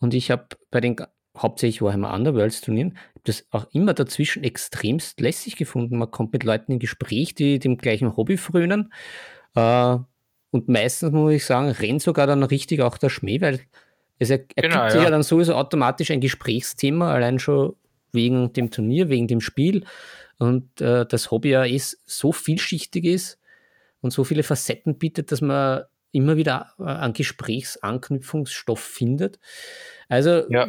Und 0.00 0.14
ich 0.14 0.30
habe 0.30 0.46
bei 0.70 0.80
den 0.80 0.96
hauptsächlich 1.36 1.82
Warhammer 1.82 2.12
Underworlds 2.12 2.60
Turnieren 2.60 2.96
das 3.24 3.46
auch 3.50 3.66
immer 3.72 3.94
dazwischen 3.94 4.42
extremst 4.42 5.20
lässig 5.20 5.56
gefunden. 5.56 5.98
Man 5.98 6.10
kommt 6.10 6.32
mit 6.32 6.44
Leuten 6.44 6.72
in 6.72 6.78
Gespräch, 6.78 7.34
die 7.34 7.58
dem 7.58 7.76
gleichen 7.76 8.16
Hobby 8.16 8.36
frönen. 8.36 8.92
Äh, 9.54 9.96
und 10.50 10.68
meistens 10.68 11.12
muss 11.12 11.32
ich 11.32 11.44
sagen, 11.44 11.68
rennt 11.70 12.02
sogar 12.02 12.26
dann 12.26 12.42
richtig 12.42 12.80
auch 12.80 12.98
der 12.98 13.08
Schmäh, 13.08 13.40
weil 13.40 13.60
es 14.18 14.30
ergibt 14.30 14.56
genau, 14.56 14.88
sich 14.88 14.98
ja. 14.98 15.04
ja 15.04 15.10
dann 15.10 15.22
sowieso 15.22 15.54
automatisch 15.54 16.10
ein 16.10 16.20
Gesprächsthema, 16.20 17.12
allein 17.12 17.38
schon 17.38 17.74
wegen 18.12 18.52
dem 18.52 18.70
Turnier, 18.70 19.08
wegen 19.08 19.28
dem 19.28 19.40
Spiel. 19.40 19.84
Und 20.38 20.80
äh, 20.80 21.06
das 21.06 21.30
Hobby 21.30 21.50
ja 21.50 21.64
ist 21.64 22.00
so 22.06 22.32
vielschichtig 22.32 23.04
ist 23.04 23.38
und 24.00 24.12
so 24.12 24.24
viele 24.24 24.42
Facetten 24.42 24.98
bietet, 24.98 25.30
dass 25.30 25.40
man 25.40 25.84
immer 26.12 26.36
wieder 26.36 26.72
äh, 26.78 26.84
an 26.84 27.12
Gesprächsanknüpfungsstoff 27.12 28.80
findet. 28.80 29.38
Also, 30.08 30.50
ja. 30.50 30.68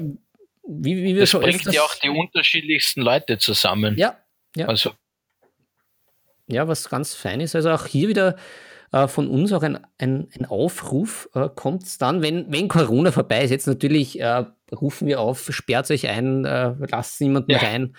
wie, 0.67 0.97
wie 0.97 1.15
wir 1.15 1.21
das 1.21 1.29
schon 1.29 1.41
bringt 1.41 1.65
ja 1.65 1.81
auch 1.81 1.95
die 1.95 2.09
unterschiedlichsten 2.09 3.01
Leute 3.01 3.37
zusammen. 3.37 3.97
Ja, 3.97 4.17
ja. 4.55 4.67
Also. 4.67 4.91
Ja, 6.47 6.67
was 6.67 6.89
ganz 6.89 7.13
fein 7.13 7.39
ist. 7.39 7.55
Also 7.55 7.71
auch 7.71 7.85
hier 7.85 8.09
wieder 8.09 8.35
äh, 8.91 9.07
von 9.07 9.29
uns 9.29 9.53
auch 9.53 9.63
ein, 9.63 9.79
ein, 9.97 10.27
ein 10.37 10.45
Aufruf 10.45 11.29
äh, 11.33 11.47
kommt 11.55 11.83
es 11.83 11.97
dann, 11.97 12.21
wenn, 12.21 12.51
wenn 12.51 12.67
Corona 12.67 13.11
vorbei 13.11 13.43
ist. 13.43 13.51
Jetzt 13.51 13.67
natürlich 13.67 14.19
äh, 14.19 14.45
rufen 14.71 15.07
wir 15.07 15.21
auf, 15.21 15.47
sperrt 15.51 15.89
euch 15.91 16.07
ein, 16.09 16.45
äh, 16.45 16.73
lasst 16.89 17.21
niemanden 17.21 17.51
ja. 17.51 17.59
rein. 17.59 17.95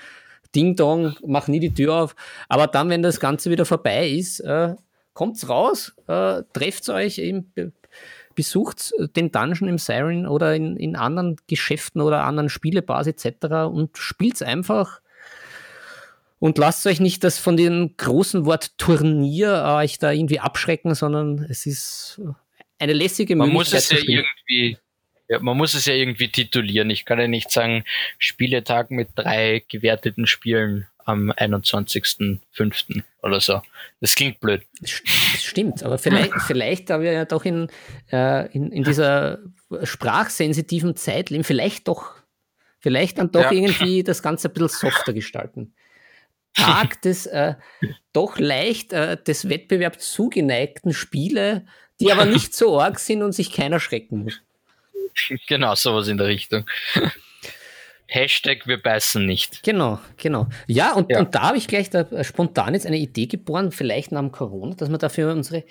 Ding 0.55 0.76
Dong, 0.76 1.16
mach 1.26 1.49
nie 1.49 1.61
die 1.61 1.72
Tür 1.72 1.95
auf. 1.95 2.14
Aber 2.49 2.66
dann, 2.66 2.90
wenn 2.90 3.03
das 3.03 3.20
Ganze 3.20 3.51
wieder 3.51 3.64
vorbei 3.64 4.09
ist, 4.09 4.40
äh, 4.40 4.74
kommt's 5.15 5.49
raus, 5.49 5.95
äh, 6.09 6.43
trefft 6.53 6.89
euch 6.89 7.19
eben, 7.19 7.53
besucht 8.35 8.93
den 9.17 9.31
Dungeon 9.31 9.69
im 9.69 9.79
Siren 9.79 10.27
oder 10.27 10.55
in, 10.55 10.77
in 10.77 10.97
anderen 10.97 11.37
Geschäften 11.47 12.01
oder 12.01 12.25
anderen 12.25 12.49
Spielebars 12.49 13.07
etc. 13.07 13.71
und 13.71 13.99
spielt's 13.99 14.43
einfach 14.43 15.03
und 16.43 16.59
lasst 16.59 16.85
euch 16.89 16.99
nicht 16.99 17.23
das 17.23 17.39
von 17.39 17.57
dem 17.57 17.97
großen 17.97 18.47
Wort 18.47 18.77
Turnier 18.77 19.63
äh, 19.65 19.85
euch 19.85 20.01
da 20.01 20.11
irgendwie 20.11 20.41
abschrecken, 20.41 20.97
sondern 20.97 21.47
es 21.49 21.67
ist 21.67 22.21
eine 22.81 22.95
lässige 22.95 23.37
man 23.37 23.53
Möglichkeit. 23.53 23.75
Muss 23.75 23.93
es 23.93 24.09
ja 24.09 24.17
irgendwie, 24.17 24.77
ja, 25.29 25.39
man 25.39 25.57
muss 25.57 25.75
es 25.75 25.87
ja 25.87 25.95
irgendwie 25.95 26.27
titulieren. 26.27 26.91
Ich 26.91 27.05
kann 27.05 27.21
ja 27.21 27.29
nicht 27.29 27.53
sagen, 27.53 27.85
Spieletag 28.19 28.91
mit 28.91 29.11
drei 29.15 29.63
gewerteten 29.69 30.27
Spielen 30.27 30.89
am 31.05 31.30
21.05. 31.30 33.03
oder 33.22 33.40
so. 33.40 33.62
Das 34.00 34.14
klingt 34.14 34.40
blöd. 34.40 34.62
Stimmt, 34.84 35.82
aber 35.82 35.98
vielleicht, 35.98 36.32
vielleicht 36.46 36.90
da 36.90 37.00
wir 37.00 37.12
ja 37.12 37.24
doch 37.24 37.44
in, 37.44 37.68
äh, 38.11 38.50
in, 38.53 38.70
in 38.72 38.84
dieser 38.84 39.38
sprachsensitiven 39.82 40.96
Zeit 40.96 41.30
leben, 41.30 41.44
vielleicht 41.44 41.88
doch, 41.88 42.14
vielleicht 42.80 43.18
dann 43.18 43.30
doch 43.30 43.44
ja. 43.44 43.53
irgendwie 43.53 44.03
das 44.03 44.22
Ganze 44.22 44.48
ein 44.48 44.55
bisschen 44.55 44.90
softer 44.90 45.12
gestalten. 45.12 45.74
Tag 46.55 47.00
des 47.03 47.26
äh, 47.26 47.55
doch 48.12 48.38
leicht 48.38 48.92
äh, 48.92 49.16
des 49.16 49.48
Wettbewerbs 49.48 50.12
zugeneigten 50.12 50.92
Spiele, 50.92 51.64
die 52.00 52.12
aber 52.12 52.24
nicht 52.26 52.55
so 52.55 52.80
arg 52.80 52.98
sind 52.98 53.22
und 53.22 53.32
sich 53.32 53.53
keiner 53.53 53.80
schrecken 53.80 54.24
muss. 54.24 54.40
Genau, 55.46 55.74
sowas 55.74 56.09
in 56.09 56.16
der 56.16 56.26
Richtung. 56.26 56.64
Hashtag 58.15 58.67
wir 58.67 58.83
beißen 58.83 59.25
nicht. 59.25 59.63
Genau, 59.63 59.99
genau. 60.17 60.47
Ja, 60.67 60.93
und, 60.95 61.11
ja. 61.11 61.21
und 61.21 61.35
da 61.35 61.49
habe 61.49 61.57
ich 61.57 61.67
gleich 61.67 61.91
da 61.91 62.07
spontan 62.25 62.75
jetzt 62.75 62.87
eine 62.87 62.99
Idee 62.99 63.27
geboren, 63.27 63.73
vielleicht 63.73 64.13
nach 64.13 64.21
dem 64.21 64.33
Corona, 64.33 64.75
dass 64.75 64.91
wir 64.91 64.99
dafür 64.99 65.33
unsere 65.33 65.65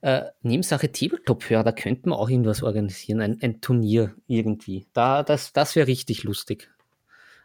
äh, 0.00 0.22
Nebensache 0.42 0.90
Tabletop 0.90 1.48
hören. 1.48 1.64
Da 1.64 1.72
könnten 1.72 2.10
wir 2.10 2.18
auch 2.18 2.28
irgendwas 2.28 2.62
organisieren, 2.62 3.20
ein, 3.20 3.38
ein 3.42 3.60
Turnier 3.60 4.14
irgendwie. 4.26 4.86
Da, 4.92 5.22
das 5.22 5.52
das 5.52 5.76
wäre 5.76 5.86
richtig 5.86 6.24
lustig. 6.24 6.70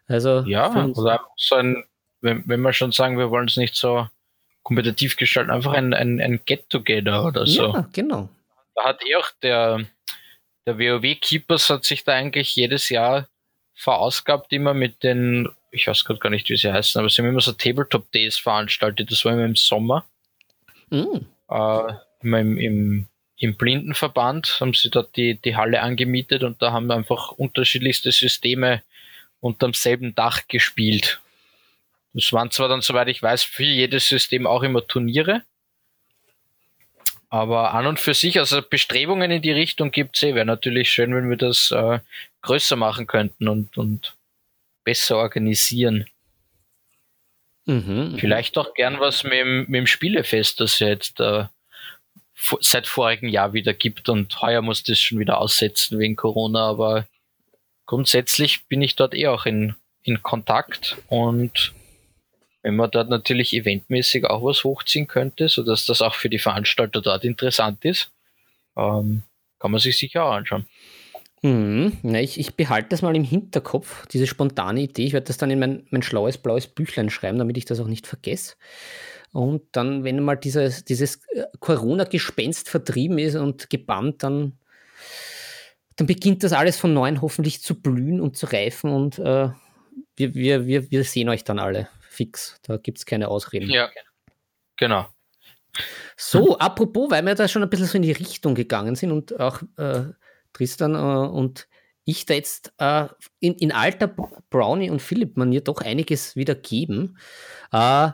Also 0.07 0.43
ja, 0.47 0.73
oder 0.93 1.21
so 1.35 1.55
ein 1.55 1.83
wenn, 2.21 2.43
wenn 2.47 2.61
wir 2.61 2.73
schon 2.73 2.91
sagen, 2.91 3.17
wir 3.17 3.31
wollen 3.31 3.47
es 3.47 3.57
nicht 3.57 3.75
so 3.75 4.07
kompetitiv 4.63 5.15
gestalten, 5.15 5.51
einfach 5.51 5.73
ein, 5.73 5.93
ein, 5.93 6.19
ein 6.19 6.41
Get-Together 6.45 7.25
oder 7.25 7.47
so. 7.47 7.73
Ja, 7.73 7.87
genau. 7.93 8.29
Da 8.75 8.85
hat 8.85 9.01
eh 9.05 9.15
auch 9.15 9.29
der, 9.41 9.85
der 10.65 10.77
WoW-Keepers 10.77 11.69
hat 11.69 11.85
sich 11.85 12.03
da 12.03 12.13
eigentlich 12.13 12.55
jedes 12.55 12.89
Jahr 12.89 13.27
verausgabt, 13.79 14.51
immer 14.51 14.73
mit 14.73 15.03
den, 15.03 15.47
ich 15.71 15.87
weiß 15.87 16.03
gerade 16.03 16.19
gar 16.19 16.29
nicht, 16.29 16.49
wie 16.49 16.57
sie 16.57 16.71
heißen, 16.71 16.99
aber 16.99 17.09
sie 17.09 17.21
haben 17.21 17.29
immer 17.29 17.39
so 17.39 17.53
Tabletop-Days 17.53 18.37
veranstaltet, 18.37 19.09
das 19.09 19.23
war 19.23 19.33
immer 19.33 19.45
im 19.45 19.55
Sommer. 19.55 20.05
Mhm. 20.89 21.25
Äh, 21.49 21.93
immer 22.21 22.39
im, 22.39 22.57
im, 22.57 23.07
im 23.37 23.55
Blindenverband 23.55 24.57
haben 24.59 24.73
sie 24.73 24.89
dort 24.89 25.15
die, 25.15 25.35
die 25.35 25.55
Halle 25.55 25.81
angemietet 25.81 26.43
und 26.43 26.61
da 26.61 26.73
haben 26.73 26.87
wir 26.87 26.95
einfach 26.95 27.31
unterschiedlichste 27.31 28.11
Systeme 28.11 28.83
unterm 29.39 29.73
selben 29.73 30.13
Dach 30.13 30.47
gespielt. 30.49 31.21
Es 32.13 32.33
waren 32.33 32.51
zwar 32.51 32.67
dann, 32.67 32.81
soweit 32.81 33.07
ich 33.07 33.23
weiß, 33.23 33.43
für 33.43 33.63
jedes 33.63 34.09
System 34.09 34.45
auch 34.45 34.63
immer 34.63 34.85
Turniere. 34.85 35.43
Aber 37.29 37.73
an 37.73 37.85
und 37.85 37.99
für 37.99 38.13
sich, 38.13 38.39
also 38.39 38.61
Bestrebungen 38.61 39.29
in 39.29 39.41
die 39.41 39.51
Richtung 39.51 39.91
gibt 39.91 40.15
es 40.15 40.23
eh. 40.23 40.33
Wäre 40.33 40.45
natürlich 40.45 40.91
schön, 40.91 41.13
wenn 41.13 41.29
wir 41.29 41.37
das 41.37 41.71
äh, 41.71 41.99
größer 42.41 42.75
machen 42.75 43.05
könnten 43.05 43.47
und, 43.47 43.77
und 43.77 44.15
besser 44.83 45.17
organisieren. 45.17 46.07
Mhm, 47.65 48.17
Vielleicht 48.17 48.57
auch 48.57 48.73
gern 48.73 48.99
was 48.99 49.23
mit 49.23 49.33
dem, 49.33 49.59
mit 49.67 49.75
dem 49.75 49.87
Spielefest, 49.87 50.59
das 50.59 50.79
ja 50.79 50.87
jetzt 50.87 51.19
äh, 51.19 51.45
seit 52.61 52.87
vorigem 52.87 53.29
Jahr 53.29 53.53
wieder 53.53 53.73
gibt 53.73 54.09
und 54.09 54.41
heuer 54.41 54.61
muss 54.63 54.83
das 54.83 54.99
schon 54.99 55.19
wieder 55.19 55.39
aussetzen 55.39 55.99
wegen 55.99 56.15
Corona, 56.15 56.67
aber 56.67 57.05
grundsätzlich 57.85 58.65
bin 58.67 58.81
ich 58.81 58.95
dort 58.95 59.13
eh 59.13 59.27
auch 59.27 59.45
in, 59.45 59.75
in 60.01 60.23
Kontakt 60.23 60.97
und 61.07 61.73
wenn 62.61 62.75
man 62.75 62.91
dort 62.91 63.09
natürlich 63.09 63.53
eventmäßig 63.53 64.25
auch 64.25 64.43
was 64.43 64.63
hochziehen 64.63 65.07
könnte, 65.07 65.47
sodass 65.47 65.85
das 65.85 66.01
auch 66.01 66.15
für 66.15 66.29
die 66.29 66.39
Veranstalter 66.39 67.01
dort 67.01 67.23
interessant 67.23 67.85
ist, 67.85 68.11
ähm, 68.75 69.23
kann 69.59 69.71
man 69.71 69.79
sich 69.79 69.97
sicher 69.97 70.25
auch 70.25 70.33
anschauen. 70.33 70.65
Mhm. 71.41 71.97
Ja, 72.03 72.19
ich, 72.19 72.37
ich 72.39 72.55
behalte 72.55 72.89
das 72.89 73.01
mal 73.01 73.15
im 73.15 73.23
Hinterkopf, 73.23 74.05
diese 74.07 74.27
spontane 74.27 74.81
Idee. 74.81 75.05
Ich 75.05 75.13
werde 75.13 75.27
das 75.27 75.37
dann 75.37 75.51
in 75.51 75.59
mein, 75.59 75.87
mein 75.89 76.01
schlaues 76.01 76.37
blaues 76.37 76.67
Büchlein 76.67 77.09
schreiben, 77.09 77.37
damit 77.37 77.57
ich 77.57 77.65
das 77.65 77.79
auch 77.79 77.87
nicht 77.87 78.07
vergesse. 78.07 78.55
Und 79.31 79.61
dann, 79.71 80.03
wenn 80.03 80.21
mal 80.23 80.35
dieses, 80.35 80.83
dieses 80.83 81.17
äh, 81.27 81.43
Corona-Gespenst 81.59 82.69
vertrieben 82.69 83.19
ist 83.19 83.35
und 83.35 83.69
gebannt, 83.69 84.23
dann, 84.23 84.57
dann 85.95 86.07
beginnt 86.07 86.43
das 86.43 86.51
alles 86.51 86.77
von 86.77 86.93
neuem 86.93 87.21
hoffentlich 87.21 87.61
zu 87.61 87.79
blühen 87.79 88.19
und 88.19 88.35
zu 88.35 88.47
reifen 88.47 88.91
und 88.91 89.19
äh, 89.19 89.49
wir, 90.15 90.33
wir, 90.33 90.65
wir, 90.65 90.91
wir 90.91 91.03
sehen 91.05 91.29
euch 91.29 91.45
dann 91.45 91.59
alle 91.59 91.87
fix. 92.19 92.59
Da 92.63 92.75
gibt 92.75 92.97
es 92.97 93.05
keine 93.05 93.29
Ausreden. 93.29 93.69
Ja, 93.69 93.89
genau. 94.75 95.07
So, 96.17 96.57
apropos, 96.57 97.09
weil 97.09 97.25
wir 97.25 97.35
da 97.35 97.47
schon 97.47 97.63
ein 97.63 97.69
bisschen 97.69 97.87
so 97.87 97.95
in 97.95 98.01
die 98.01 98.11
Richtung 98.11 98.55
gegangen 98.55 98.95
sind 98.95 99.11
und 99.11 99.39
auch 99.39 99.61
äh, 99.77 100.03
Tristan 100.51 100.95
äh, 100.95 100.97
und 100.97 101.67
ich 102.03 102.25
da 102.25 102.33
jetzt 102.33 102.73
äh, 102.77 103.07
in, 103.39 103.53
in, 103.55 103.71
alter 103.71 104.07
Brownie 104.49 104.89
und 104.89 105.01
Philipp-Manier 105.01 105.61
doch 105.61 105.81
einiges 105.81 106.35
wieder 106.35 106.55
geben. 106.55 107.17
Äh, 107.71 108.09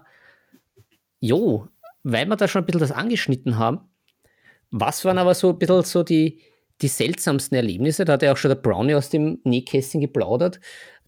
jo, 1.19 1.67
weil 2.03 2.27
wir 2.27 2.35
da 2.35 2.47
schon 2.47 2.61
ein 2.61 2.65
bisschen 2.65 2.81
das 2.81 2.91
angeschnitten 2.91 3.57
haben, 3.57 3.89
was 4.69 5.03
waren 5.05 5.17
aber 5.17 5.33
so 5.33 5.49
ein 5.49 5.57
bisschen 5.57 5.83
so 5.83 6.03
die, 6.03 6.41
die 6.81 6.89
seltsamsten 6.89 7.55
Erlebnisse? 7.55 8.05
Da 8.05 8.13
hat 8.13 8.21
ja 8.21 8.33
auch 8.33 8.37
schon 8.37 8.49
der 8.49 8.55
Brownie 8.55 8.95
aus 8.95 9.09
dem 9.09 9.39
Nähkästchen 9.45 10.01
geplaudert, 10.01 10.59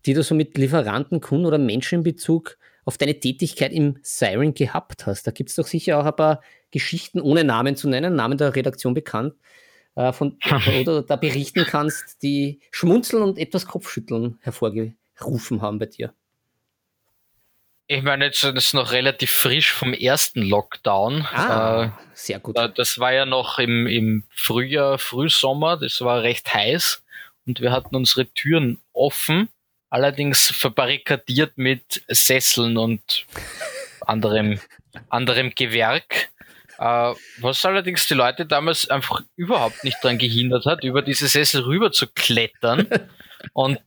die 0.06 0.14
du 0.14 0.24
so 0.24 0.34
mit 0.34 0.58
Lieferanten, 0.58 1.22
Kunden 1.22 1.46
oder 1.46 1.58
Menschen 1.58 2.00
in 2.00 2.04
Bezug 2.04 2.58
auf 2.88 2.98
deine 2.98 3.20
Tätigkeit 3.20 3.74
im 3.74 4.00
Siren 4.02 4.54
gehabt 4.54 5.06
hast. 5.06 5.28
Da 5.28 5.32
gibt 5.32 5.50
es 5.50 5.58
doch 5.58 5.68
sicher 5.68 6.00
auch 6.00 6.06
ein 6.06 6.16
paar 6.16 6.42
Geschichten, 6.72 7.20
ohne 7.20 7.44
Namen 7.44 7.76
zu 7.76 7.90
nennen, 7.90 8.16
Namen 8.16 8.38
der 8.38 8.56
Redaktion 8.56 8.94
bekannt, 8.94 9.34
äh, 9.96 10.14
von, 10.14 10.40
oder 10.82 11.02
da 11.02 11.18
berichten 11.18 11.66
kannst, 11.66 12.24
die 12.24 12.62
Schmunzeln 12.72 13.24
und 13.24 13.38
etwas 13.38 13.66
Kopfschütteln 13.66 14.40
hervorgerufen 14.42 15.62
haben 15.62 15.80
bei 15.80 15.88
dir. 15.88 16.14
Ich 17.88 18.04
meine, 18.04 18.26
jetzt 18.26 18.44
ist 18.44 18.56
es 18.56 18.74
noch 18.74 18.94
relativ 18.94 19.32
frisch 19.32 19.74
vom 19.74 19.94
ersten 19.94 20.42
Lockdown. 20.42 21.28
Ah, 21.34 21.84
äh, 21.84 21.90
sehr 22.14 22.40
gut. 22.40 22.58
Das 22.76 23.00
war 23.00 23.12
ja 23.12 23.26
noch 23.26 23.60
im, 23.60 23.86
im 23.86 24.24
Frühjahr, 24.30 24.98
Frühsommer, 24.98 25.76
das 25.76 26.00
war 26.00 26.24
recht 26.24 26.54
heiß 26.54 27.04
und 27.46 27.60
wir 27.60 27.72
hatten 27.74 27.98
unsere 27.98 28.28
Türen 28.28 28.80
offen, 28.94 29.50
allerdings 29.90 30.48
verbarrikadiert 30.48 31.58
mit 31.58 32.04
Sesseln 32.08 32.78
und 32.78 33.26
anderem, 34.02 34.60
anderem 35.10 35.54
Gewerk. 35.56 36.30
Äh, 36.78 37.14
was 37.40 37.66
allerdings 37.66 38.08
die 38.08 38.14
Leute 38.14 38.46
damals 38.46 38.90
einfach 38.90 39.22
überhaupt 39.36 39.84
nicht 39.84 39.98
daran 40.04 40.18
gehindert 40.18 40.66
hat, 40.66 40.84
über 40.84 41.02
diese 41.02 41.28
Sessel 41.28 41.64
rüber 41.64 41.92
zu 41.92 42.08
klettern 42.08 42.88
und 43.54 43.80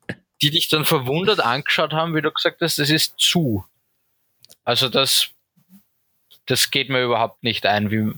die 0.43 0.51
dich 0.51 0.69
dann 0.69 0.85
verwundert 0.85 1.41
angeschaut 1.41 1.93
haben, 1.93 2.15
wie 2.15 2.23
du 2.23 2.33
gesagt 2.33 2.61
hast, 2.61 2.79
das 2.79 2.91
ist 2.91 3.15
zu. 3.19 3.65
Also 4.65 4.89
das, 4.89 5.31
das 6.47 6.71
geht 6.71 6.89
mir 6.89 7.03
überhaupt 7.03 7.43
nicht 7.43 7.67
ein, 7.67 7.91
wie, 7.91 8.13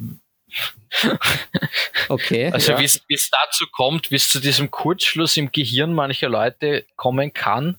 okay. 2.08 2.50
Also 2.52 2.72
ja. 2.72 2.78
wie 2.78 2.84
es 2.84 3.30
dazu 3.30 3.66
kommt, 3.72 4.10
wie 4.10 4.16
es 4.16 4.28
zu 4.28 4.40
diesem 4.40 4.70
Kurzschluss 4.70 5.36
im 5.36 5.50
Gehirn 5.52 5.94
mancher 5.94 6.28
Leute 6.28 6.86
kommen 6.96 7.32
kann, 7.32 7.78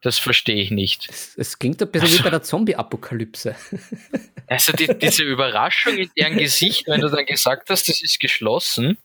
das 0.00 0.18
verstehe 0.18 0.62
ich 0.62 0.70
nicht. 0.70 1.08
Es, 1.10 1.36
es, 1.36 1.58
klingt 1.58 1.82
ein 1.82 1.90
bisschen 1.90 2.08
also, 2.08 2.18
wie 2.18 2.22
bei 2.22 2.30
der 2.30 2.42
Zombie-Apokalypse. 2.42 3.56
Also 4.50 4.72
die, 4.72 4.86
diese 4.98 5.24
Überraschung 5.24 5.98
in 5.98 6.10
deren 6.16 6.38
Gesicht, 6.38 6.86
wenn 6.86 7.02
du 7.02 7.10
dann 7.10 7.26
gesagt 7.26 7.68
hast, 7.68 7.86
das 7.86 8.00
ist 8.00 8.18
geschlossen. 8.18 8.96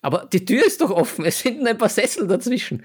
Aber 0.00 0.28
die 0.32 0.44
Tür 0.44 0.64
ist 0.64 0.80
doch 0.80 0.90
offen, 0.90 1.24
es 1.24 1.40
sind 1.40 1.66
ein 1.66 1.76
paar 1.76 1.88
Sessel 1.88 2.28
dazwischen. 2.28 2.84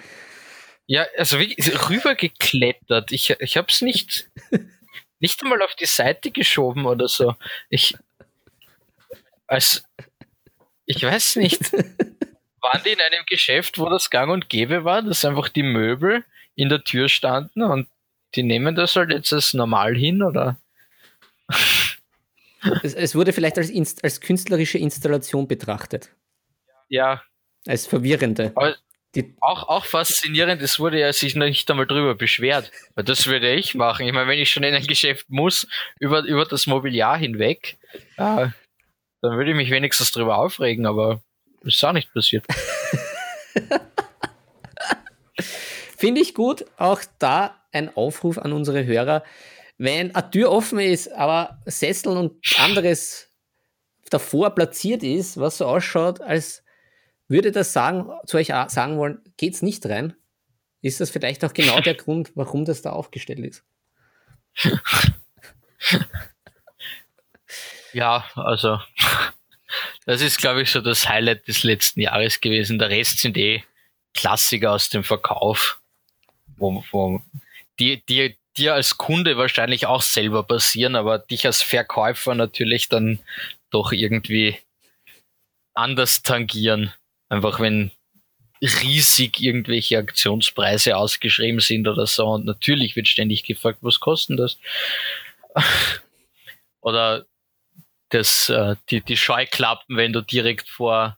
Ja, 0.88 1.06
also 1.16 1.38
wie 1.38 1.56
rübergeklettert. 1.60 3.12
Ich, 3.12 3.36
ich 3.40 3.56
habe 3.56 3.68
es 3.70 3.82
nicht 3.82 4.32
nicht 5.22 5.42
einmal 5.44 5.62
auf 5.62 5.76
die 5.76 5.86
Seite 5.86 6.32
geschoben 6.32 6.86
oder 6.86 7.08
so. 7.08 7.36
Ich, 7.70 7.96
als, 9.52 9.84
ich 10.86 11.04
weiß 11.04 11.36
nicht, 11.36 11.74
waren 12.62 12.82
die 12.86 12.92
in 12.92 13.02
einem 13.02 13.26
Geschäft, 13.28 13.78
wo 13.78 13.90
das 13.90 14.10
gang 14.10 14.32
und 14.32 14.50
gäbe 14.50 14.86
war, 14.86 15.02
dass 15.02 15.26
einfach 15.26 15.50
die 15.50 15.64
Möbel 15.64 16.24
in 16.56 16.70
der 16.70 16.84
Tür 16.84 17.10
standen 17.10 17.64
und 17.64 17.90
die 18.36 18.44
nehmen 18.44 18.76
das 18.76 18.96
halt 18.96 19.12
jetzt 19.12 19.34
als 19.34 19.54
normal 19.54 19.96
hin 19.96 20.24
oder? 20.24 20.58
Es, 22.84 22.94
es 22.94 23.16
wurde 23.16 23.34
vielleicht 23.34 23.58
als, 23.58 23.72
als 24.04 24.22
künstlerische 24.22 24.78
Installation 24.78 25.48
betrachtet. 25.48 26.12
Ja. 26.90 27.24
Als 27.66 27.88
verwirrende. 27.88 28.52
Aber 28.54 28.76
die 29.16 29.34
auch, 29.42 29.68
auch 29.68 29.86
faszinierend, 29.86 30.62
es 30.62 30.78
wurde 30.78 31.00
ja 31.00 31.12
sich 31.12 31.36
nicht 31.36 31.72
einmal 31.72 31.88
drüber 31.88 32.14
beschwert. 32.14 32.72
Weil 32.94 33.04
das 33.04 33.26
würde 33.26 33.52
ich 33.52 33.74
machen. 33.74 34.06
Ich 34.06 34.14
meine, 34.14 34.28
wenn 34.28 34.38
ich 34.38 34.52
schon 34.52 34.62
in 34.62 34.76
ein 34.76 34.86
Geschäft 34.86 35.26
muss, 35.28 35.68
über, 36.00 36.22
über 36.22 36.46
das 36.46 36.68
Mobiliar 36.68 37.18
hinweg, 37.18 37.80
äh, 38.18 38.50
dann 39.22 39.38
würde 39.38 39.52
ich 39.52 39.58
mich 39.58 39.72
wenigstens 39.72 40.12
drüber 40.12 40.38
aufregen, 40.38 40.86
aber 40.86 41.22
ist 41.64 41.84
auch 41.84 41.94
nicht 41.94 42.14
passiert. 42.14 42.46
Finde 45.98 46.22
ich 46.22 46.34
gut. 46.34 46.66
Auch 46.78 47.02
da 47.20 47.56
ein 47.72 47.96
Aufruf 47.96 48.38
an 48.40 48.54
unsere 48.54 48.86
Hörer. 48.86 49.24
Wenn 49.78 50.16
eine 50.16 50.32
Tür 50.32 50.52
offen 50.52 50.80
ist, 50.80 51.12
aber 51.12 51.62
Sessel 51.66 52.18
und 52.18 52.40
anderes 52.58 53.30
davor 54.10 54.50
platziert 54.52 55.04
ist, 55.04 55.40
was 55.40 55.58
so 55.60 55.66
ausschaut, 55.66 56.20
als 56.22 56.64
würde 57.28 57.52
das 57.52 57.74
sagen, 57.74 58.10
zu 58.26 58.38
euch 58.38 58.48
sagen 58.48 58.98
wollen, 58.98 59.20
geht's 59.38 59.62
nicht 59.62 59.86
rein? 59.86 60.16
Ist 60.82 61.00
das 61.00 61.12
vielleicht 61.12 61.46
auch 61.46 61.54
genau 61.54 61.80
der 61.80 61.94
Grund, 61.96 62.32
warum 62.36 62.66
das 62.66 62.82
da 62.82 62.92
aufgestellt 62.92 63.40
ist? 63.40 63.64
Ja, 67.94 68.26
also 68.36 68.80
das 70.06 70.22
ist, 70.22 70.38
glaube 70.38 70.62
ich, 70.62 70.72
so 70.72 70.82
das 70.82 71.08
Highlight 71.08 71.48
des 71.48 71.64
letzten 71.64 72.02
Jahres 72.02 72.42
gewesen. 72.42 72.80
Der 72.80 72.90
Rest 72.90 73.20
sind 73.20 73.38
eh 73.38 73.64
Klassiker 74.14 74.74
aus 74.74 74.90
dem 74.90 75.04
Verkauf, 75.04 75.80
wo, 76.58 76.84
wo 76.92 77.22
die, 77.80 78.04
die 78.06 78.38
dir 78.58 78.74
als 78.74 78.98
Kunde 78.98 79.38
wahrscheinlich 79.38 79.86
auch 79.86 80.02
selber 80.02 80.44
passieren, 80.44 80.96
aber 80.96 81.20
dich 81.20 81.46
als 81.46 81.62
Verkäufer 81.62 82.36
natürlich 82.36 82.90
dann 82.90 83.20
doch 83.70 83.92
irgendwie 83.92 84.58
anders 85.74 86.22
tangieren. 86.22 86.94
Einfach 87.30 87.60
wenn 87.60 87.92
riesig 88.62 89.42
irgendwelche 89.42 89.98
Aktionspreise 89.98 90.96
ausgeschrieben 90.98 91.62
sind 91.62 91.88
oder 91.88 92.06
so. 92.06 92.28
Und 92.28 92.46
natürlich 92.46 92.96
wird 92.96 93.08
ständig 93.08 93.44
gefragt, 93.44 93.80
was 93.82 94.00
kosten 94.00 94.38
das? 94.38 94.58
oder 96.82 97.26
das, 98.12 98.50
äh, 98.50 98.76
die, 98.90 99.02
die 99.02 99.18
Scheuklappen, 99.18 99.98
wenn 99.98 100.14
du 100.14 100.22
direkt 100.22 100.70
vor 100.70 101.18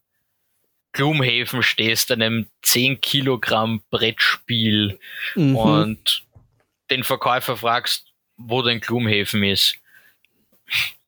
Gloomhaven 0.93 1.63
stehst, 1.63 2.11
einem 2.11 2.47
10 2.61 3.01
Kilogramm 3.01 3.83
Brettspiel 3.89 4.99
mhm. 5.35 5.55
und 5.55 6.23
den 6.89 7.03
Verkäufer 7.03 7.57
fragst, 7.57 8.05
wo 8.37 8.61
dein 8.61 8.79
Gloomhaven 8.79 9.43
ist. 9.43 9.75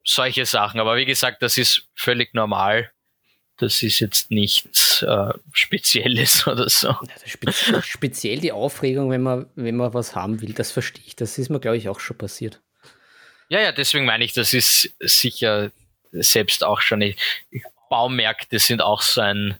Solche 0.03 0.45
Sachen. 0.45 0.79
Aber 0.79 0.97
wie 0.97 1.05
gesagt, 1.05 1.41
das 1.41 1.57
ist 1.57 1.87
völlig 1.95 2.33
normal 2.33 2.91
das 3.57 3.83
ist 3.83 3.99
jetzt 3.99 4.31
nichts 4.31 5.01
äh, 5.01 5.33
Spezielles 5.53 6.45
oder 6.47 6.69
so. 6.69 6.95
Speziell 7.81 8.39
die 8.39 8.51
Aufregung, 8.51 9.09
wenn 9.09 9.21
man, 9.21 9.47
wenn 9.55 9.75
man 9.75 9.93
was 9.93 10.15
haben 10.15 10.41
will, 10.41 10.53
das 10.53 10.71
verstehe 10.71 11.03
ich. 11.05 11.15
Das 11.15 11.37
ist 11.37 11.49
mir, 11.49 11.59
glaube 11.59 11.77
ich, 11.77 11.89
auch 11.89 11.99
schon 11.99 12.17
passiert. 12.17 12.61
Ja, 13.49 13.61
ja, 13.61 13.71
deswegen 13.71 14.05
meine 14.05 14.23
ich, 14.23 14.33
das 14.33 14.53
ist 14.53 14.95
sicher 14.99 15.71
selbst 16.11 16.63
auch 16.63 16.81
schon 16.81 16.99
nicht. 16.99 17.19
Baumärkte 17.89 18.59
sind 18.59 18.81
auch 18.81 19.01
so 19.01 19.21
ein 19.21 19.57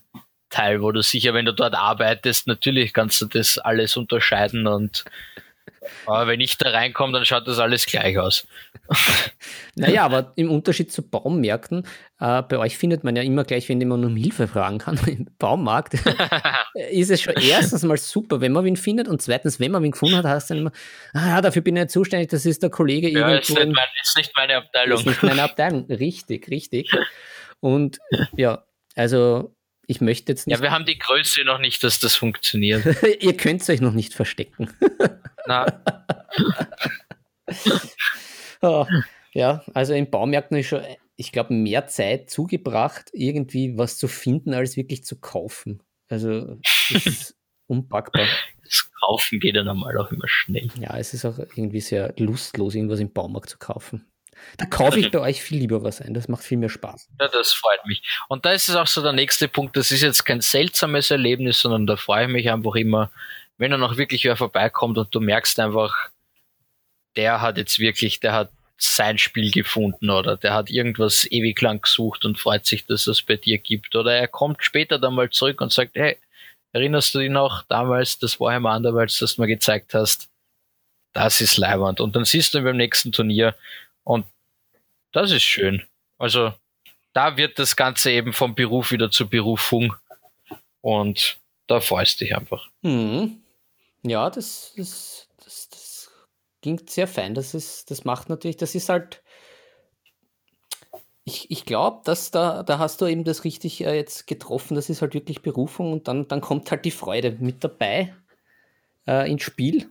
Teil, 0.50 0.82
wo 0.82 0.90
du 0.92 1.02
sicher, 1.02 1.34
wenn 1.34 1.44
du 1.44 1.52
dort 1.52 1.74
arbeitest, 1.74 2.46
natürlich 2.46 2.92
kannst 2.92 3.20
du 3.20 3.26
das 3.26 3.58
alles 3.58 3.96
unterscheiden 3.96 4.66
und 4.66 5.04
aber 6.04 6.26
wenn 6.26 6.40
ich 6.40 6.58
da 6.58 6.70
reinkomme, 6.70 7.12
dann 7.12 7.24
schaut 7.24 7.46
das 7.46 7.58
alles 7.58 7.86
gleich 7.86 8.18
aus. 8.18 8.46
Naja, 9.78 10.04
aber 10.06 10.32
im 10.36 10.50
Unterschied 10.50 10.90
zu 10.90 11.02
Baumärkten, 11.02 11.86
äh, 12.18 12.42
bei 12.42 12.58
euch 12.58 12.78
findet 12.78 13.04
man 13.04 13.14
ja 13.14 13.22
immer 13.22 13.44
gleich, 13.44 13.68
wenn 13.68 13.86
man 13.86 14.04
um 14.04 14.16
Hilfe 14.16 14.48
fragen 14.48 14.78
kann, 14.78 14.98
im 15.06 15.26
Baumarkt, 15.38 15.94
ist 16.90 17.10
es 17.10 17.20
schon 17.20 17.34
erstens 17.34 17.82
mal 17.82 17.98
super, 17.98 18.40
wenn 18.40 18.52
man 18.52 18.64
wen 18.64 18.76
findet 18.76 19.08
und 19.08 19.20
zweitens, 19.20 19.60
wenn 19.60 19.70
man 19.70 19.82
wen 19.82 19.90
gefunden 19.90 20.16
hat, 20.16 20.24
heißt 20.24 20.50
dann 20.50 20.58
immer, 20.58 20.72
ah, 21.12 21.40
dafür 21.42 21.62
bin 21.62 21.76
ich 21.76 21.82
nicht 21.82 21.90
zuständig, 21.90 22.30
das 22.30 22.46
ist 22.46 22.62
der 22.62 22.70
Kollege 22.70 23.10
ja, 23.10 23.28
irgendwo. 23.28 23.54
Ist 23.54 23.64
nicht, 23.64 23.74
mein, 23.74 23.86
ist 24.02 24.16
nicht 24.16 24.32
meine 24.36 24.56
Abteilung. 24.56 24.98
Ist 24.98 25.06
nicht 25.06 25.22
meine 25.22 25.42
Abteilung, 25.42 25.86
richtig, 25.86 26.48
richtig. 26.48 26.90
Und 27.60 27.98
ja, 28.36 28.64
also 28.94 29.54
ich 29.86 30.00
möchte 30.00 30.32
jetzt 30.32 30.46
nicht. 30.46 30.56
Ja, 30.56 30.62
wir 30.62 30.72
haben 30.72 30.84
die 30.84 30.98
Größe 30.98 31.44
noch 31.44 31.58
nicht, 31.58 31.84
dass 31.84 32.00
das 32.00 32.16
funktioniert. 32.16 32.84
Ihr 33.20 33.36
könnt 33.36 33.62
es 33.62 33.68
euch 33.68 33.80
noch 33.80 33.92
nicht 33.92 34.14
verstecken. 34.14 34.72
Na. 35.46 35.66
oh, 38.62 38.86
ja, 39.36 39.62
also 39.74 39.92
in 39.92 40.10
Baumärkten 40.10 40.56
ist 40.56 40.68
schon, 40.68 40.82
ich 41.16 41.30
glaube, 41.30 41.52
mehr 41.52 41.86
Zeit 41.86 42.30
zugebracht, 42.30 43.10
irgendwie 43.12 43.76
was 43.76 43.98
zu 43.98 44.08
finden, 44.08 44.54
als 44.54 44.78
wirklich 44.78 45.04
zu 45.04 45.20
kaufen. 45.20 45.82
Also 46.08 46.56
das 46.90 47.06
ist 47.06 47.36
unpackbar. 47.66 48.26
Das 48.64 48.90
Kaufen 48.98 49.38
geht 49.38 49.54
ja 49.54 49.62
normal 49.62 49.98
auch 49.98 50.10
immer 50.10 50.26
schnell. 50.26 50.68
Ja, 50.80 50.96
es 50.96 51.12
ist 51.12 51.26
auch 51.26 51.38
irgendwie 51.54 51.82
sehr 51.82 52.14
lustlos, 52.16 52.74
irgendwas 52.74 52.98
im 52.98 53.12
Baumarkt 53.12 53.50
zu 53.50 53.58
kaufen. 53.58 54.06
Da 54.56 54.64
kaufe 54.64 54.98
ich 54.98 55.10
bei 55.12 55.20
euch 55.20 55.42
viel 55.42 55.58
lieber 55.58 55.82
was 55.82 56.00
ein. 56.00 56.14
Das 56.14 56.28
macht 56.28 56.42
viel 56.42 56.56
mehr 56.56 56.70
Spaß. 56.70 57.10
Ja, 57.20 57.28
das 57.28 57.52
freut 57.52 57.84
mich. 57.84 58.02
Und 58.28 58.46
da 58.46 58.52
ist 58.52 58.70
es 58.70 58.74
auch 58.74 58.86
so 58.86 59.02
der 59.02 59.12
nächste 59.12 59.48
Punkt. 59.48 59.76
Das 59.76 59.90
ist 59.90 60.00
jetzt 60.00 60.24
kein 60.24 60.40
seltsames 60.40 61.10
Erlebnis, 61.10 61.60
sondern 61.60 61.86
da 61.86 61.96
freue 61.96 62.24
ich 62.24 62.32
mich 62.32 62.50
einfach 62.50 62.74
immer, 62.74 63.10
wenn 63.58 63.70
dann 63.70 63.82
auch 63.82 63.98
wirklich 63.98 64.24
wer 64.24 64.36
vorbeikommt 64.36 64.96
und 64.96 65.14
du 65.14 65.20
merkst 65.20 65.60
einfach, 65.60 65.94
der 67.16 67.42
hat 67.42 67.58
jetzt 67.58 67.78
wirklich, 67.78 68.20
der 68.20 68.32
hat 68.32 68.50
sein 68.78 69.18
Spiel 69.18 69.50
gefunden 69.50 70.10
oder 70.10 70.36
der 70.36 70.52
hat 70.52 70.70
irgendwas 70.70 71.26
ewig 71.30 71.60
lang 71.60 71.80
gesucht 71.80 72.24
und 72.24 72.38
freut 72.38 72.66
sich, 72.66 72.86
dass 72.86 73.06
es 73.06 73.22
bei 73.22 73.36
dir 73.36 73.58
gibt. 73.58 73.96
Oder 73.96 74.14
er 74.14 74.28
kommt 74.28 74.62
später 74.62 74.98
dann 74.98 75.14
mal 75.14 75.30
zurück 75.30 75.60
und 75.60 75.72
sagt, 75.72 75.94
hey, 75.94 76.18
erinnerst 76.72 77.14
du 77.14 77.20
dich 77.20 77.30
noch 77.30 77.62
damals, 77.62 78.18
das 78.18 78.38
Warhammer 78.38 78.76
Underworlds, 78.76 79.18
das 79.18 79.36
du 79.36 79.42
mir 79.42 79.48
gezeigt 79.48 79.94
hast? 79.94 80.28
Das 81.14 81.40
ist 81.40 81.56
leiwand. 81.56 82.00
Und 82.00 82.14
dann 82.16 82.26
siehst 82.26 82.52
du 82.52 82.58
ihn 82.58 82.64
beim 82.64 82.76
nächsten 82.76 83.12
Turnier 83.12 83.54
und 84.04 84.26
das 85.12 85.30
ist 85.30 85.44
schön. 85.44 85.82
Also 86.18 86.52
da 87.14 87.38
wird 87.38 87.58
das 87.58 87.76
Ganze 87.76 88.10
eben 88.10 88.34
vom 88.34 88.54
Beruf 88.54 88.92
wieder 88.92 89.10
zur 89.10 89.30
Berufung 89.30 89.94
und 90.82 91.38
da 91.66 91.80
freust 91.80 92.20
du 92.20 92.26
dich 92.26 92.36
einfach. 92.36 92.68
Mhm. 92.82 93.40
Ja, 94.02 94.28
das, 94.28 94.74
das 94.76 95.25
klingt 96.66 96.90
sehr 96.90 97.06
fein. 97.06 97.32
Das, 97.34 97.54
ist, 97.54 97.92
das 97.92 98.04
macht 98.04 98.28
natürlich, 98.28 98.56
das 98.56 98.74
ist 98.74 98.88
halt, 98.88 99.22
ich, 101.22 101.48
ich 101.48 101.64
glaube, 101.64 102.00
dass 102.02 102.32
da, 102.32 102.64
da 102.64 102.80
hast 102.80 103.00
du 103.00 103.06
eben 103.06 103.22
das 103.22 103.44
richtig 103.44 103.84
äh, 103.84 103.94
jetzt 103.94 104.26
getroffen. 104.26 104.74
Das 104.74 104.90
ist 104.90 105.00
halt 105.00 105.14
wirklich 105.14 105.42
Berufung 105.42 105.92
und 105.92 106.08
dann, 106.08 106.26
dann 106.26 106.40
kommt 106.40 106.68
halt 106.72 106.84
die 106.84 106.90
Freude 106.90 107.36
mit 107.38 107.62
dabei 107.62 108.16
äh, 109.06 109.30
ins 109.30 109.44
Spiel. 109.44 109.86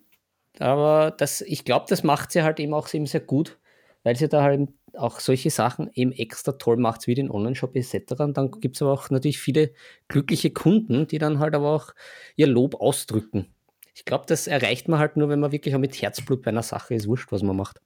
aber 0.60 1.12
das, 1.12 1.40
ich 1.40 1.64
glaube, 1.64 1.86
das 1.88 2.04
macht 2.04 2.34
sie 2.34 2.44
halt 2.44 2.60
eben 2.60 2.74
auch 2.74 2.94
eben 2.94 3.06
sehr 3.06 3.22
gut, 3.22 3.58
weil 4.04 4.18
sie 4.18 4.28
da 4.28 4.44
halt 4.44 4.68
auch 4.96 5.22
solche 5.22 5.52
Sachen 5.52 5.90
eben 5.94 6.12
extra 6.12 6.54
toll 6.54 6.76
macht, 6.76 7.08
wie 7.08 7.16
den 7.16 7.32
Online-Shop 7.32 7.74
etc. 7.74 8.20
Und 8.20 8.36
dann 8.36 8.52
gibt 8.52 8.76
es 8.76 8.82
aber 8.82 8.92
auch 8.92 9.10
natürlich 9.10 9.40
viele 9.40 9.72
glückliche 10.10 10.52
Kunden, 10.52 11.08
die 11.08 11.20
dann 11.20 11.40
halt 11.40 11.56
aber 11.56 11.70
auch 11.74 11.94
ihr 12.36 12.48
Lob 12.48 12.76
ausdrücken. 12.76 13.55
Ich 13.96 14.04
glaube, 14.06 14.26
das 14.28 14.46
erreicht 14.46 14.90
man 14.90 15.00
halt 15.00 15.16
nur, 15.16 15.30
wenn 15.30 15.40
man 15.40 15.54
wirklich 15.54 15.74
auch 15.74 15.80
mit 15.80 16.00
Herzblut 16.00 16.44
bei 16.44 16.52
einer 16.52 16.64
Sache 16.64 16.94
ist, 16.94 17.08
wurscht, 17.08 17.32
was 17.32 17.42
man 17.42 17.56
macht. 17.56 17.80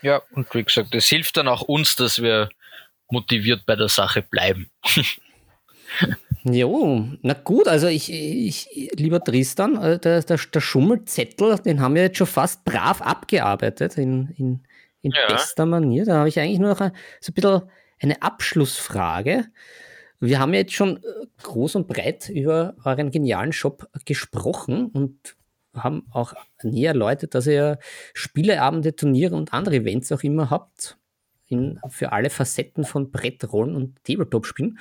Ja, 0.00 0.22
und 0.32 0.52
wie 0.54 0.64
gesagt, 0.64 0.94
es 0.94 1.08
hilft 1.08 1.36
dann 1.36 1.46
auch 1.46 1.62
uns, 1.62 1.94
dass 1.94 2.20
wir 2.20 2.48
motiviert 3.10 3.66
bei 3.66 3.76
der 3.76 3.88
Sache 3.88 4.22
bleiben. 4.22 4.70
Jo, 6.44 7.06
na 7.20 7.34
gut, 7.34 7.68
also 7.68 7.86
ich, 7.86 8.10
ich 8.10 8.68
lieber 8.94 9.22
Tristan, 9.22 9.76
äh, 9.76 9.98
der, 10.00 10.22
der, 10.22 10.38
der, 10.38 10.60
Schummelzettel, 10.60 11.58
den 11.58 11.80
haben 11.80 11.94
wir 11.94 12.02
jetzt 12.02 12.18
schon 12.18 12.26
fast 12.26 12.64
brav 12.64 13.00
abgearbeitet 13.00 13.96
in, 13.96 14.34
in, 14.36 14.60
in 15.02 15.12
ja. 15.12 15.26
bester 15.28 15.66
Manier. 15.66 16.04
Da 16.04 16.16
habe 16.16 16.28
ich 16.28 16.40
eigentlich 16.40 16.58
nur 16.58 16.70
noch 16.70 16.80
ein, 16.80 16.92
so 17.20 17.30
ein 17.30 17.34
bisschen 17.34 17.62
eine 18.00 18.22
Abschlussfrage. 18.22 19.44
Wir 20.22 20.38
haben 20.38 20.54
ja 20.54 20.60
jetzt 20.60 20.74
schon 20.74 20.98
äh, 20.98 21.26
groß 21.42 21.74
und 21.74 21.88
breit 21.88 22.28
über 22.28 22.76
euren 22.84 23.10
genialen 23.10 23.52
Shop 23.52 23.88
gesprochen 24.04 24.86
und 24.86 25.36
haben 25.74 26.06
auch 26.12 26.34
näher 26.62 26.92
erläutert, 26.92 27.34
dass 27.34 27.46
ihr 27.46 27.78
Spieleabende, 28.14 28.94
Turniere 28.94 29.34
und 29.34 29.52
andere 29.52 29.76
Events 29.76 30.12
auch 30.12 30.22
immer 30.22 30.48
habt 30.48 30.96
in, 31.48 31.80
für 31.88 32.12
alle 32.12 32.30
Facetten 32.30 32.84
von 32.84 33.10
Brettrollen 33.10 33.74
und 33.74 34.04
Tabletop-Spielen. 34.04 34.78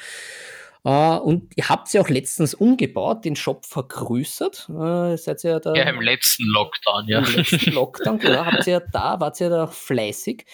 Uh, 0.84 1.18
und 1.18 1.56
ihr 1.56 1.70
habt 1.70 1.90
sie 1.90 2.00
auch 2.00 2.10
letztens 2.10 2.56
umgebaut, 2.56 3.24
den 3.24 3.36
Shop 3.36 3.66
vergrößert. 3.66 4.68
Uh, 4.70 5.16
seid 5.16 5.44
ihr 5.44 5.60
da, 5.60 5.76
ja, 5.76 5.84
im 5.84 6.02
letzten 6.02 6.46
Lockdown, 6.46 7.08
ja. 7.08 7.20
Im 7.20 7.36
letzten 7.36 7.72
Lockdown, 7.72 8.18
genau, 8.18 8.46
habt 8.46 8.66
ihr 8.66 8.74
ja 8.74 8.80
da, 8.80 9.20
wart 9.20 9.40
ihr 9.40 9.50
da 9.50 9.68
fleißig. 9.68 10.46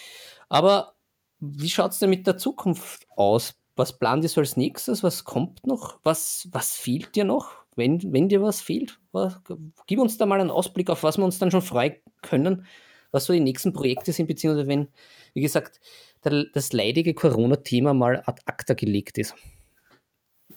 Aber 0.49 0.95
wie 1.39 1.69
schaut 1.69 1.91
es 1.91 1.99
denn 1.99 2.09
mit 2.09 2.27
der 2.27 2.37
Zukunft 2.37 3.07
aus? 3.15 3.56
Was 3.77 3.97
plant 3.97 4.23
ihr 4.23 4.29
so 4.29 4.41
als 4.41 4.57
nächstes? 4.57 5.03
Was 5.03 5.23
kommt 5.23 5.65
noch? 5.65 5.99
Was, 6.03 6.47
was 6.51 6.75
fehlt 6.75 7.15
dir 7.15 7.23
noch? 7.23 7.51
Wenn, 7.75 8.11
wenn 8.11 8.27
dir 8.27 8.41
was 8.41 8.59
fehlt, 8.59 8.97
was, 9.11 9.39
gib 9.85 9.99
uns 9.99 10.17
da 10.17 10.25
mal 10.25 10.41
einen 10.41 10.49
Ausblick, 10.49 10.89
auf 10.89 11.03
was 11.03 11.17
wir 11.17 11.23
uns 11.23 11.37
dann 11.37 11.51
schon 11.51 11.61
freuen 11.61 11.95
können, 12.23 12.65
was 13.11 13.25
so 13.25 13.33
die 13.33 13.39
nächsten 13.39 13.71
Projekte 13.71 14.11
sind, 14.11 14.25
beziehungsweise 14.25 14.67
wenn, 14.67 14.87
wie 15.35 15.41
gesagt, 15.41 15.79
der, 16.23 16.45
das 16.53 16.73
leidige 16.73 17.13
Corona-Thema 17.13 17.93
mal 17.93 18.23
ad 18.25 18.41
acta 18.45 18.73
gelegt 18.73 19.19
ist. 19.19 19.35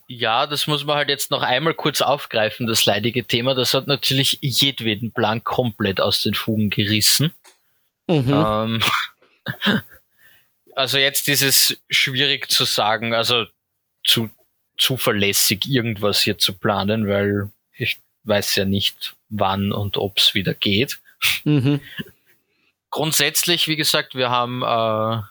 Ja, 0.07 0.47
das 0.47 0.65
muss 0.67 0.83
man 0.83 0.97
halt 0.97 1.09
jetzt 1.09 1.29
noch 1.29 1.43
einmal 1.43 1.75
kurz 1.75 2.01
aufgreifen, 2.01 2.65
das 2.65 2.85
leidige 2.85 3.23
Thema. 3.23 3.53
Das 3.53 3.75
hat 3.75 3.85
natürlich 3.85 4.39
jedweden 4.41 5.11
Plan 5.11 5.43
komplett 5.43 6.01
aus 6.01 6.23
den 6.23 6.33
Fugen 6.33 6.69
gerissen. 6.69 7.33
Mhm. 8.07 8.33
Ähm, 8.33 8.81
also 10.75 10.97
jetzt 10.97 11.27
ist 11.27 11.41
es 11.41 11.77
schwierig 11.89 12.49
zu 12.49 12.65
sagen, 12.65 13.13
also 13.13 13.45
zu 14.03 14.29
zuverlässig 14.77 15.67
irgendwas 15.67 16.21
hier 16.21 16.37
zu 16.37 16.53
planen, 16.53 17.07
weil 17.07 17.51
ich 17.73 17.99
weiß 18.23 18.55
ja 18.55 18.65
nicht, 18.65 19.15
wann 19.29 19.71
und 19.71 19.97
ob 19.97 20.17
es 20.17 20.33
wieder 20.33 20.53
geht. 20.53 20.99
Mhm. 21.43 21.81
Grundsätzlich, 22.89 23.67
wie 23.67 23.75
gesagt, 23.75 24.15
wir 24.15 24.29
haben, 24.29 24.63
äh, 24.63 25.21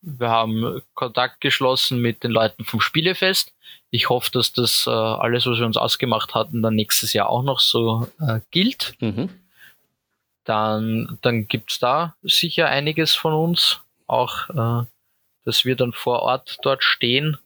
wir 0.00 0.28
haben 0.28 0.82
Kontakt 0.94 1.40
geschlossen 1.40 2.00
mit 2.00 2.24
den 2.24 2.30
Leuten 2.30 2.64
vom 2.64 2.80
Spielefest 2.80 3.54
ich 3.94 4.08
hoffe, 4.08 4.28
dass 4.32 4.52
das 4.52 4.88
äh, 4.88 4.90
alles, 4.90 5.46
was 5.46 5.58
wir 5.58 5.66
uns 5.66 5.76
ausgemacht 5.76 6.34
hatten, 6.34 6.62
dann 6.62 6.74
nächstes 6.74 7.12
Jahr 7.12 7.28
auch 7.28 7.44
noch 7.44 7.60
so 7.60 8.08
äh, 8.20 8.40
gilt. 8.50 8.96
Mhm. 8.98 9.30
Dann, 10.42 11.16
dann 11.22 11.46
es 11.68 11.78
da 11.78 12.16
sicher 12.22 12.68
einiges 12.68 13.14
von 13.14 13.32
uns, 13.34 13.78
auch 14.14 14.48
äh, 14.50 14.86
dass 15.44 15.64
wir 15.64 15.76
dann 15.76 15.92
vor 15.92 16.22
Ort 16.22 16.58
dort 16.62 16.82
stehen 16.82 17.36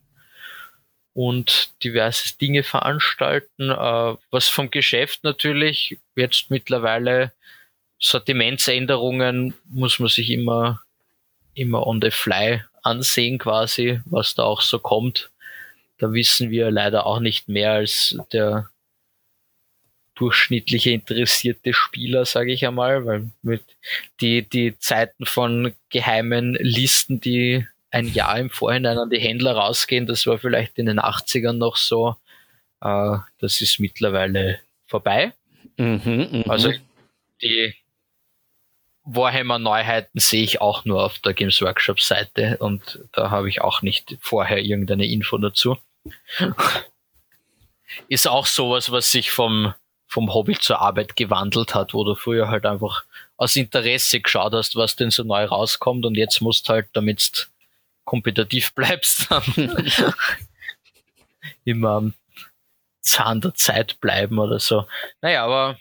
und 1.14 1.71
diverse 1.83 2.37
Dinge 2.39 2.62
veranstalten. 2.62 3.71
Äh, 3.71 4.14
was 4.31 4.49
vom 4.49 4.71
Geschäft 4.71 5.25
natürlich 5.25 5.99
jetzt 6.14 6.51
mittlerweile 6.51 7.33
Sortimentsänderungen 7.99 9.55
muss 9.64 9.99
man 9.99 10.09
sich 10.09 10.31
immer, 10.31 10.81
immer 11.55 11.87
on 11.87 12.01
the 12.01 12.12
fly 12.12 12.62
ansehen 12.83 13.39
quasi, 13.39 14.01
was 14.05 14.35
da 14.35 14.45
auch 14.45 14.61
so 14.61 14.79
kommt 14.79 15.31
da 15.99 16.12
wissen 16.12 16.51
wir 16.51 16.71
leider 16.71 17.07
auch 17.07 17.21
nicht 17.21 17.49
mehr 17.49 17.73
als 17.73 18.16
der 18.33 18.71
durchschnittliche 20.19 20.91
interessierte 20.91 21.73
Spieler, 21.73 22.25
sage 22.25 22.53
ich 22.53 22.66
einmal, 22.66 23.07
weil 23.07 23.31
mit 23.43 23.62
die, 24.21 24.43
die 24.43 24.77
Zeiten 24.79 25.27
von 25.27 25.75
geheimen 25.91 26.57
Listen, 26.61 27.21
die 27.21 27.66
ein 27.91 28.07
Jahr 28.09 28.39
im 28.39 28.51
Vorhinein 28.51 28.99
an 28.99 29.11
die 29.11 29.21
Händler 29.21 29.53
rausgehen, 29.53 30.07
das 30.07 30.27
war 30.27 30.39
vielleicht 30.39 30.79
in 30.79 30.87
den 30.87 30.99
80ern 30.99 31.53
noch 31.55 31.77
so. 31.77 32.16
Äh, 32.81 33.19
das 33.39 33.61
ist 33.61 33.79
mittlerweile 33.79 34.59
vorbei. 34.87 35.33
Mhm, 35.77 36.29
mh. 36.33 36.45
Also 36.49 36.73
die 37.41 37.75
Warhammer 39.05 39.59
Neuheiten 39.59 40.19
sehe 40.19 40.43
ich 40.43 40.61
auch 40.61 40.85
nur 40.85 41.03
auf 41.05 41.19
der 41.21 41.33
Games 41.33 41.62
Workshop 41.62 42.01
Seite 42.01 42.59
und 42.59 43.01
da 43.12 43.31
habe 43.31 43.49
ich 43.49 43.62
auch 43.62 43.81
nicht 43.83 44.19
vorher 44.21 44.59
irgendeine 44.59 45.07
Info 45.07 45.39
dazu. 45.39 45.79
Ist 48.09 48.29
auch 48.29 48.47
sowas, 48.47 48.93
was 48.93 49.11
sich 49.11 49.31
vom, 49.31 49.73
vom 50.09 50.32
Hobby 50.32 50.59
zur 50.59 50.80
Arbeit 50.80 51.16
gewandelt 51.16 51.74
hat, 51.74 51.94
wo 51.94 52.02
du 52.02 52.14
früher 52.14 52.48
halt 52.48 52.66
einfach 52.66 53.04
aus 53.36 53.56
Interesse 53.56 54.20
geschaut 54.20 54.54
hast, 54.54 54.74
was 54.74 54.96
denn 54.96 55.11
so 55.11 55.22
neu 55.22 55.44
rauskommt 55.44 56.06
und 56.06 56.16
jetzt 56.16 56.40
musst 56.40 56.68
halt, 56.68 56.88
damit 56.94 57.48
kompetitiv 58.04 58.72
bleibst, 58.74 59.28
immer 61.64 61.90
am 61.90 62.14
Zahn 63.02 63.40
der 63.40 63.54
Zeit 63.54 64.00
bleiben 64.00 64.38
oder 64.38 64.59
so. 64.59 64.86
Naja, 65.20 65.44
aber 65.44 65.78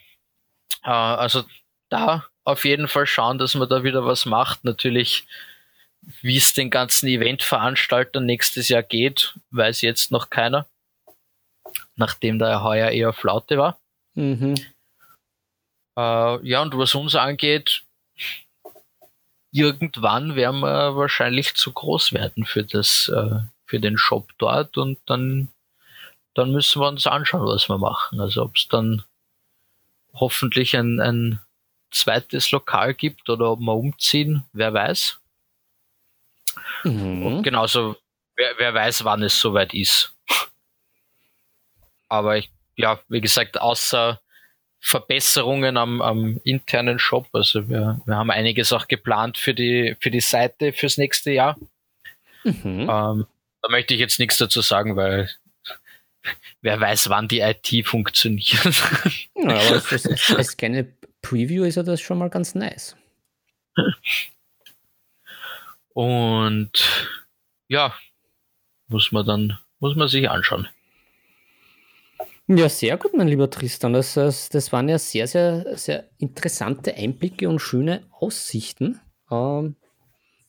äh, 0.84 0.90
also 0.90 1.44
da 1.90 2.26
auf 2.44 2.66
jeden 2.66 2.88
Fall 2.88 3.08
schauen, 3.08 3.38
dass 3.38 3.56
man 3.56 3.70
da 3.70 3.84
wieder 3.84 4.06
was 4.06 4.26
macht. 4.26 4.64
Natürlich 4.64 5.26
wie 6.22 6.38
es 6.38 6.54
den 6.54 6.70
ganzen 6.70 7.08
Eventveranstaltern 7.08 8.26
nächstes 8.26 8.70
Jahr 8.70 8.84
geht, 8.84 9.36
weiß 9.52 9.82
jetzt 9.82 10.12
noch 10.12 10.30
keiner. 10.30 10.66
Nachdem 11.96 12.40
da 12.40 12.64
heuer 12.64 12.92
eher 12.92 13.14
Flaute 13.14 13.58
war. 13.58 13.80
Mhm. 14.18 14.56
Äh, 15.96 16.48
ja, 16.48 16.62
und 16.64 16.76
was 16.76 16.96
uns 16.96 17.14
angeht, 17.14 17.84
irgendwann 19.52 20.36
werden 20.36 20.62
wir 20.62 20.96
wahrscheinlich 20.96 21.54
zu 21.54 21.72
groß 21.72 22.14
werden 22.14 22.46
für 22.46 22.64
das, 22.64 23.10
äh, 23.10 23.40
für 23.66 23.80
den 23.80 23.98
Shop 23.98 24.28
dort 24.40 24.78
und 24.78 24.98
dann, 25.06 25.50
dann 26.34 26.52
müssen 26.52 26.82
wir 26.82 26.88
uns 26.88 27.06
anschauen, 27.06 27.46
was 27.46 27.70
wir 27.70 27.78
machen. 27.78 28.20
Also 28.20 28.42
ob 28.42 28.56
es 28.56 28.68
dann 28.68 29.04
hoffentlich 30.14 30.76
ein, 30.76 31.00
ein 31.00 31.40
zweites 31.92 32.50
Lokal 32.50 32.96
gibt 32.96 33.30
oder 33.30 33.52
ob 33.52 33.60
wir 33.60 33.74
umziehen, 33.74 34.44
wer 34.54 34.74
weiß. 34.74 35.20
Mhm. 36.84 37.44
genauso, 37.44 37.98
wer, 38.36 38.58
wer 38.58 38.74
weiß, 38.74 39.04
wann 39.04 39.22
es 39.22 39.40
soweit 39.40 39.76
ist. 39.76 40.12
Aber 42.10 42.38
ich, 42.38 42.50
ja, 42.78 43.00
wie 43.10 43.22
gesagt, 43.22 43.60
außer 43.60 44.22
Verbesserungen 44.80 45.76
am, 45.76 46.02
am 46.02 46.40
internen 46.44 47.00
Shop, 47.00 47.28
also 47.34 47.68
wir, 47.68 48.00
wir 48.06 48.16
haben 48.16 48.32
einiges 48.32 48.72
auch 48.72 48.88
geplant 48.88 49.38
für 49.38 49.54
die, 49.54 49.98
für 50.00 50.12
die 50.12 50.22
Seite 50.22 50.72
fürs 50.72 50.98
nächste 50.98 51.32
Jahr. 51.32 51.58
Mhm. 52.44 52.88
Ähm, 52.90 53.28
da 53.62 53.70
möchte 53.70 53.96
ich 53.96 54.00
jetzt 54.00 54.20
nichts 54.20 54.38
dazu 54.38 54.62
sagen, 54.62 54.96
weil 54.96 55.30
wer 56.62 56.80
weiß, 56.80 57.10
wann 57.10 57.28
die 57.28 57.40
IT 57.40 57.86
funktioniert. 57.86 58.84
Ja, 59.40 59.56
aber 59.56 59.76
als, 59.92 60.30
als 60.36 60.58
kleine 60.58 60.92
Preview 61.22 61.64
ist 61.64 61.76
ja 61.76 61.84
das 61.84 62.02
schon 62.02 62.18
mal 62.18 62.30
ganz 62.30 62.56
nice. 62.56 62.96
Und 65.94 66.72
ja, 67.68 67.94
muss 68.88 69.12
man 69.12 69.26
dann, 69.26 69.60
muss 69.80 69.96
man 69.96 70.08
sich 70.08 70.30
anschauen. 70.30 70.68
Ja, 72.48 72.70
sehr 72.70 72.98
gut, 72.98 73.14
mein 73.14 73.28
lieber 73.28 73.50
Tristan. 73.50 73.94
Das, 73.94 74.14
das, 74.14 74.50
das 74.50 74.72
waren 74.72 74.88
ja 74.88 74.98
sehr, 74.98 75.28
sehr, 75.28 75.78
sehr 75.78 76.06
interessante 76.18 76.96
Einblicke 76.96 77.50
und 77.50 77.60
schöne 77.60 78.04
Aussichten. 78.12 79.00
Ähm, 79.30 79.76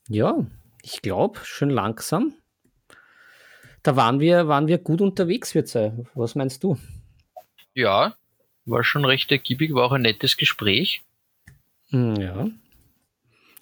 ja, 0.09 0.47
ich 0.83 1.03
glaube, 1.03 1.41
schön 1.43 1.71
langsam. 1.71 2.35
Da 3.83 3.97
waren 3.97 4.21
wir, 4.21 4.47
waren 4.47 4.69
wir 4.69 4.79
gut 4.79 5.01
unterwegs, 5.01 5.55
wird 5.55 5.69
sein. 5.69 6.07
Was 6.15 6.35
meinst 6.35 6.63
du? 6.63 6.79
Ja, 7.75 8.17
war 8.65 8.85
schon 8.85 9.05
recht 9.05 9.33
ergiebig, 9.33 9.75
war 9.75 9.85
auch 9.85 9.93
ein 9.93 10.03
nettes 10.03 10.37
Gespräch. 10.37 11.03
Hm, 11.91 12.17
ja, 12.17 12.49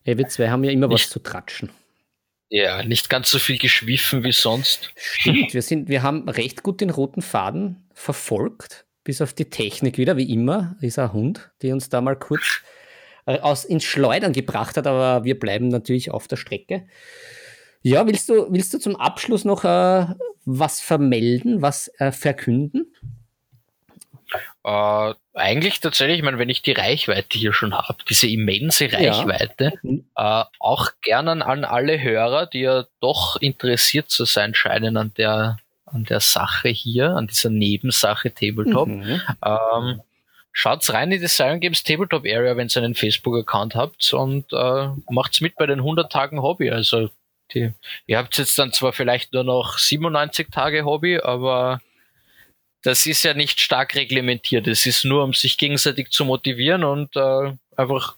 ja, 0.06 0.16
wir 0.16 0.28
zwei 0.28 0.50
haben 0.50 0.62
ja 0.62 0.70
immer 0.70 0.86
nicht, 0.86 1.06
was 1.06 1.10
zu 1.10 1.18
tratschen. 1.18 1.70
Ja, 2.48 2.82
nicht 2.84 3.10
ganz 3.10 3.30
so 3.30 3.38
viel 3.38 3.58
geschwiffen 3.58 4.22
wie 4.22 4.32
sonst. 4.32 4.92
Stimmt, 4.96 5.52
wir, 5.52 5.62
sind, 5.62 5.88
wir 5.88 6.02
haben 6.02 6.28
recht 6.28 6.62
gut 6.62 6.80
den 6.80 6.90
roten 6.90 7.22
Faden 7.22 7.88
verfolgt. 7.92 8.86
bis 9.02 9.20
auf 9.20 9.32
die 9.32 9.50
Technik 9.50 9.98
wieder, 9.98 10.16
wie 10.16 10.32
immer, 10.32 10.76
ein 10.80 11.12
Hund, 11.12 11.50
die 11.62 11.72
uns 11.72 11.88
da 11.88 12.00
mal 12.00 12.16
kurz 12.16 12.62
äh, 13.26 13.38
aus, 13.38 13.64
ins 13.64 13.84
Schleudern 13.84 14.32
gebracht 14.32 14.76
hat, 14.76 14.86
aber 14.86 15.24
wir 15.24 15.38
bleiben 15.38 15.68
natürlich 15.68 16.10
auf 16.10 16.28
der 16.28 16.36
Strecke. 16.36 16.86
Ja, 17.82 18.06
willst 18.06 18.28
du, 18.28 18.46
willst 18.50 18.74
du 18.74 18.78
zum 18.78 18.96
Abschluss 18.96 19.44
noch 19.44 19.64
äh, 19.64 20.06
was 20.44 20.80
vermelden, 20.80 21.62
was 21.62 21.88
äh, 21.98 22.10
verkünden? 22.10 22.92
Äh, 24.64 25.14
eigentlich 25.34 25.80
tatsächlich, 25.80 26.18
ich 26.18 26.24
meine, 26.24 26.38
wenn 26.38 26.48
ich 26.48 26.62
die 26.62 26.72
Reichweite 26.72 27.38
hier 27.38 27.52
schon 27.52 27.74
habe, 27.74 27.98
diese 28.08 28.28
immense 28.28 28.92
Reichweite, 28.92 29.72
ja. 29.82 30.42
äh, 30.42 30.44
auch 30.58 30.90
gerne 31.02 31.44
an 31.46 31.64
alle 31.64 32.00
Hörer, 32.00 32.46
die 32.46 32.60
ja 32.60 32.84
doch 33.00 33.36
interessiert 33.36 34.10
zu 34.10 34.24
sein 34.24 34.54
scheinen 34.54 34.96
an 34.96 35.12
der, 35.16 35.58
an 35.84 36.04
der 36.04 36.20
Sache 36.20 36.68
hier, 36.68 37.10
an 37.10 37.28
dieser 37.28 37.50
Nebensache 37.50 38.32
Tabletop. 38.32 38.88
Mhm. 38.88 39.20
Ähm, 39.44 40.00
schaut's 40.52 40.92
rein 40.92 41.12
in 41.12 41.20
die 41.20 41.26
Silent 41.26 41.60
Games 41.60 41.84
Tabletop 41.84 42.24
Area, 42.24 42.56
wenn 42.56 42.68
ihr 42.68 42.82
einen 42.82 42.94
Facebook-Account 42.94 43.74
habt 43.74 44.12
und 44.12 44.52
äh, 44.52 44.88
macht's 45.10 45.40
mit 45.40 45.54
bei 45.56 45.66
den 45.66 45.80
100 45.80 46.10
Tagen 46.10 46.42
Hobby. 46.42 46.70
Also 46.70 47.10
die, 47.54 47.72
ihr 48.06 48.18
habt 48.18 48.36
jetzt 48.38 48.58
dann 48.58 48.72
zwar 48.72 48.92
vielleicht 48.92 49.32
nur 49.32 49.44
noch 49.44 49.78
97 49.78 50.48
Tage 50.50 50.84
Hobby, 50.84 51.18
aber 51.18 51.80
das 52.82 53.06
ist 53.06 53.22
ja 53.22 53.34
nicht 53.34 53.60
stark 53.60 53.94
reglementiert. 53.94 54.66
Es 54.66 54.86
ist 54.86 55.04
nur, 55.04 55.24
um 55.24 55.32
sich 55.32 55.58
gegenseitig 55.58 56.10
zu 56.10 56.24
motivieren 56.24 56.84
und 56.84 57.16
äh, 57.16 57.52
einfach 57.76 58.16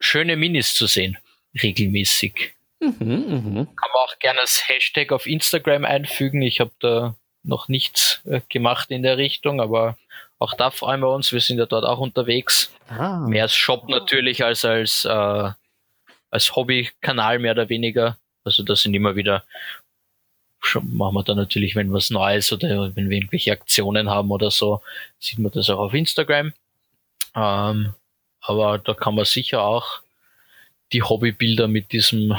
schöne 0.00 0.36
Minis 0.36 0.74
zu 0.74 0.86
sehen, 0.86 1.18
regelmäßig. 1.62 2.54
Mhm, 2.80 2.94
mh. 2.98 3.64
Kann 3.64 3.90
man 3.92 4.04
auch 4.04 4.18
gerne 4.20 4.40
als 4.40 4.68
Hashtag 4.68 5.12
auf 5.12 5.26
Instagram 5.26 5.84
einfügen. 5.84 6.42
Ich 6.42 6.60
habe 6.60 6.70
da 6.80 7.16
noch 7.42 7.68
nichts 7.68 8.20
äh, 8.24 8.40
gemacht 8.48 8.90
in 8.90 9.02
der 9.02 9.18
Richtung, 9.18 9.60
aber 9.60 9.98
auch 10.38 10.54
da 10.54 10.70
freuen 10.70 11.00
wir 11.00 11.12
uns. 11.12 11.32
Wir 11.32 11.40
sind 11.40 11.58
ja 11.58 11.66
dort 11.66 11.84
auch 11.84 11.98
unterwegs. 11.98 12.72
Ah. 12.88 13.26
Mehr 13.28 13.42
als 13.42 13.54
Shop 13.54 13.88
natürlich 13.88 14.44
als 14.44 14.64
als, 14.64 15.04
äh, 15.04 15.50
als 16.30 16.54
Hobbykanal 16.54 17.38
mehr 17.38 17.52
oder 17.52 17.68
weniger. 17.68 18.16
Also 18.44 18.62
da 18.62 18.76
sind 18.76 18.94
immer 18.94 19.16
wieder 19.16 19.44
machen 20.74 21.14
wir 21.14 21.24
dann 21.24 21.36
natürlich, 21.36 21.76
wenn 21.76 21.92
was 21.92 22.10
Neues 22.10 22.52
oder 22.52 22.94
wenn 22.94 23.10
wir 23.10 23.18
irgendwelche 23.18 23.52
Aktionen 23.52 24.08
haben 24.08 24.30
oder 24.30 24.50
so, 24.50 24.80
sieht 25.18 25.38
man 25.38 25.52
das 25.52 25.70
auch 25.70 25.78
auf 25.78 25.94
Instagram. 25.94 26.52
Ähm, 27.34 27.94
aber 28.40 28.78
da 28.78 28.94
kann 28.94 29.14
man 29.14 29.24
sicher 29.24 29.62
auch 29.62 30.00
die 30.92 31.02
Hobbybilder 31.02 31.68
mit 31.68 31.92
diesem 31.92 32.36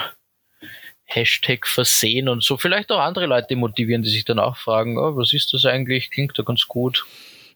Hashtag 1.06 1.66
versehen 1.68 2.30
und 2.30 2.44
so 2.44 2.58
vielleicht 2.58 2.92
auch 2.92 3.00
andere 3.00 3.26
Leute 3.26 3.56
motivieren, 3.56 4.04
die 4.04 4.10
sich 4.10 4.26
dann 4.26 4.40
auch 4.40 4.58
fragen, 4.58 4.98
oh, 4.98 5.16
was 5.16 5.34
ist 5.34 5.54
das 5.54 5.66
eigentlich? 5.66 6.12
Klingt 6.12 6.38
da 6.38 6.44
ganz 6.44 6.68
gut. 6.68 7.06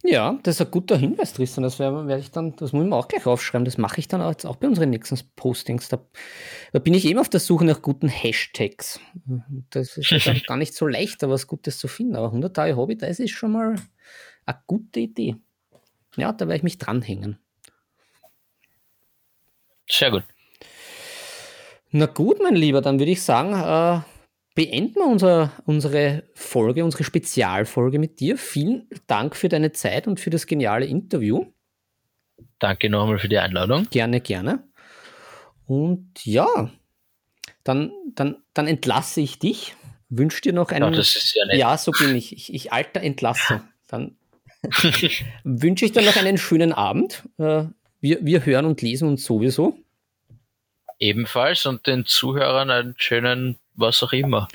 Ja, 0.06 0.38
das 0.44 0.56
ist 0.56 0.62
ein 0.66 0.72
guter 0.72 0.98
Hinweis, 0.98 1.32
Tristan. 1.32 1.64
Das 1.64 1.80
werde 1.80 2.20
ich 2.20 2.30
dann, 2.30 2.54
das 2.58 2.74
muss 2.74 2.84
ich 2.84 2.90
mir 2.90 2.96
auch 2.96 3.08
gleich 3.08 3.26
aufschreiben. 3.26 3.64
Das 3.64 3.78
mache 3.78 4.00
ich 4.00 4.10
dann 4.10 4.22
auch, 4.22 4.36
auch 4.44 4.58
bei 4.58 4.68
unseren 4.68 4.90
nächsten 4.90 5.18
Postings. 5.38 5.88
Da, 5.88 6.06
da, 6.74 6.80
bin 6.80 6.94
ich 6.94 7.06
eben 7.06 7.20
auf 7.20 7.30
der 7.30 7.40
Suche 7.40 7.64
nach 7.64 7.82
guten 7.82 8.10
Hashtags. 8.10 9.00
Das 9.70 9.96
ist 9.96 10.10
gar 10.48 10.58
nicht 10.58 10.74
so 10.74 10.88
leicht, 10.88 11.24
da 11.24 11.30
was 11.30 11.48
Gutes 11.48 11.78
zu 11.78 11.88
finden. 11.88 12.18
Aber 12.18 12.28
100 12.28 12.54
Tage 12.54 12.76
Hobby, 12.76 12.98
das 12.98 13.20
ist 13.20 13.32
schon 13.32 13.54
mal 13.54 13.76
eine 14.46 14.60
gute 14.68 15.00
Idee. 15.00 15.38
Ja, 16.18 16.34
da 16.34 16.48
werde 16.48 16.58
ich 16.58 16.64
mich 16.64 16.78
dranhängen. 16.78 17.40
Sehr 19.90 20.12
gut. 20.12 20.24
Na 21.92 22.08
gut, 22.08 22.42
mein 22.42 22.56
Lieber, 22.56 22.82
dann 22.82 23.00
würde 23.00 23.12
ich 23.12 23.22
sagen, 23.22 23.54
äh, 23.54 24.02
beenden 24.56 24.96
wir 24.96 25.08
unser, 25.08 25.52
unsere 25.66 26.24
Folge, 26.34 26.84
unsere 26.84 27.04
Spezialfolge 27.04 28.00
mit 28.00 28.20
dir. 28.20 28.38
Vielen 28.38 28.88
Dank 29.08 29.36
für 29.36 29.50
deine 29.50 29.72
Zeit 29.72 30.08
und 30.08 30.20
für 30.20 30.30
das 30.30 30.48
geniale 30.48 30.86
Interview. 30.86 31.46
Danke 32.60 32.90
nochmal 32.90 33.20
für 33.20 33.30
die 33.30 33.38
Einladung. 33.38 33.88
Gerne, 33.90 34.22
gerne. 34.22 34.64
Und 35.66 36.26
ja, 36.26 36.72
dann, 37.64 37.92
dann, 38.14 38.38
dann 38.54 38.68
entlasse 38.68 39.22
ich 39.22 39.40
dich. 39.40 39.76
Wünsche 40.10 40.42
dir 40.42 40.54
noch 40.54 40.72
einen. 40.72 40.94
Oh, 40.94 40.96
das 40.96 41.16
ist 41.16 41.36
ja, 41.36 41.46
nett. 41.46 41.58
ja, 41.58 41.78
so 41.78 41.92
bin 41.92 42.16
ich. 42.16 42.34
Ich, 42.34 42.54
ich 42.54 42.72
alter 42.72 43.02
entlasse. 43.02 43.64
Dann 43.88 44.16
wünsche 45.44 45.86
ich 45.86 45.92
dir 45.92 46.02
noch 46.02 46.16
einen 46.16 46.38
schönen 46.38 46.72
Abend. 46.72 47.24
Äh, 47.38 47.66
wir, 48.00 48.26
wir 48.26 48.46
hören 48.46 48.66
und 48.66 48.82
lesen 48.82 49.08
uns 49.08 49.24
sowieso. 49.24 49.78
Ebenfalls 51.00 51.66
und 51.66 51.86
den 51.86 52.06
Zuhörern 52.06 52.72
einen 52.72 52.96
schönen 52.98 53.58
was 53.76 54.02
auch 54.04 54.14
immer. 54.14 54.48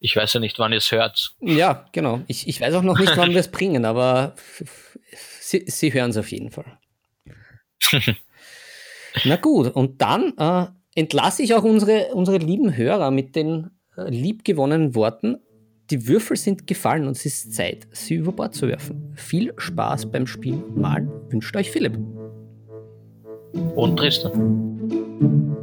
Ich 0.00 0.16
weiß 0.16 0.34
ja 0.34 0.40
nicht, 0.40 0.58
wann 0.58 0.72
ihr 0.72 0.78
es 0.78 0.92
hört. 0.92 1.34
Ja, 1.40 1.86
genau. 1.92 2.20
Ich, 2.26 2.48
ich 2.48 2.60
weiß 2.60 2.74
auch 2.74 2.82
noch 2.82 2.98
nicht, 2.98 3.16
wann 3.16 3.30
wir 3.30 3.40
es 3.40 3.50
bringen, 3.50 3.84
aber 3.84 4.34
sie, 5.40 5.64
sie 5.66 5.92
hören 5.92 6.10
es 6.10 6.16
auf 6.16 6.30
jeden 6.30 6.50
Fall. 6.50 6.78
Na 9.24 9.36
gut, 9.36 9.68
und 9.68 10.00
dann 10.00 10.32
äh, 10.38 10.66
entlasse 10.94 11.42
ich 11.42 11.54
auch 11.54 11.64
unsere, 11.64 12.14
unsere 12.14 12.38
lieben 12.38 12.76
Hörer 12.76 13.10
mit 13.10 13.36
den 13.36 13.70
äh, 13.96 14.08
liebgewonnenen 14.08 14.94
Worten. 14.94 15.38
Die 15.90 16.06
Würfel 16.06 16.36
sind 16.36 16.66
gefallen 16.66 17.06
und 17.06 17.16
es 17.16 17.26
ist 17.26 17.54
Zeit, 17.54 17.86
sie 17.90 18.14
über 18.14 18.32
Bord 18.32 18.54
zu 18.54 18.68
werfen. 18.68 19.12
Viel 19.14 19.52
Spaß 19.56 20.10
beim 20.10 20.26
Spiel 20.26 20.62
Malen 20.74 21.10
wünscht 21.30 21.54
euch 21.56 21.70
Philipp. 21.70 21.98
Und 23.74 23.96
Tristan. 23.98 25.58